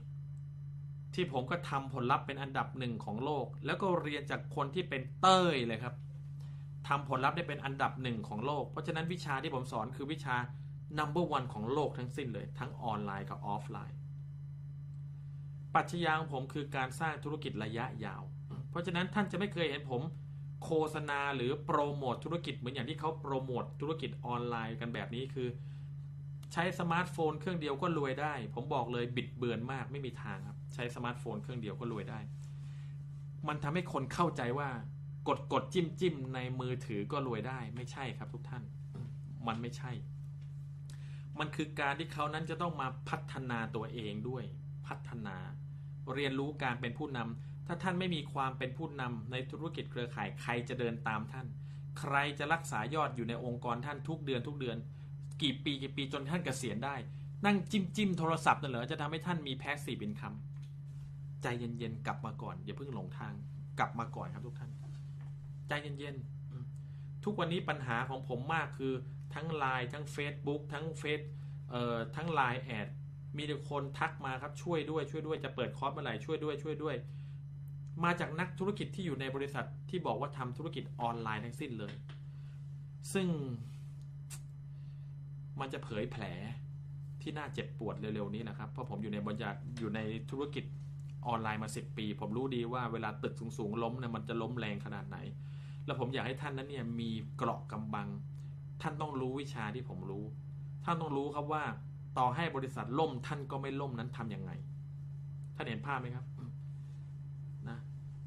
[1.14, 5.94] ที่ผมก็ทำผลลัพธ์เป็นอันดับหนึ่งของโลก แล้วก็เรียนจากคนที่เป็นเต้ยเลยครับ
[6.88, 10.36] ทำผลลัพธ์ได้เป็นอันดับหนึ่งของโลก เพราะฉะนั้นวิชาที่ผมสอนคือวิชา
[10.98, 13.96] number one ของโลกทั้งสิ้นเลย ทั้งออนไลน์กับออฟไลน์
[15.74, 18.22] ปัจจัยของผมคือการสร้างธุรกิจระยะยาว
[18.70, 20.02] เพราะฉะนั้นท่านจะไม่เคยเห็นผม
[20.64, 25.48] โฆษณาหรือโปรโมทธุรกิจเหมือนอย่างที่เขาโปรโมทธุรกิจออนไลน์กันแบบนี้คือ
[26.52, 32.20] ใช้สมาร์ทโฟนเครื่องเดียวก็รวยได้ ผมบอกเลยบิดเบือนมากไม่มีทางครับ ใช้สมาร์ทโฟนเครื่องเดียวก็รวยได้
[33.48, 34.68] มันทำให้คนเข้าใจว่า
[35.28, 38.62] กดกดจิ้มจิ้มในมือถือก็รวยได้ไม่ใช่ครับทุกท่าน
[39.46, 39.92] มันไม่ใช่
[41.38, 44.44] มันคือการที่เขานั้นจะต้องมาพัฒนาตัวเองด้วย
[44.86, 45.36] พัฒนา
[46.14, 51.46] เรียนรู้การเป็นผู้นำถ้าท่านไม่มีความเป็นผู้นำในธุรกิจเครือข่ายใครจะเดินตามท่าน
[52.00, 54.76] ใครจะรักษายอดอยู่ในองค์กรท่านทุกเดือนทุกเดือน
[55.42, 56.96] กี่ปีกี่ปีจนท่านเกษียณได้
[57.46, 63.32] นั่งจิ้มจิ้มโทรศัพท์นั่นเหรอจะทำให้ท่านมีแพ็กซีบินคำใจเย็นๆกลับมาก่อนอย่าเพิ่งหลงทาง
[63.78, 64.70] กลับมาก่อนครับทุกท่าน
[65.68, 68.92] ใจเย็นๆทุกวันนี้ปัญหาของผมมากคือ
[69.34, 71.20] ทั้งไลน์ทั้ง Facebook ทั้งเฟซ
[71.70, 72.88] เอ่อทั้งไลน์แอด
[73.36, 76.96] มีแต่คนทักมาครับช่วยด้วยช่วยด้วยจะเปิดคอร์สเมื่อไหร่ช่วยด้วยช่วยด้วย
[78.04, 81.94] มาจากนักธุรกิจที่อยู่ในบริษัทที่บอกว่าทำธุรกิจออนไลน์ทั้งสิ้นเลย
[83.12, 83.28] ซึ่ง
[85.60, 86.24] มันจะเผยแผล
[87.22, 90.00] ที่น่าเจ็บปวดเร็วๆนี้นะครับเพราะผมอยู่ในบริษัทอยู่ใน
[90.30, 90.64] ธุรกิจ
[91.26, 95.18] ออนไลน์มา 10 ปี ผมรู้ดีว่าเวลาตึกสูงๆล้มเนี่ยมันจะล้มแรงขนาดไหน
[95.86, 98.08] แล้วผมอยากให้ท่านนั้นเนี่ยมีเกราะกำบัง
[98.82, 100.24] ท่านต้องรู้วิชาที่ผมรู้
[100.84, 101.64] ท่านต้องรู้ครับว่า
[102.18, 104.50] ต่อให้บริษัทล่มท่านก็ไม่ล่มนั้นทำยังไง
[105.56, 106.50] ท่านเห็นภาพไหมครับอืม
[107.68, 107.78] นะ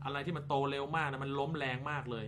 [0.03, 2.25] อะไรที่มันโตเร็วมากนะมันล้มแรงมากเลย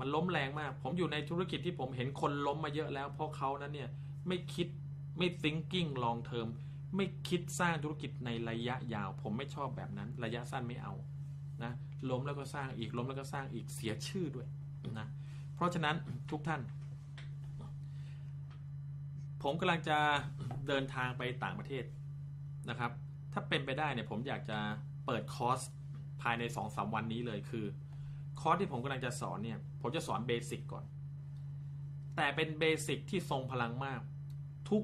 [0.00, 3.90] มันล้มแรงมาก ผมอยู่ในธุรกิจที่ผมเห็นคนล้มมาเยอะแล้ว เพราะเขานั้นเนี่ย
[4.28, 4.68] ไม่คิด
[5.18, 6.48] ไม่ thinking long term
[6.96, 10.94] ไม่คิดสร้างธุรกิจในระยะยาว ผมไม่ชอบแบบนั้น ระยะสั้นไม่เอา
[11.62, 11.72] นะ
[12.10, 14.48] ล้มแล้วก็สร้างอีกล้มแล้วก็สร้างอีกเสียชื่อด้วย
[14.98, 15.08] นะ
[15.54, 15.96] เพราะฉะนั้น
[16.30, 16.60] ทุกท่าน
[19.42, 19.98] ผมกำลังจะ
[20.68, 21.84] เดินทางไปต่างประเทศ
[22.68, 22.90] นะครับ
[23.32, 24.58] ถ้าเป็นไปได้เนี่ยผมอยากจะ
[25.06, 25.60] เปิดคอร์ส
[26.22, 27.66] ภายใน2อสวันนี้เลยคือ
[28.40, 30.84] คอร์สที่ผมกำลังจะสอนเนี่ย ผมจะสอน basic ก่อน
[32.16, 34.00] แต่เป็น basic ที่ทรงพลังมาก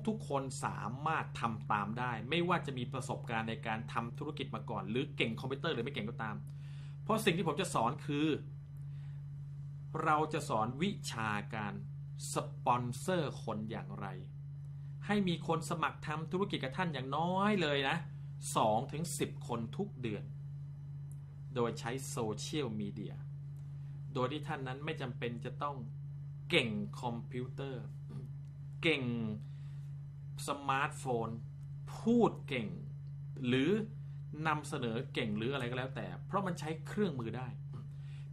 [0.08, 6.36] ทุกๆคนสามารถทำตามได้ ไม่ว่าจะมีประสบการณ์ในการทำธุรกิจมาก่อน หรือเก่งคอมพิวเตอร์หรือไม่เก่งก็ตาม
[7.02, 8.26] เพราะสิ่งที่ผมจะสอนคือ
[10.04, 11.72] เราจะสอนวิชาการ
[12.32, 14.06] สปอนเซอร์คนอย่างไร
[15.06, 17.96] ให้มีคนสมัครทำธุรกิจกับท่านอย่างน้อยเลยนะ
[18.44, 20.24] 2ถึง10 คนทุกเดือน
[21.54, 23.14] โดยใช้โซเชียลมีเดีย
[24.14, 25.76] โดยที่ท่านนั้นไม่จำเป็นจะต้อง
[26.50, 26.68] เก่ง
[27.00, 27.84] คอมพิวเตอร์
[28.82, 29.02] เก่ง
[30.48, 31.28] สมาร์ทโฟน
[31.98, 32.68] พูดเก่ง
[33.46, 33.70] หรือ
[34.46, 37.48] นำเสนอเก่งหรืออะไรก็แล้วแต่ เพราะมันใช้เครื่องมือได้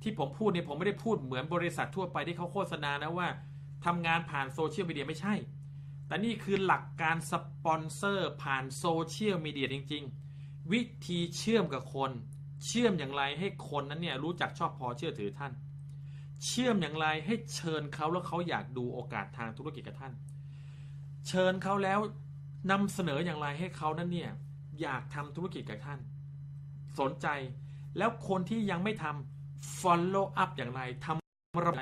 [0.01, 3.27] ที่ผมพูดเนี่ยผมไม่ได้พูดเหมือนบริษัททั่วไปที่เขาโฆษณานะว่า
[3.85, 5.33] ทำงานผ่านโซเชียลมีเดียไม่ใช่
[6.11, 7.33] แต่นี่คือหลักการส
[7.63, 10.03] ปอนเซอร์ผ่านโซเชียลมีเดียจริง
[10.37, 12.11] ๆ วิธีเชื่อมกับคน
[12.65, 15.51] เชื่อมอย่างไรให้คนนั้นเนี่ยรู้จักชอบพอเชื่อถือท่าน
[16.45, 20.13] เชื่อมอย่างไรให้เชิญเขาแล้วเขาอยากดูโอกาสทางธุรกิจกับท่าน
[21.27, 21.99] เชิญเขาแล้ว
[22.71, 24.31] นำเสนออย่างไรให้เขานั้นเนี่ย
[24.81, 25.99] อยากทำธุรกิจกับท่าน
[26.99, 27.27] สนใจ
[27.97, 31.79] แล้วคนที่ยังไม่ทำ follow up อย่างไรทำระบบ